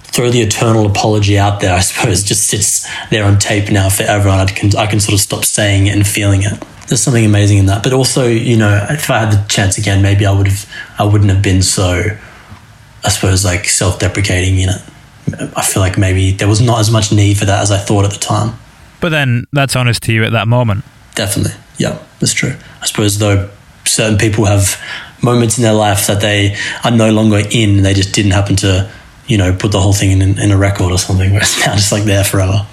throw 0.04 0.30
the 0.30 0.42
eternal 0.42 0.86
apology 0.86 1.40
out 1.40 1.60
there, 1.60 1.74
I 1.76 1.80
suppose, 1.80 2.24
just 2.24 2.48
sits 2.48 2.88
there 3.10 3.26
on 3.26 3.40
tape 3.40 3.72
now 3.72 3.90
forever, 3.90 4.30
and 4.30 4.50
I 4.50 4.54
can 4.54 4.76
I 4.78 4.88
can 4.88 5.00
sort 5.00 5.14
of 5.14 5.20
stop 5.20 5.46
saying 5.46 5.88
it 5.88 5.96
and 5.96 6.06
feeling 6.08 6.44
it. 6.44 6.64
There's 6.88 7.02
something 7.02 7.26
amazing 7.26 7.58
in 7.58 7.66
that. 7.68 7.82
But 7.84 7.94
also, 7.94 8.28
you 8.28 8.58
know, 8.58 8.86
if 8.90 9.10
I 9.10 9.20
had 9.20 9.32
the 9.32 9.48
chance 9.48 9.78
again, 9.78 10.02
maybe 10.02 10.26
I 10.26 10.32
would 10.32 10.48
have 10.48 10.70
I 10.98 11.04
wouldn't 11.06 11.30
have 11.30 11.42
been 11.42 11.62
so 11.62 12.18
I 13.04 13.10
suppose, 13.10 13.44
like 13.44 13.66
self 13.66 14.00
deprecating 14.00 14.60
in 14.60 14.70
it. 14.70 14.82
I 15.56 15.62
feel 15.62 15.82
like 15.82 15.98
maybe 15.98 16.32
there 16.32 16.48
was 16.48 16.62
not 16.62 16.80
as 16.80 16.92
much 16.92 17.12
need 17.12 17.38
for 17.38 17.46
that 17.46 17.62
as 17.62 17.72
I 17.72 17.78
thought 17.78 18.06
at 18.06 18.12
the 18.12 18.20
time. 18.20 18.58
But 19.00 19.10
then 19.10 19.48
that's 19.52 19.76
honest 19.76 20.04
to 20.04 20.14
you 20.14 20.24
at 20.24 20.32
that 20.32 20.48
moment. 20.48 20.84
Definitely. 21.16 21.54
Yeah, 21.78 22.00
that's 22.20 22.34
true. 22.34 22.56
I 22.82 22.86
suppose 22.86 23.20
though 23.20 23.50
certain 23.86 24.18
people 24.18 24.46
have 24.46 24.80
moments 25.22 25.58
in 25.58 25.64
their 25.64 25.74
life 25.74 26.08
that 26.08 26.22
they 26.22 26.56
are 26.84 26.92
no 26.92 27.12
longer 27.12 27.42
in 27.52 27.78
and 27.78 27.86
they 27.86 27.94
just 27.94 28.14
didn't 28.14 28.32
happen 28.32 28.56
to, 28.58 28.90
you 29.28 29.38
know, 29.38 29.56
put 29.56 29.72
the 29.72 29.80
whole 29.80 29.94
thing 29.94 30.12
in, 30.12 30.40
in 30.40 30.52
a 30.52 30.58
record 30.58 30.92
or 30.92 30.98
something 30.98 31.32
where 31.34 31.42
it's 31.42 31.66
now 31.66 31.74
just 31.74 31.92
like 31.92 32.04
there 32.04 32.24
forever. 32.24 32.66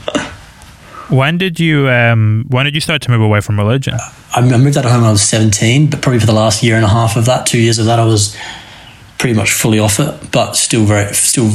When 1.08 1.38
did 1.38 1.58
you 1.58 1.88
um, 1.88 2.44
when 2.48 2.66
did 2.66 2.74
you 2.74 2.80
start 2.80 3.02
to 3.02 3.10
move 3.10 3.20
away 3.20 3.40
from 3.40 3.58
religion? 3.58 3.98
I 4.32 4.40
moved 4.42 4.76
out 4.76 4.84
of 4.84 4.92
home 4.92 5.00
when 5.00 5.08
I 5.08 5.12
was 5.12 5.22
17, 5.22 5.90
but 5.90 6.02
probably 6.02 6.20
for 6.20 6.26
the 6.26 6.32
last 6.32 6.62
year 6.62 6.76
and 6.76 6.84
a 6.84 6.88
half 6.88 7.16
of 7.16 7.24
that, 7.26 7.46
two 7.46 7.58
years 7.58 7.80
of 7.80 7.86
that, 7.86 7.98
I 7.98 8.04
was 8.04 8.36
pretty 9.20 9.34
much 9.34 9.52
fully 9.52 9.78
off 9.78 10.00
it, 10.00 10.32
but 10.32 10.54
still 10.54 10.86
very, 10.86 11.12
still 11.12 11.50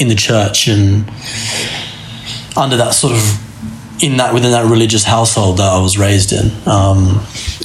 in 0.00 0.08
the 0.08 0.14
church 0.14 0.68
and 0.68 1.08
under 2.56 2.78
that 2.78 2.94
sort 2.94 3.12
of 3.12 4.02
in 4.02 4.16
that 4.16 4.32
within 4.32 4.52
that 4.52 4.64
religious 4.64 5.04
household 5.04 5.58
that 5.58 5.70
I 5.70 5.78
was 5.80 5.98
raised 5.98 6.32
in. 6.32 6.50
Um, 6.66 7.22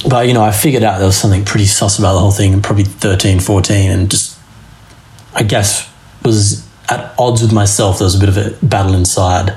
but 0.08 0.28
you 0.28 0.34
know, 0.34 0.42
I 0.42 0.52
figured 0.52 0.82
out 0.82 0.98
there 0.98 1.06
was 1.06 1.16
something 1.16 1.42
pretty 1.42 1.64
sus 1.64 1.98
about 1.98 2.12
the 2.12 2.18
whole 2.18 2.32
thing, 2.32 2.60
probably 2.60 2.84
13, 2.84 3.40
14, 3.40 3.90
and 3.90 4.10
just 4.10 4.38
I 5.34 5.42
guess 5.42 5.90
was 6.22 6.68
at 6.90 7.14
odds 7.18 7.40
with 7.40 7.52
myself. 7.52 7.98
There 7.98 8.04
was 8.04 8.16
a 8.16 8.20
bit 8.20 8.28
of 8.28 8.36
a 8.36 8.66
battle 8.66 8.94
inside 8.94 9.50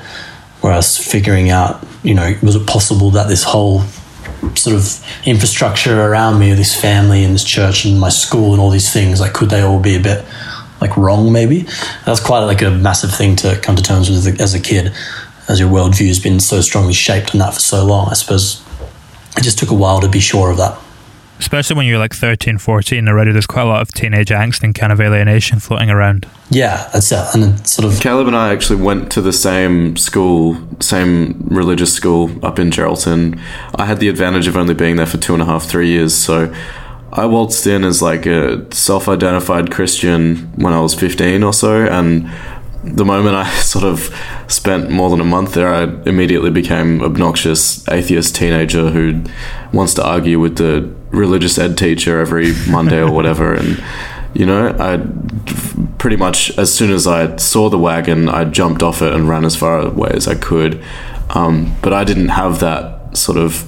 where 0.62 0.72
I 0.72 0.78
was 0.78 0.98
figuring 0.98 1.50
out, 1.50 1.86
you 2.04 2.14
know, 2.14 2.34
was 2.42 2.56
it 2.56 2.66
possible 2.68 3.12
that 3.12 3.28
this 3.28 3.44
whole 3.44 3.82
sort 4.56 4.76
of 4.76 5.06
infrastructure 5.26 6.02
around 6.02 6.40
me, 6.40 6.54
this 6.54 6.80
family 6.80 7.24
and 7.24 7.34
this 7.34 7.44
church 7.44 7.86
and 7.86 8.00
my 8.00 8.10
school 8.10 8.54
and 8.54 8.62
all 8.62 8.70
these 8.70 8.92
things, 8.92 9.20
like 9.20 9.34
could 9.34 9.50
they 9.50 9.62
all 9.62 9.80
be 9.80 9.96
a 9.96 10.00
bit 10.00 10.26
like 10.82 10.96
wrong 10.98 11.32
maybe? 11.32 11.66
That's 12.06 12.20
quite 12.20 12.44
like 12.46 12.62
a 12.62 12.72
massive 12.72 13.14
thing 13.14 13.36
to 13.38 13.60
come 13.62 13.76
to 13.76 13.84
terms 13.84 14.10
with 14.10 14.40
as 14.40 14.54
a 14.54 14.60
kid, 14.60 14.94
as 15.48 15.60
your 15.60 15.70
worldview 15.70 16.08
has 16.08 16.20
been 16.20 16.40
so 16.40 16.62
strongly 16.62 16.94
shaped 16.94 17.34
on 17.34 17.40
that 17.40 17.54
for 17.54 17.60
so 17.60 17.86
long. 17.86 18.10
I 18.10 18.14
suppose 18.14 18.64
it 19.38 19.44
just 19.44 19.60
took 19.60 19.72
a 19.72 19.76
while 19.76 20.02
to 20.02 20.10
be 20.10 20.20
sure 20.20 20.52
of 20.52 20.58
that. 20.58 20.80
Especially 21.40 21.76
when 21.76 21.86
you're 21.86 22.00
like 22.00 22.14
13, 22.14 22.58
14 22.58 23.08
already, 23.08 23.32
there's 23.32 23.46
quite 23.46 23.64
a 23.64 23.66
lot 23.66 23.82
of 23.82 23.92
teenage 23.94 24.30
angst 24.30 24.64
and 24.64 24.74
kind 24.74 24.92
of 24.92 25.00
alienation 25.00 25.60
floating 25.60 25.90
around. 25.90 26.28
Yeah, 26.50 26.90
that's 26.94 27.12
it. 27.12 27.26
And 27.34 27.44
then 27.44 27.66
sort 27.66 27.92
of. 27.92 28.00
Caleb 28.02 28.28
and 28.28 28.36
I 28.36 28.52
actually 28.54 28.82
went 28.82 29.12
to 29.12 29.22
the 29.22 29.34
same 29.34 29.96
school, 29.98 30.58
same 30.80 31.38
religious 31.48 31.94
school 31.94 32.44
up 32.46 32.58
in 32.58 32.72
Geraldton. 32.72 33.40
I 33.76 33.86
had 33.86 34.00
the 34.00 34.10
advantage 34.10 34.48
of 34.48 34.58
only 34.58 34.74
being 34.74 34.96
there 34.96 35.06
for 35.06 35.18
two 35.18 35.34
and 35.34 35.42
a 35.42 35.46
half, 35.46 35.66
three 35.66 35.90
years. 35.90 36.16
So 36.16 36.54
I 37.12 37.26
waltzed 37.26 37.68
in 37.68 37.84
as 37.84 38.02
like 38.02 38.26
a 38.26 38.74
self 38.74 39.08
identified 39.08 39.72
Christian 39.72 40.52
when 40.56 40.74
I 40.74 40.82
was 40.82 40.94
15 40.94 41.44
or 41.44 41.54
so. 41.54 41.86
And 41.86 42.30
the 42.84 43.06
moment 43.06 43.36
I 43.36 43.50
sort 43.60 43.86
of 43.86 44.14
spent 44.48 44.90
more 44.90 45.10
than 45.10 45.20
a 45.20 45.26
month 45.26 45.54
there, 45.54 45.74
I 45.74 45.84
immediately 46.06 46.52
became 46.52 47.02
obnoxious 47.02 47.88
atheist 47.90 48.36
teenager 48.36 48.90
who 48.90 49.24
wants 49.74 49.94
to 49.96 50.06
argue 50.06 50.40
with 50.40 50.58
the 50.58 50.94
religious 51.10 51.58
ed 51.58 51.78
teacher 51.78 52.20
every 52.20 52.54
Monday 52.70 53.00
or 53.00 53.12
whatever. 53.12 53.54
And 53.54 53.84
you 54.34 54.46
know, 54.46 54.76
I 54.80 54.98
pretty 55.98 56.16
much 56.16 56.58
as 56.58 56.74
soon 56.74 56.92
as 56.92 57.08
I 57.08 57.36
saw 57.38 57.70
the 57.70 57.80
wagon, 57.80 58.30
I 58.30 58.46
jumped 58.46 58.84
off 58.84 59.02
it 59.02 59.14
and 59.14 59.28
ran 59.28 59.46
as 59.46 59.56
far 59.56 59.80
away 59.80 60.12
as 60.14 60.28
I 60.28 60.36
could. 60.36 60.84
Um, 61.30 61.76
but 61.82 61.94
I 61.94 62.04
didn't 62.04 62.30
have 62.30 62.60
that 62.60 63.18
sort 63.18 63.38
of 63.38 63.66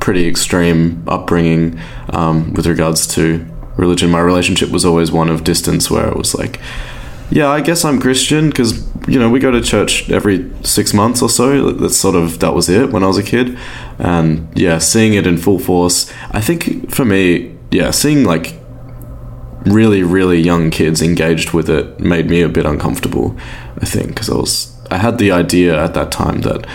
pretty 0.00 0.26
extreme 0.26 1.04
upbringing 1.06 1.78
um, 2.08 2.54
with 2.54 2.66
regards 2.66 3.06
to 3.14 3.46
religion. 3.76 4.10
My 4.10 4.20
relationship 4.20 4.70
was 4.70 4.84
always 4.84 5.12
one 5.12 5.28
of 5.28 5.44
distance, 5.44 5.90
where 5.90 6.08
it 6.08 6.16
was 6.16 6.34
like 6.34 6.58
yeah, 7.30 7.48
I 7.48 7.60
guess 7.60 7.84
I'm 7.84 8.00
Christian 8.00 8.50
because 8.50 8.86
you 9.08 9.18
know 9.18 9.30
we 9.30 9.38
go 9.38 9.50
to 9.50 9.60
church 9.60 10.10
every 10.10 10.50
six 10.62 10.92
months 10.92 11.22
or 11.22 11.28
so. 11.28 11.70
That's 11.70 11.96
sort 11.96 12.16
of 12.16 12.40
that 12.40 12.54
was 12.54 12.68
it 12.68 12.90
when 12.90 13.04
I 13.04 13.06
was 13.06 13.18
a 13.18 13.22
kid, 13.22 13.56
and 13.98 14.48
yeah, 14.58 14.78
seeing 14.78 15.14
it 15.14 15.26
in 15.26 15.38
full 15.38 15.58
force. 15.58 16.12
I 16.32 16.40
think 16.40 16.90
for 16.90 17.04
me, 17.04 17.56
yeah, 17.70 17.92
seeing 17.92 18.24
like 18.24 18.54
really 19.66 20.02
really 20.02 20.40
young 20.40 20.70
kids 20.70 21.02
engaged 21.02 21.52
with 21.52 21.68
it 21.68 22.00
made 22.00 22.30
me 22.30 22.42
a 22.42 22.48
bit 22.48 22.66
uncomfortable. 22.66 23.36
I 23.80 23.86
think 23.86 24.08
because 24.08 24.28
I 24.28 24.34
was 24.34 24.76
I 24.90 24.98
had 24.98 25.18
the 25.18 25.30
idea 25.30 25.80
at 25.82 25.94
that 25.94 26.10
time 26.10 26.40
that 26.40 26.66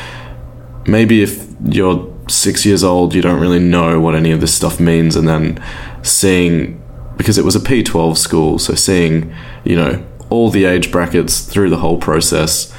maybe 0.88 1.22
if 1.22 1.46
you're 1.66 2.14
six 2.30 2.66
years 2.66 2.84
old, 2.84 3.14
you 3.14 3.22
don't 3.22 3.42
really 3.42 3.60
know 3.60 4.00
what 4.00 4.16
any 4.16 4.32
of 4.32 4.40
this 4.40 4.54
stuff 4.54 4.80
means, 4.80 5.18
and 5.18 5.28
then 5.28 5.62
seeing 6.02 6.82
because 7.18 7.38
it 7.38 7.46
was 7.46 7.56
a 7.56 7.60
P12 7.60 8.18
school, 8.18 8.58
so 8.58 8.74
seeing 8.74 9.34
you 9.66 9.76
know 9.76 10.06
all 10.36 10.50
the 10.50 10.66
age 10.66 10.92
brackets 10.92 11.42
through 11.42 11.70
the 11.70 11.78
whole 11.78 11.98
process, 11.98 12.74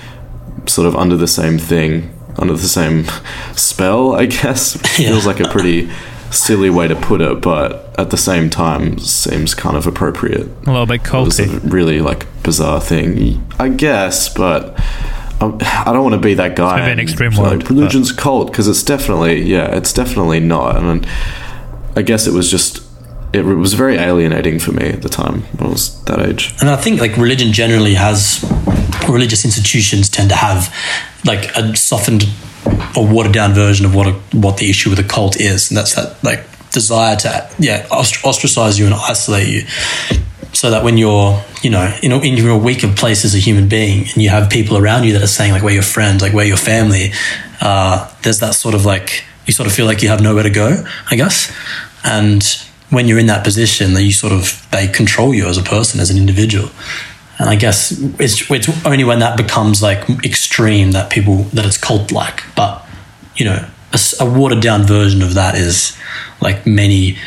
sort 0.66 0.86
of 0.86 0.94
under 0.96 1.16
the 1.16 1.28
same 1.28 1.58
thing, 1.58 2.12
under 2.38 2.52
the 2.54 2.68
same 2.68 3.04
spell, 3.56 4.14
I 4.14 4.26
guess. 4.26 4.76
Yeah. 4.98 5.08
Feels 5.10 5.26
like 5.26 5.40
a 5.40 5.48
pretty 5.48 5.90
silly 6.30 6.70
way 6.70 6.88
to 6.88 6.96
put 6.96 7.20
it, 7.20 7.40
but 7.40 7.94
at 7.98 8.10
the 8.10 8.16
same 8.16 8.50
time 8.50 8.98
seems 8.98 9.54
kind 9.54 9.76
of 9.76 9.86
appropriate. 9.86 10.46
A 10.66 10.70
little 10.72 10.86
bit 10.86 11.00
It 11.06 11.12
was 11.12 11.38
a 11.38 11.44
culty. 11.44 11.72
really 11.72 12.00
like 12.00 12.26
bizarre 12.42 12.80
thing, 12.80 13.46
I 13.58 13.68
guess, 13.68 14.28
but. 14.32 14.78
I'm- 15.38 15.58
I 15.60 15.92
don't 15.92 16.02
want 16.02 16.14
to 16.14 16.18
be 16.20 16.32
that 16.34 16.56
guy. 16.56 16.78
maybe 16.80 16.92
an 16.92 16.98
extreme 17.00 17.36
word, 17.36 17.68
Religion's 17.70 18.10
cult 18.10 18.50
because 18.50 18.66
it's 18.68 18.82
definitely, 18.82 19.42
yeah, 19.42 19.66
it's 19.76 19.92
definitely 19.92 20.40
not. 20.40 20.76
I 20.76 20.78
And 20.78 21.06
I 21.94 22.00
guess 22.00 22.26
it 22.26 22.32
was 22.32 22.50
just, 22.50 22.80
it 23.32 23.42
was 23.42 23.74
very 23.74 23.96
alienating 23.96 24.58
for 24.58 24.72
me 24.72 24.88
at 24.88 25.02
the 25.02 25.08
time 25.08 25.42
when 25.42 25.68
I 25.68 25.70
was 25.70 26.02
that 26.04 26.20
age. 26.20 26.54
And 26.60 26.70
I 26.70 26.76
think 26.76 27.00
like 27.00 27.16
religion 27.16 27.52
generally 27.52 27.94
has 27.94 28.44
religious 29.08 29.44
institutions 29.44 30.08
tend 30.08 30.30
to 30.30 30.36
have 30.36 30.74
like 31.24 31.54
a 31.56 31.76
softened 31.76 32.24
or 32.96 33.06
watered 33.06 33.32
down 33.32 33.52
version 33.52 33.86
of 33.86 33.94
what 33.94 34.06
a, 34.06 34.12
what 34.36 34.56
the 34.58 34.70
issue 34.70 34.90
with 34.90 34.98
a 34.98 35.04
cult 35.04 35.38
is, 35.40 35.70
and 35.70 35.76
that's 35.76 35.94
that 35.94 36.22
like 36.24 36.44
desire 36.70 37.16
to 37.16 37.50
yeah 37.58 37.86
ostracize 37.90 38.78
you 38.78 38.86
and 38.86 38.94
isolate 38.94 39.48
you, 39.48 39.62
so 40.52 40.70
that 40.70 40.82
when 40.82 40.96
you're 40.98 41.42
you 41.62 41.70
know 41.70 41.94
in 42.02 42.12
a, 42.12 42.18
in 42.20 42.36
your 42.36 42.58
weaker 42.58 42.88
place 42.88 43.24
as 43.24 43.34
a 43.34 43.38
human 43.38 43.68
being 43.68 44.00
and 44.00 44.16
you 44.16 44.28
have 44.28 44.50
people 44.50 44.76
around 44.76 45.04
you 45.04 45.12
that 45.12 45.22
are 45.22 45.28
saying 45.28 45.52
like 45.52 45.62
we're 45.62 45.70
your 45.70 45.82
friends, 45.82 46.22
like 46.22 46.32
we're 46.32 46.44
your 46.44 46.56
family, 46.56 47.12
uh, 47.60 48.10
there's 48.22 48.40
that 48.40 48.54
sort 48.54 48.74
of 48.74 48.84
like 48.84 49.24
you 49.46 49.52
sort 49.52 49.66
of 49.66 49.72
feel 49.72 49.86
like 49.86 50.02
you 50.02 50.08
have 50.08 50.20
nowhere 50.20 50.42
to 50.42 50.50
go, 50.50 50.84
I 51.10 51.16
guess, 51.16 51.52
and 52.04 52.42
when 52.90 53.08
you're 53.08 53.18
in 53.18 53.26
that 53.26 53.44
position 53.44 53.94
that 53.94 54.02
you 54.02 54.12
sort 54.12 54.32
of 54.32 54.66
they 54.70 54.86
control 54.86 55.34
you 55.34 55.46
as 55.46 55.58
a 55.58 55.62
person 55.62 56.00
as 56.00 56.10
an 56.10 56.16
individual. 56.16 56.70
And 57.38 57.50
i 57.50 57.54
guess 57.54 57.92
it's, 58.18 58.50
it's 58.50 58.86
only 58.86 59.04
when 59.04 59.18
that 59.18 59.36
becomes 59.36 59.82
like 59.82 60.08
extreme 60.24 60.92
that 60.92 61.10
people 61.10 61.42
that 61.52 61.66
it's 61.66 61.76
cult 61.76 62.10
like 62.10 62.42
but 62.54 62.82
you 63.36 63.44
know 63.44 63.68
a 64.20 64.24
watered 64.24 64.60
down 64.62 64.84
version 64.84 65.20
of 65.22 65.34
that 65.34 65.54
is 65.54 65.96
like 66.40 66.66
many 66.66 67.18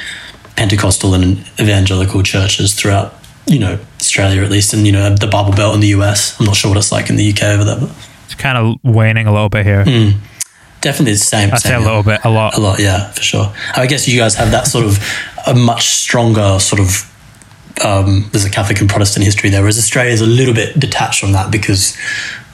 pentecostal 0.56 1.14
and 1.14 1.38
evangelical 1.60 2.24
churches 2.24 2.74
throughout 2.74 3.14
you 3.46 3.60
know 3.60 3.78
australia 4.00 4.42
at 4.42 4.50
least 4.50 4.74
and 4.74 4.86
you 4.86 4.92
know 4.92 5.14
the 5.16 5.28
bible 5.28 5.54
belt 5.54 5.74
in 5.76 5.80
the 5.80 5.88
us 5.90 6.40
i'm 6.40 6.46
not 6.46 6.56
sure 6.56 6.70
what 6.70 6.78
it's 6.78 6.92
like 6.92 7.10
in 7.10 7.16
the 7.16 7.30
uk 7.32 7.44
over 7.44 7.64
there 7.64 7.80
but 7.80 7.90
It's 8.26 8.36
kind 8.36 8.58
of 8.58 8.78
waning 8.84 9.26
a 9.28 9.32
little 9.34 9.50
bit 9.50 9.66
here. 9.66 9.84
Mm. 9.86 10.14
Definitely 10.82 11.14
the 11.14 11.20
same 11.20 11.52
I 11.54 11.58
say 11.58 11.76
a 11.76 11.80
little 11.80 12.04
bit, 12.04 12.22
a 12.24 12.30
lot. 12.30 12.58
A 12.58 12.60
lot, 12.60 12.80
yeah, 12.80 13.12
for 13.12 13.22
sure. 13.22 13.54
I 13.76 13.88
guess 13.88 14.08
you 14.08 14.20
guys 14.20 14.36
have 14.36 14.52
that 14.52 14.68
sort 14.68 14.86
of 14.86 15.00
a 15.48 15.54
much 15.54 15.88
stronger 15.88 16.60
sort 16.60 16.82
of. 16.82 17.06
Um, 17.84 18.28
there's 18.32 18.44
a 18.44 18.50
Catholic 18.50 18.82
and 18.82 18.90
Protestant 18.90 19.24
history 19.26 19.50
there, 19.50 19.62
whereas 19.62 19.78
Australia 19.78 20.12
is 20.12 20.20
a 20.20 20.26
little 20.26 20.54
bit 20.54 20.78
detached 20.78 21.22
from 21.22 21.32
that 21.32 21.50
because 21.50 21.98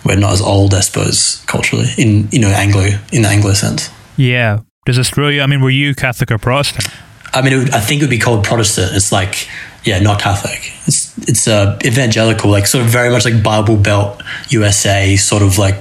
we're 0.06 0.18
not 0.18 0.34
as 0.34 0.42
old, 0.42 0.74
I 0.74 0.82
suppose, 0.82 1.44
culturally 1.48 1.88
in 1.98 2.28
you 2.32 2.40
know 2.40 2.50
Anglo 2.50 2.88
in 3.12 3.24
the 3.24 3.28
Anglo 3.28 3.54
sense. 3.54 3.90
Yeah. 4.18 4.60
Does 4.86 5.00
Australia? 5.00 5.42
I 5.42 5.48
mean, 5.48 5.62
were 5.62 5.72
you 5.72 5.96
Catholic 5.96 6.32
or 6.32 6.38
Protestant? 6.38 6.88
I 7.34 7.42
mean, 7.42 7.54
it 7.54 7.58
would, 7.58 7.72
I 7.72 7.80
think 7.80 8.02
it 8.02 8.06
would 8.06 8.12
be 8.12 8.20
called 8.20 8.46
Protestant. 8.46 8.96
It's 8.96 9.12
like, 9.12 9.50
yeah, 9.84 10.00
not 10.00 10.22
Catholic. 10.22 10.72
It's 10.86 11.18
it's 11.28 11.48
uh, 11.48 11.80
evangelical, 11.84 12.52
like 12.52 12.68
sort 12.68 12.86
of 12.86 12.92
very 12.92 13.10
much 13.10 13.26
like 13.26 13.42
Bible 13.42 13.78
Belt 13.78 14.22
USA, 14.50 15.16
sort 15.16 15.42
of 15.42 15.58
like 15.58 15.76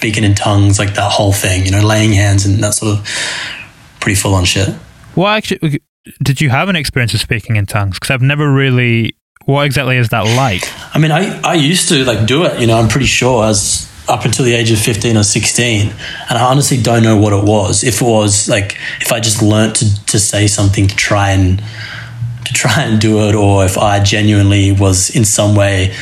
speaking 0.00 0.24
in 0.24 0.34
tongues, 0.34 0.78
like 0.78 0.94
that 0.94 1.12
whole 1.12 1.32
thing. 1.32 1.66
You 1.66 1.72
know, 1.72 1.86
laying 1.86 2.12
hands 2.12 2.46
and 2.46 2.62
that 2.64 2.72
sort 2.72 2.98
of 2.98 3.06
pretty 4.00 4.16
full 4.16 4.34
on 4.34 4.46
shit. 4.46 4.74
Well, 5.14 5.26
actually 5.26 5.80
did 6.22 6.40
you 6.40 6.48
have 6.48 6.70
an 6.70 6.76
experience 6.76 7.12
of 7.12 7.20
speaking 7.20 7.56
in 7.56 7.66
tongues? 7.66 7.96
Because 7.96 8.10
I've 8.10 8.22
never 8.22 8.50
really. 8.50 9.14
What 9.44 9.66
exactly 9.66 9.96
is 9.96 10.08
that 10.10 10.24
like? 10.36 10.64
I 10.94 10.98
mean, 10.98 11.10
I, 11.10 11.40
I 11.42 11.54
used 11.54 11.88
to 11.90 12.04
like 12.04 12.26
do 12.26 12.44
it, 12.44 12.60
you 12.60 12.66
know, 12.66 12.78
I'm 12.78 12.88
pretty 12.88 13.06
sure 13.06 13.44
as 13.44 13.90
up 14.08 14.24
until 14.24 14.44
the 14.44 14.54
age 14.54 14.70
of 14.70 14.78
15 14.78 15.16
or 15.16 15.22
16. 15.22 15.88
And 15.88 16.38
I 16.38 16.42
honestly 16.42 16.80
don't 16.80 17.02
know 17.02 17.16
what 17.16 17.32
it 17.32 17.44
was. 17.44 17.84
If 17.84 18.00
it 18.00 18.04
was 18.04 18.48
like, 18.48 18.76
if 19.00 19.12
I 19.12 19.20
just 19.20 19.42
learnt 19.42 19.76
to, 19.76 20.06
to 20.06 20.18
say 20.18 20.46
something 20.46 20.88
to 20.88 20.96
try 20.96 21.30
and, 21.30 21.62
to 22.44 22.52
try 22.52 22.82
and 22.82 23.00
do 23.00 23.28
it, 23.28 23.34
or 23.34 23.64
if 23.64 23.78
I 23.78 24.02
genuinely 24.02 24.72
was 24.72 25.14
in 25.14 25.24
some 25.24 25.54
way, 25.54 25.94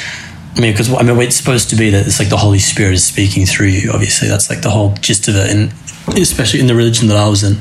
I 0.59 0.61
mean, 0.61 0.73
because 0.73 0.93
I 0.93 1.03
mean, 1.05 1.17
it's 1.21 1.37
supposed 1.37 1.71
to 1.71 1.77
be 1.77 1.91
that 1.91 2.05
it's 2.05 2.19
like 2.19 2.31
the 2.31 2.37
Holy 2.37 2.59
Spirit 2.59 2.95
is 2.95 3.05
speaking 3.05 3.47
through 3.47 3.69
you. 3.69 3.93
Obviously, 3.93 4.27
that's 4.27 4.51
like 4.51 4.61
the 4.61 4.71
whole 4.71 4.93
gist 4.95 5.29
of 5.29 5.37
it, 5.37 5.51
and 5.51 5.73
especially 6.19 6.59
in 6.59 6.67
the 6.67 6.75
religion 6.75 7.07
that 7.09 7.17
I 7.17 7.29
was 7.29 7.45
in. 7.45 7.59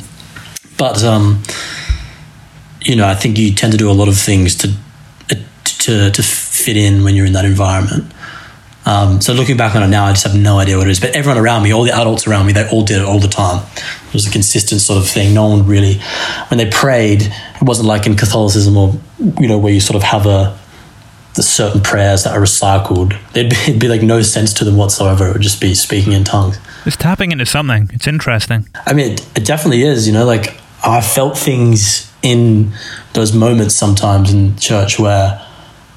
But 0.79 1.03
um, 1.03 1.43
you 2.81 2.95
know, 2.95 3.07
I 3.07 3.13
think 3.13 3.37
you 3.37 3.53
tend 3.53 3.71
to 3.73 3.77
do 3.77 3.91
a 3.91 3.93
lot 3.93 4.07
of 4.07 4.17
things 4.17 4.55
to 4.55 4.73
to 5.63 6.09
to 6.09 6.23
fit 6.23 6.75
in 6.75 7.03
when 7.03 7.15
you're 7.15 7.27
in 7.27 7.33
that 7.33 7.45
environment. 7.45 8.11
Um, 8.87 9.21
so 9.21 9.33
looking 9.33 9.57
back 9.57 9.75
on 9.75 9.83
it 9.83 9.89
now, 9.89 10.05
I 10.05 10.11
just 10.13 10.25
have 10.25 10.35
no 10.35 10.57
idea 10.59 10.77
what 10.77 10.87
it 10.87 10.91
is. 10.91 10.99
But 10.99 11.13
everyone 11.13 11.37
around 11.37 11.63
me, 11.63 11.73
all 11.73 11.83
the 11.83 11.91
adults 11.91 12.25
around 12.25 12.47
me, 12.47 12.53
they 12.53 12.67
all 12.69 12.83
did 12.83 12.99
it 12.99 13.05
all 13.05 13.19
the 13.19 13.27
time. 13.27 13.65
It 14.07 14.13
was 14.13 14.25
a 14.25 14.31
consistent 14.31 14.79
sort 14.81 14.97
of 14.97 15.07
thing. 15.07 15.33
No 15.33 15.49
one 15.49 15.67
really, 15.67 15.99
when 16.47 16.57
they 16.57 16.69
prayed, 16.69 17.21
it 17.21 17.61
wasn't 17.61 17.87
like 17.87 18.07
in 18.07 18.15
Catholicism 18.15 18.75
or 18.75 18.95
you 19.39 19.47
know 19.47 19.59
where 19.59 19.73
you 19.73 19.81
sort 19.81 19.97
of 19.97 20.03
have 20.03 20.25
a 20.25 20.57
the 21.37 21.43
certain 21.43 21.79
prayers 21.81 22.25
that 22.25 22.35
are 22.35 22.41
recycled. 22.41 23.15
There'd 23.31 23.49
be, 23.49 23.55
it'd 23.67 23.79
be 23.79 23.87
like 23.87 24.01
no 24.01 24.21
sense 24.21 24.53
to 24.55 24.65
them 24.65 24.75
whatsoever. 24.75 25.29
It 25.29 25.33
would 25.33 25.41
just 25.41 25.61
be 25.61 25.73
speaking 25.73 26.11
in 26.11 26.25
tongues. 26.25 26.59
It's 26.85 26.97
tapping 26.97 27.31
into 27.31 27.45
something. 27.45 27.89
It's 27.93 28.07
interesting. 28.07 28.67
I 28.85 28.93
mean, 28.93 29.13
it, 29.13 29.37
it 29.37 29.45
definitely 29.45 29.83
is. 29.83 30.05
You 30.07 30.13
know, 30.13 30.25
like 30.25 30.59
I 30.83 30.99
felt 30.99 31.37
things 31.37 32.11
in 32.21 32.73
those 33.13 33.33
moments 33.33 33.75
sometimes 33.75 34.33
in 34.33 34.57
church 34.57 34.99
where 34.99 35.41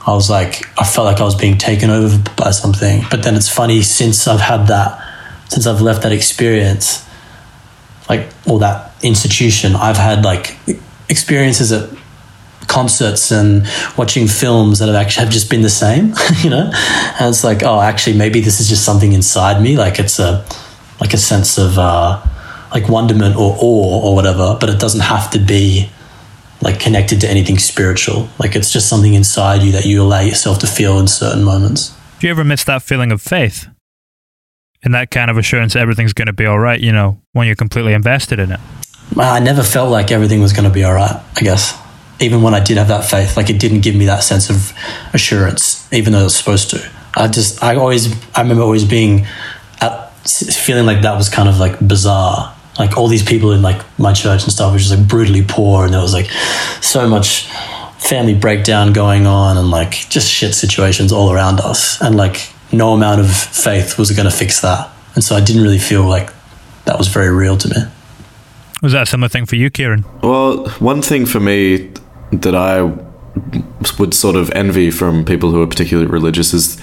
I 0.07 0.13
was 0.13 0.31
like, 0.31 0.67
I 0.79 0.85
felt 0.85 1.07
like 1.07 1.21
I 1.21 1.25
was 1.25 1.35
being 1.35 1.59
taken 1.59 1.91
over 1.91 2.19
by 2.37 2.51
something. 2.51 3.03
But 3.11 3.23
then 3.23 3.35
it's 3.35 3.49
funny 3.49 3.83
since 3.83 4.29
I've 4.29 4.41
had 4.41 4.67
that, 4.69 5.03
since 5.49 5.67
I've 5.67 5.81
left 5.81 6.03
that 6.03 6.13
experience, 6.13 7.07
like 8.09 8.29
or 8.47 8.59
that 8.61 8.93
institution, 9.03 9.75
I've 9.75 9.97
had 9.97 10.25
like 10.25 10.57
experiences 11.09 11.73
at 11.73 11.91
concerts 12.71 13.31
and 13.31 13.67
watching 13.99 14.27
films 14.27 14.79
that 14.79 14.87
have 14.87 14.95
actually 14.95 15.25
have 15.25 15.33
just 15.33 15.51
been 15.51 15.61
the 15.61 15.69
same, 15.69 16.15
you 16.43 16.49
know. 16.49 16.71
And 17.19 17.29
it's 17.29 17.45
like, 17.45 17.63
oh, 17.63 17.81
actually, 17.81 18.17
maybe 18.17 18.41
this 18.41 18.61
is 18.61 18.69
just 18.69 18.85
something 18.85 19.13
inside 19.13 19.61
me. 19.61 19.77
Like 19.77 19.99
it's 19.99 20.19
a 20.19 20.47
like 21.01 21.13
a 21.13 21.19
sense 21.19 21.59
of 21.59 21.79
uh, 21.79 22.23
like 22.73 22.89
wonderment 22.89 23.37
or 23.37 23.57
awe 23.59 24.09
or 24.09 24.15
whatever. 24.15 24.57
But 24.59 24.71
it 24.71 24.79
doesn't 24.79 25.01
have 25.01 25.31
to 25.33 25.39
be 25.39 25.91
like 26.63 26.79
connected 26.79 27.21
to 27.23 27.29
anything 27.29 27.59
spiritual. 27.59 28.29
Like 28.39 28.55
it's 28.55 28.73
just 28.73 28.89
something 28.89 29.15
inside 29.15 29.63
you 29.63 29.73
that 29.73 29.85
you 29.85 30.03
allow 30.03 30.21
yourself 30.21 30.61
to 30.61 30.67
feel 30.67 30.99
in 30.99 31.09
certain 31.09 31.43
moments. 31.43 31.95
Do 32.21 32.27
you 32.27 32.31
ever 32.31 32.45
miss 32.45 32.65
that 32.65 32.83
feeling 32.83 33.13
of 33.13 33.21
faith? 33.21 33.67
And 34.83 34.95
that 34.95 35.11
kind 35.11 35.31
of 35.31 35.37
assurance 35.37 35.75
that 35.75 35.81
everything's 35.81 36.15
going 36.15 36.27
to 36.27 36.33
be 36.33 36.47
all 36.47 36.59
right, 36.59 36.81
you 36.81 36.93
know, 36.93 37.21
when 37.33 37.47
you're 37.47 37.57
completely 37.57 37.93
invested 37.93 38.39
in 38.39 38.53
it? 38.53 38.61
I 39.17 39.41
never 39.41 39.63
felt 39.63 39.91
like 39.91 40.11
everything 40.11 40.41
was 40.41 40.53
going 40.53 40.65
to 40.65 40.73
be 40.73 40.85
all 40.85 40.95
right, 40.95 41.21
I 41.37 41.41
guess. 41.41 41.79
Even 42.21 42.43
when 42.43 42.55
I 42.55 42.61
did 42.61 42.77
have 42.77 42.89
that 42.89 43.05
faith, 43.05 43.37
like 43.37 43.51
it 43.51 43.59
didn't 43.59 43.81
give 43.81 43.95
me 43.95 44.07
that 44.07 44.23
sense 44.23 44.51
of 44.51 44.73
assurance, 45.13 45.91
even 45.93 46.13
though 46.13 46.21
it 46.21 46.25
was 46.25 46.37
supposed 46.37 46.71
to. 46.71 46.91
I 47.15 47.29
just, 47.29 47.63
I 47.63 47.77
always, 47.77 48.13
I 48.35 48.43
remember 48.43 48.63
always 48.63 48.85
being 48.85 49.27
at, 49.81 50.11
feeling 50.21 50.87
like 50.87 51.03
that 51.03 51.17
was 51.17 51.29
kind 51.29 51.49
of 51.49 51.59
like 51.59 51.79
bizarre. 51.87 52.55
Like 52.79 52.97
all 52.97 53.09
these 53.09 53.23
people 53.23 53.53
in 53.53 53.63
like 53.63 53.83
my 53.99 54.13
church 54.13 54.45
and 54.45 54.53
stuff 54.53 54.73
was 54.73 54.87
just 54.87 54.97
like 54.97 55.09
brutally 55.09 55.43
poor 55.43 55.85
and 55.85 55.93
there 55.93 56.01
was 56.01 56.15
like 56.15 56.31
so 56.81 57.09
much 57.09 57.49
family 57.99 58.35
breakdown 58.35 58.93
going 58.93 59.27
on 59.27 59.57
and 59.57 59.71
like 59.71 59.93
just 60.09 60.31
shit 60.31 60.55
situations 60.55 61.13
all 61.13 61.33
around 61.33 61.61
us. 61.61 62.01
And 62.01 62.17
like 62.17 62.53
no 62.73 62.93
amount 62.95 63.21
of 63.21 63.31
faith 63.35 63.99
was 63.99 64.11
going 64.11 64.29
to 64.29 64.35
fix 64.35 64.61
that. 64.61 64.91
And 65.15 65.25
so 65.25 65.35
i 65.35 65.41
didn't 65.41 65.63
really 65.63 65.79
feel 65.79 66.05
like 66.05 66.33
that 66.85 66.97
was 66.99 67.09
very 67.09 67.31
real 67.31 67.57
to 67.57 67.69
me. 67.69 67.91
Was 68.83 68.93
that 68.93 69.03
a 69.03 69.07
similar 69.07 69.29
thing 69.29 69.47
for 69.47 69.57
you 69.57 69.71
kieran? 69.71 70.05
Well 70.23 70.69
one 70.79 71.03
thing 71.03 71.27
for 71.27 71.41
me 71.41 71.93
that 72.33 72.55
i 72.55 72.83
would 73.99 74.13
sort 74.15 74.37
of 74.37 74.51
envy 74.53 74.91
from 74.91 75.25
people 75.25 75.51
who 75.51 75.63
are 75.63 75.67
particularly 75.67 76.11
religious 76.11 76.53
is 76.53 76.81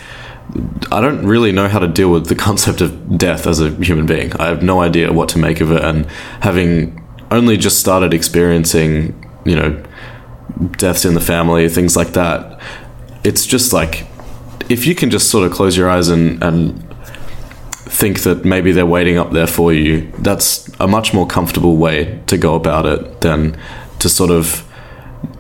I 0.92 1.02
don't 1.02 1.26
really 1.26 1.52
know 1.52 1.68
how 1.68 1.80
to 1.80 1.88
deal 1.88 2.10
with 2.10 2.28
the 2.28 2.36
concept 2.48 2.82
of 2.82 3.18
death 3.18 3.48
as 3.48 3.60
a 3.60 3.72
human 3.72 4.06
being. 4.06 4.34
I 4.38 4.48
have 4.48 4.64
no 4.64 4.82
idea 4.82 5.12
what 5.12 5.30
to 5.30 5.40
make 5.40 5.60
of 5.62 5.72
it, 5.72 5.84
and 5.84 6.06
having 6.40 7.04
only 7.32 7.58
just 7.58 7.80
started 7.80 8.14
experiencing, 8.14 9.14
you 9.46 9.56
know, 9.56 9.84
deaths 10.78 11.06
in 11.06 11.14
the 11.14 11.22
family, 11.22 11.68
things 11.70 11.96
like 11.96 12.14
that, 12.14 12.62
it's 13.24 13.46
just 13.46 13.74
like 13.74 14.08
if 14.70 14.86
you 14.86 14.96
can 14.96 15.10
just 15.10 15.30
sort 15.30 15.46
of 15.46 15.52
close 15.52 15.78
your 15.78 15.90
eyes 15.90 16.10
and, 16.10 16.42
and 16.44 16.84
think 17.74 18.22
that 18.22 18.46
maybe 18.46 18.72
they're 18.72 18.86
waiting 18.86 19.18
up 19.18 19.32
there 19.32 19.48
for 19.48 19.74
you, 19.74 20.12
that's 20.20 20.70
a 20.80 20.88
much 20.88 21.14
more 21.14 21.28
comfortable 21.28 21.78
way 21.78 22.22
to 22.28 22.38
go 22.38 22.56
about 22.56 22.86
it 22.86 23.22
than 23.22 23.58
to 24.00 24.10
sort 24.10 24.32
of 24.32 24.67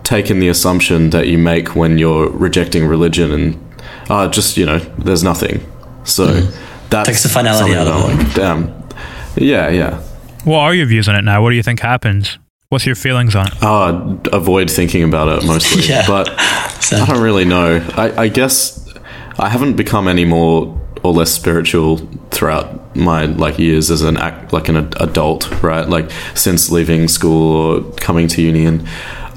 take 0.08 0.32
in 0.32 0.40
the 0.40 0.48
assumption 0.48 1.10
that 1.10 1.28
you 1.28 1.38
make 1.38 1.76
when 1.76 1.98
you're 1.98 2.30
rejecting 2.30 2.88
religion 2.88 3.30
and 3.30 3.82
uh, 4.10 4.26
just 4.30 4.56
you 4.56 4.66
know, 4.66 4.80
there's 4.98 5.22
nothing. 5.22 5.60
So 6.06 6.28
mm. 6.28 6.90
that 6.92 7.06
takes 7.06 7.24
the 7.24 7.30
finality 7.30 7.76
out 7.76 7.88
of 7.88 8.10
it. 8.10 8.24
Like, 8.24 8.34
damn. 8.34 8.88
Yeah, 9.36 9.70
yeah. 9.70 10.02
What 10.46 10.60
are 10.60 10.74
your 10.74 10.86
views 10.86 11.10
on 11.10 11.16
it 11.18 11.24
now? 11.24 11.44
What 11.44 11.50
do 11.50 11.58
you 11.58 11.64
think 11.64 11.82
happens? 11.82 12.40
What's 12.70 12.86
your 12.86 12.96
feelings 12.96 13.36
on 13.36 13.48
it? 13.48 13.62
Uh, 13.62 14.16
avoid 14.32 14.72
thinking 14.72 15.04
about 15.04 15.28
it 15.44 15.46
mostly. 15.46 15.84
yeah. 15.90 16.08
But 16.08 16.30
I 16.40 17.06
don't 17.06 17.22
really 17.22 17.44
know. 17.44 17.86
I, 17.98 18.24
I 18.24 18.28
guess 18.30 18.88
I 19.38 19.50
haven't 19.50 19.76
become 19.76 20.08
any 20.08 20.24
more 20.24 20.82
or 21.04 21.12
less 21.12 21.32
spiritual 21.32 21.98
throughout 22.32 22.96
my 22.96 23.26
like 23.26 23.60
years 23.60 23.92
as 23.92 24.02
an 24.02 24.16
act 24.16 24.54
like 24.54 24.70
an 24.70 24.78
adult, 25.02 25.52
right? 25.62 25.88
Like 25.88 26.10
since 26.34 26.72
leaving 26.72 27.10
school 27.10 27.56
or 27.56 27.92
coming 27.96 28.30
to 28.30 28.42
uni, 28.42 28.66
and 28.66 28.88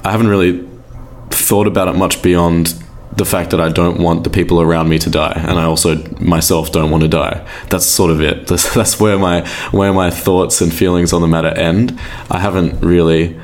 I 0.03 0.11
haven't 0.11 0.27
really 0.27 0.67
thought 1.29 1.67
about 1.67 1.87
it 1.87 1.95
much 1.95 2.21
beyond 2.21 2.73
the 3.15 3.25
fact 3.25 3.51
that 3.51 3.59
I 3.59 3.69
don't 3.69 3.99
want 3.99 4.23
the 4.23 4.29
people 4.29 4.61
around 4.61 4.89
me 4.89 4.97
to 4.99 5.09
die, 5.09 5.33
and 5.35 5.59
I 5.59 5.65
also 5.65 6.01
myself 6.19 6.71
don't 6.71 6.89
want 6.89 7.03
to 7.03 7.09
die. 7.09 7.45
That's 7.69 7.85
sort 7.85 8.09
of 8.09 8.21
it. 8.21 8.47
That's, 8.51 8.73
that's 8.73 8.99
where 8.99 9.17
my 9.17 9.47
where 9.71 9.93
my 9.93 10.09
thoughts 10.09 10.61
and 10.61 10.73
feelings 10.73 11.13
on 11.13 11.21
the 11.21 11.27
matter 11.27 11.49
end. 11.49 11.99
I 12.29 12.39
haven't 12.39 12.79
really. 12.81 13.39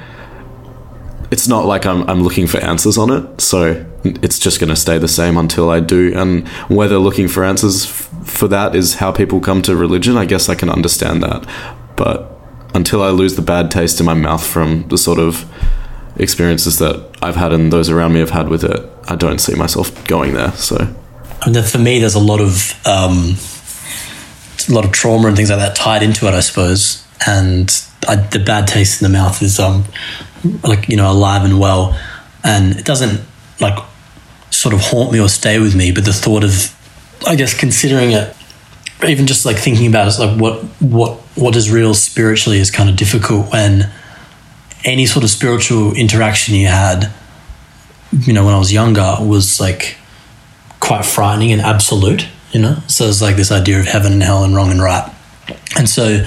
It's 1.29 1.47
not 1.47 1.65
like 1.65 1.85
I'm 1.85 2.09
I'm 2.09 2.23
looking 2.23 2.47
for 2.47 2.59
answers 2.59 2.97
on 2.97 3.11
it, 3.11 3.41
so 3.41 3.85
it's 4.03 4.39
just 4.39 4.59
going 4.59 4.69
to 4.69 4.75
stay 4.75 4.97
the 4.97 5.07
same 5.09 5.37
until 5.37 5.69
I 5.69 5.81
do. 5.81 6.13
And 6.15 6.47
whether 6.69 6.97
looking 6.97 7.27
for 7.27 7.43
answers 7.43 7.85
f- 7.85 8.09
for 8.23 8.47
that 8.47 8.75
is 8.75 8.95
how 8.95 9.11
people 9.11 9.41
come 9.41 9.61
to 9.63 9.75
religion, 9.75 10.15
I 10.15 10.25
guess 10.25 10.47
I 10.47 10.55
can 10.55 10.69
understand 10.69 11.21
that. 11.23 11.45
But 11.97 12.31
until 12.73 13.03
I 13.03 13.09
lose 13.09 13.35
the 13.35 13.41
bad 13.41 13.69
taste 13.71 13.99
in 13.99 14.05
my 14.05 14.13
mouth 14.13 14.45
from 14.45 14.87
the 14.87 14.97
sort 14.97 15.19
of 15.19 15.45
experiences 16.19 16.79
that 16.79 17.09
I've 17.21 17.35
had 17.35 17.53
and 17.53 17.71
those 17.71 17.89
around 17.89 18.13
me 18.13 18.19
have 18.19 18.31
had 18.31 18.49
with 18.49 18.63
it, 18.63 18.89
I 19.07 19.15
don't 19.15 19.39
see 19.39 19.55
myself 19.55 20.05
going 20.07 20.33
there. 20.33 20.51
So, 20.53 20.95
I 21.41 21.49
mean, 21.49 21.63
for 21.63 21.77
me, 21.77 21.99
there's 21.99 22.15
a 22.15 22.19
lot 22.19 22.41
of 22.41 22.73
um, 22.85 23.35
a 24.69 24.73
lot 24.73 24.85
of 24.85 24.91
trauma 24.91 25.27
and 25.27 25.37
things 25.37 25.49
like 25.49 25.59
that 25.59 25.75
tied 25.75 26.03
into 26.03 26.27
it, 26.27 26.33
I 26.33 26.39
suppose. 26.41 27.05
And 27.27 27.69
I, 28.07 28.15
the 28.15 28.39
bad 28.39 28.67
taste 28.67 29.01
in 29.01 29.11
the 29.11 29.17
mouth 29.17 29.41
is 29.41 29.59
um, 29.59 29.85
like 30.63 30.89
you 30.89 30.97
know 30.97 31.11
alive 31.11 31.43
and 31.43 31.59
well, 31.59 31.99
and 32.43 32.75
it 32.75 32.85
doesn't 32.85 33.21
like 33.59 33.77
sort 34.49 34.73
of 34.73 34.81
haunt 34.81 35.11
me 35.11 35.19
or 35.19 35.29
stay 35.29 35.59
with 35.59 35.75
me. 35.75 35.91
But 35.91 36.05
the 36.05 36.13
thought 36.13 36.43
of, 36.43 36.75
I 37.27 37.35
guess, 37.35 37.57
considering 37.57 38.11
it, 38.11 38.35
even 39.07 39.27
just 39.27 39.45
like 39.45 39.57
thinking 39.57 39.87
about 39.87 40.07
it, 40.07 40.19
like 40.19 40.39
what 40.39 40.63
what 40.81 41.17
what 41.35 41.55
is 41.55 41.71
real 41.71 41.93
spiritually 41.93 42.59
is 42.59 42.71
kind 42.71 42.89
of 42.89 42.95
difficult 42.95 43.51
when 43.51 43.91
any 44.87 45.05
sort 45.05 45.23
of 45.23 45.29
spiritual 45.29 45.93
interaction 45.93 46.55
you 46.55 46.67
had, 46.67 47.11
you 48.11 48.31
know, 48.31 48.45
when 48.45 48.53
I 48.53 48.57
was 48.57 48.71
younger 48.71 49.17
was 49.19 49.59
like 49.59 49.97
quite 50.79 51.05
frightening 51.05 51.51
and 51.51 51.61
absolute, 51.61 52.25
you 52.51 52.61
know? 52.61 52.77
So 52.87 53.05
it's 53.05 53.21
like 53.21 53.35
this 53.35 53.51
idea 53.51 53.79
of 53.81 53.85
heaven 53.85 54.13
and 54.13 54.23
hell 54.23 54.45
and 54.45 54.55
wrong 54.55 54.71
and 54.71 54.81
right. 54.81 55.13
And 55.77 55.89
so 55.89 56.25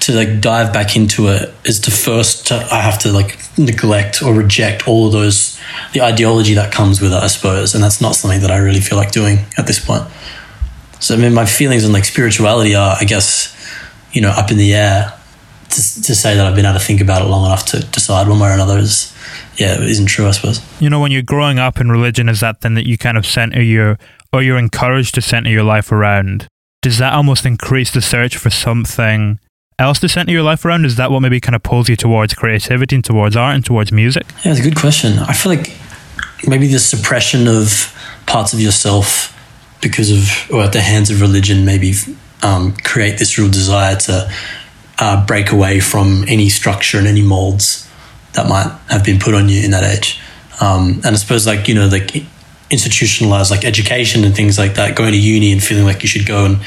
to 0.00 0.12
like 0.12 0.40
dive 0.40 0.72
back 0.72 0.96
into 0.96 1.28
it 1.28 1.54
is 1.64 1.78
to 1.80 1.92
first, 1.92 2.48
to, 2.48 2.56
I 2.56 2.80
have 2.80 2.98
to 3.00 3.12
like 3.12 3.38
neglect 3.56 4.22
or 4.22 4.34
reject 4.34 4.88
all 4.88 5.06
of 5.06 5.12
those, 5.12 5.58
the 5.92 6.02
ideology 6.02 6.54
that 6.54 6.72
comes 6.72 7.00
with 7.00 7.12
it, 7.12 7.22
I 7.22 7.28
suppose. 7.28 7.74
And 7.74 7.82
that's 7.82 8.00
not 8.00 8.16
something 8.16 8.40
that 8.40 8.50
I 8.50 8.58
really 8.58 8.80
feel 8.80 8.98
like 8.98 9.12
doing 9.12 9.38
at 9.56 9.68
this 9.68 9.78
point. 9.78 10.02
So 10.98 11.14
I 11.14 11.18
mean, 11.18 11.32
my 11.32 11.46
feelings 11.46 11.84
on 11.84 11.92
like 11.92 12.04
spirituality 12.04 12.74
are, 12.74 12.96
I 13.00 13.04
guess, 13.04 13.56
you 14.12 14.20
know, 14.20 14.30
up 14.30 14.50
in 14.50 14.56
the 14.56 14.74
air 14.74 15.12
to, 15.70 16.02
to 16.02 16.14
say 16.14 16.34
that 16.34 16.46
I've 16.46 16.54
been 16.54 16.66
able 16.66 16.78
to 16.78 16.84
think 16.84 17.00
about 17.00 17.22
it 17.22 17.26
long 17.26 17.46
enough 17.46 17.64
to 17.66 17.80
decide 17.80 18.28
one 18.28 18.40
way 18.40 18.50
or 18.50 18.52
another 18.52 18.78
is, 18.78 19.14
yeah, 19.56 19.80
isn't 19.80 20.06
true, 20.06 20.26
I 20.26 20.32
suppose. 20.32 20.60
You 20.80 20.90
know, 20.90 21.00
when 21.00 21.12
you're 21.12 21.22
growing 21.22 21.58
up 21.58 21.80
in 21.80 21.90
religion, 21.90 22.28
is 22.28 22.40
that 22.40 22.60
thing 22.60 22.74
that 22.74 22.86
you 22.86 22.98
kind 22.98 23.16
of 23.16 23.26
center 23.26 23.62
your, 23.62 23.98
or 24.32 24.42
you're 24.42 24.58
encouraged 24.58 25.14
to 25.14 25.22
center 25.22 25.50
your 25.50 25.64
life 25.64 25.92
around? 25.92 26.48
Does 26.82 26.98
that 26.98 27.12
almost 27.12 27.44
increase 27.44 27.90
the 27.90 28.00
search 28.00 28.36
for 28.36 28.50
something 28.50 29.38
else 29.78 29.98
to 30.00 30.08
center 30.08 30.32
your 30.32 30.42
life 30.42 30.64
around? 30.64 30.84
Is 30.84 30.96
that 30.96 31.10
what 31.10 31.20
maybe 31.20 31.40
kind 31.40 31.54
of 31.54 31.62
pulls 31.62 31.88
you 31.88 31.96
towards 31.96 32.34
creativity 32.34 32.96
and 32.96 33.04
towards 33.04 33.36
art 33.36 33.54
and 33.54 33.64
towards 33.64 33.92
music? 33.92 34.24
Yeah, 34.44 34.52
it's 34.52 34.60
a 34.60 34.62
good 34.62 34.76
question. 34.76 35.18
I 35.18 35.32
feel 35.32 35.54
like 35.54 35.76
maybe 36.46 36.66
the 36.66 36.78
suppression 36.78 37.48
of 37.48 37.94
parts 38.26 38.52
of 38.52 38.60
yourself 38.60 39.36
because 39.80 40.10
of, 40.10 40.50
or 40.52 40.62
at 40.62 40.72
the 40.72 40.80
hands 40.80 41.10
of 41.10 41.20
religion, 41.20 41.64
maybe 41.64 41.94
um, 42.42 42.74
create 42.84 43.18
this 43.18 43.38
real 43.38 43.50
desire 43.50 43.96
to 43.96 44.30
uh, 45.00 45.26
break 45.26 45.50
away 45.50 45.80
from 45.80 46.24
any 46.28 46.48
structure 46.48 46.98
and 46.98 47.06
any 47.06 47.22
molds 47.22 47.88
that 48.34 48.48
might 48.48 48.70
have 48.88 49.04
been 49.04 49.18
put 49.18 49.34
on 49.34 49.48
you 49.48 49.64
in 49.64 49.72
that 49.72 49.82
age. 49.82 50.20
Um, 50.60 51.00
and 51.04 51.06
I 51.06 51.14
suppose, 51.14 51.46
like, 51.46 51.66
you 51.68 51.74
know, 51.74 51.88
like 51.88 52.24
institutionalized, 52.70 53.50
like 53.50 53.64
education 53.64 54.24
and 54.24 54.36
things 54.36 54.58
like 54.58 54.74
that, 54.74 54.94
going 54.94 55.12
to 55.12 55.18
uni 55.18 55.50
and 55.52 55.62
feeling 55.62 55.84
like 55.84 56.02
you 56.02 56.08
should 56.08 56.26
go 56.26 56.44
and 56.44 56.58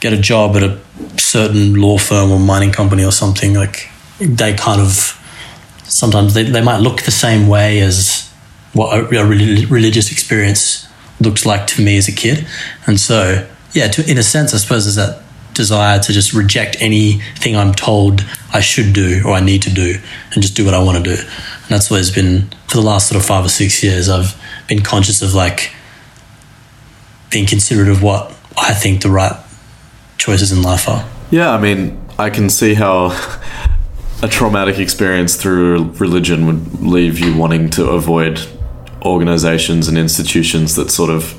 get 0.00 0.12
a 0.12 0.20
job 0.20 0.56
at 0.56 0.62
a 0.62 0.80
certain 1.16 1.74
law 1.74 1.98
firm 1.98 2.32
or 2.32 2.38
mining 2.38 2.72
company 2.72 3.04
or 3.04 3.12
something, 3.12 3.54
like, 3.54 3.88
they 4.18 4.52
kind 4.54 4.80
of 4.80 5.16
sometimes 5.84 6.34
they, 6.34 6.42
they 6.42 6.62
might 6.62 6.78
look 6.78 7.02
the 7.02 7.10
same 7.10 7.48
way 7.48 7.80
as 7.80 8.30
what 8.74 8.96
a, 8.96 9.18
a 9.18 9.24
religious 9.24 10.12
experience 10.12 10.86
looks 11.20 11.46
like 11.46 11.66
to 11.66 11.82
me 11.82 11.96
as 11.96 12.06
a 12.06 12.12
kid. 12.12 12.46
And 12.86 13.00
so 13.00 13.48
yeah, 13.72 13.88
to, 13.88 14.10
in 14.10 14.18
a 14.18 14.22
sense, 14.22 14.52
I 14.54 14.58
suppose 14.58 14.84
there's 14.84 14.96
that 14.96 15.22
desire 15.60 15.98
to 15.98 16.12
just 16.12 16.32
reject 16.32 16.76
anything 16.80 17.54
I'm 17.54 17.74
told 17.74 18.24
I 18.52 18.60
should 18.60 18.94
do 18.94 19.22
or 19.26 19.32
I 19.32 19.40
need 19.40 19.62
to 19.62 19.70
do 19.70 19.98
and 20.32 20.42
just 20.42 20.56
do 20.56 20.64
what 20.64 20.72
I 20.72 20.82
want 20.82 21.04
to 21.04 21.04
do. 21.04 21.20
And 21.20 21.68
that's 21.68 21.90
always 21.90 22.10
been, 22.10 22.48
for 22.66 22.78
the 22.78 22.82
last 22.82 23.08
sort 23.08 23.20
of 23.20 23.26
five 23.26 23.44
or 23.44 23.50
six 23.50 23.82
years, 23.82 24.08
I've 24.08 24.34
been 24.68 24.82
conscious 24.82 25.20
of 25.20 25.34
like 25.34 25.72
being 27.30 27.46
considerate 27.46 27.88
of 27.88 28.02
what 28.02 28.30
I 28.56 28.72
think 28.72 29.02
the 29.02 29.10
right 29.10 29.36
choices 30.16 30.50
in 30.50 30.62
life 30.62 30.88
are. 30.88 31.06
Yeah, 31.30 31.50
I 31.50 31.60
mean, 31.60 32.00
I 32.18 32.30
can 32.30 32.48
see 32.48 32.74
how 32.74 33.10
a 34.22 34.28
traumatic 34.28 34.78
experience 34.78 35.36
through 35.36 35.92
religion 35.92 36.46
would 36.46 36.80
leave 36.80 37.18
you 37.18 37.36
wanting 37.36 37.68
to 37.70 37.90
avoid 37.90 38.40
organizations 39.02 39.88
and 39.88 39.98
institutions 39.98 40.74
that 40.76 40.90
sort 40.90 41.10
of 41.10 41.34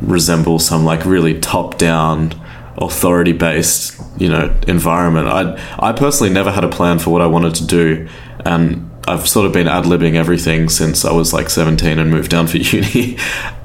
resemble 0.00 0.58
some 0.58 0.84
like 0.84 1.04
really 1.04 1.38
top 1.38 1.78
down 1.78 2.32
authority 2.78 3.32
based 3.32 4.00
you 4.18 4.28
know 4.28 4.54
environment 4.66 5.28
i 5.28 5.88
i 5.88 5.92
personally 5.92 6.32
never 6.32 6.50
had 6.50 6.64
a 6.64 6.68
plan 6.68 6.98
for 6.98 7.10
what 7.10 7.22
i 7.22 7.26
wanted 7.26 7.54
to 7.54 7.66
do 7.66 8.08
and 8.44 8.90
i've 9.06 9.28
sort 9.28 9.46
of 9.46 9.52
been 9.52 9.68
ad-libbing 9.68 10.14
everything 10.14 10.68
since 10.68 11.04
i 11.04 11.12
was 11.12 11.32
like 11.32 11.48
17 11.48 11.98
and 11.98 12.10
moved 12.10 12.30
down 12.30 12.46
for 12.46 12.56
uni 12.58 13.16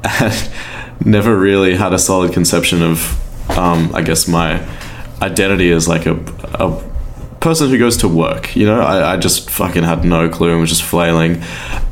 and 0.03 0.51
never 1.03 1.38
really 1.38 1.76
had 1.76 1.93
a 1.93 1.99
solid 1.99 2.34
conception 2.34 2.84
of 2.84 3.49
um, 3.57 3.91
i 3.95 4.01
guess 4.01 4.28
my 4.28 4.64
identity 5.22 5.72
as 5.72 5.88
like 5.88 6.05
a, 6.05 6.16
a 6.55 6.89
person 7.39 7.70
who 7.70 7.78
goes 7.78 7.97
to 7.97 8.07
work. 8.07 8.55
You 8.55 8.66
know, 8.66 8.82
I, 8.82 9.14
I, 9.14 9.18
just 9.18 9.49
fucking 9.49 9.84
had 9.84 10.03
no 10.03 10.30
clue 10.30 10.51
and 10.51 10.60
was 10.60 10.70
just 10.70 10.84
flailing. 10.84 11.41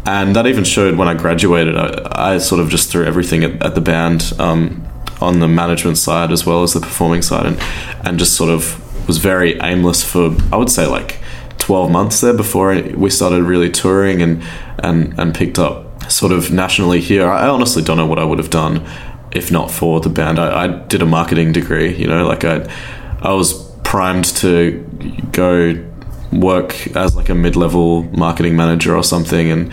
And 0.05 0.35
that 0.35 0.47
even 0.47 0.63
showed 0.63 0.97
when 0.97 1.07
I 1.07 1.13
graduated. 1.13 1.75
I, 1.75 2.33
I 2.33 2.37
sort 2.37 2.61
of 2.61 2.69
just 2.69 2.91
threw 2.91 3.05
everything 3.05 3.43
at, 3.43 3.63
at 3.63 3.75
the 3.75 3.81
band 3.81 4.33
um, 4.39 4.86
on 5.21 5.39
the 5.39 5.47
management 5.47 5.97
side 5.97 6.31
as 6.31 6.45
well 6.45 6.63
as 6.63 6.73
the 6.73 6.79
performing 6.79 7.21
side, 7.21 7.45
and 7.45 7.59
and 8.05 8.19
just 8.19 8.35
sort 8.35 8.49
of 8.49 9.07
was 9.07 9.17
very 9.17 9.59
aimless 9.61 10.03
for 10.03 10.35
I 10.51 10.57
would 10.57 10.69
say 10.69 10.85
like 10.85 11.19
twelve 11.57 11.91
months 11.91 12.21
there 12.21 12.33
before 12.33 12.75
we 12.95 13.09
started 13.09 13.43
really 13.43 13.69
touring 13.69 14.21
and 14.21 14.43
and 14.79 15.17
and 15.19 15.33
picked 15.33 15.59
up 15.59 16.03
sort 16.11 16.31
of 16.31 16.51
nationally 16.51 17.01
here. 17.01 17.29
I 17.29 17.47
honestly 17.47 17.83
don't 17.83 17.97
know 17.97 18.05
what 18.05 18.19
I 18.19 18.23
would 18.23 18.39
have 18.39 18.49
done 18.49 18.85
if 19.31 19.51
not 19.51 19.69
for 19.69 19.99
the 19.99 20.09
band. 20.09 20.39
I, 20.39 20.63
I 20.63 20.67
did 20.67 21.01
a 21.01 21.05
marketing 21.05 21.51
degree. 21.51 21.93
You 21.95 22.07
know, 22.07 22.25
like 22.25 22.43
I 22.45 22.67
I 23.21 23.33
was 23.33 23.53
primed 23.83 24.25
to 24.37 24.83
go 25.31 25.83
work 26.31 26.87
as 26.95 27.15
like 27.15 27.29
a 27.29 27.35
mid-level 27.35 28.03
marketing 28.03 28.55
manager 28.55 28.95
or 28.95 29.03
something 29.03 29.49
and 29.49 29.71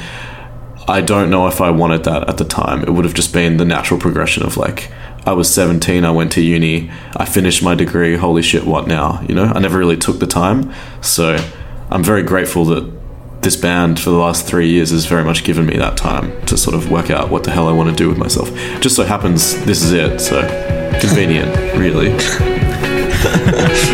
I 0.86 1.00
don't 1.00 1.30
know 1.30 1.48
if 1.48 1.60
I 1.60 1.70
wanted 1.70 2.04
that 2.04 2.28
at 2.28 2.38
the 2.38 2.44
time. 2.44 2.82
It 2.82 2.90
would 2.90 3.04
have 3.04 3.14
just 3.14 3.32
been 3.32 3.56
the 3.56 3.64
natural 3.64 3.98
progression 3.98 4.44
of 4.44 4.56
like 4.56 4.90
I 5.26 5.32
was 5.32 5.52
17, 5.52 6.04
I 6.04 6.10
went 6.10 6.32
to 6.32 6.42
uni, 6.42 6.90
I 7.16 7.24
finished 7.24 7.62
my 7.62 7.74
degree, 7.74 8.16
holy 8.16 8.42
shit, 8.42 8.64
what 8.66 8.86
now? 8.86 9.24
You 9.28 9.34
know, 9.34 9.44
I 9.44 9.58
never 9.58 9.78
really 9.78 9.96
took 9.96 10.18
the 10.18 10.26
time. 10.26 10.72
So 11.00 11.36
I'm 11.90 12.04
very 12.04 12.22
grateful 12.22 12.66
that 12.66 12.92
this 13.42 13.56
band 13.56 14.00
for 14.00 14.10
the 14.10 14.16
last 14.16 14.46
three 14.46 14.68
years 14.68 14.90
has 14.90 15.06
very 15.06 15.24
much 15.24 15.44
given 15.44 15.66
me 15.66 15.76
that 15.76 15.96
time 15.96 16.44
to 16.46 16.56
sort 16.56 16.74
of 16.74 16.90
work 16.90 17.10
out 17.10 17.30
what 17.30 17.44
the 17.44 17.50
hell 17.50 17.68
I 17.68 17.72
want 17.72 17.90
to 17.90 17.96
do 17.96 18.08
with 18.08 18.18
myself. 18.18 18.50
Just 18.80 18.96
so 18.96 19.04
happens 19.04 19.54
this 19.64 19.82
is 19.82 19.92
it, 19.92 20.20
so 20.20 20.40
convenient, 21.00 21.54
really. 21.78 22.14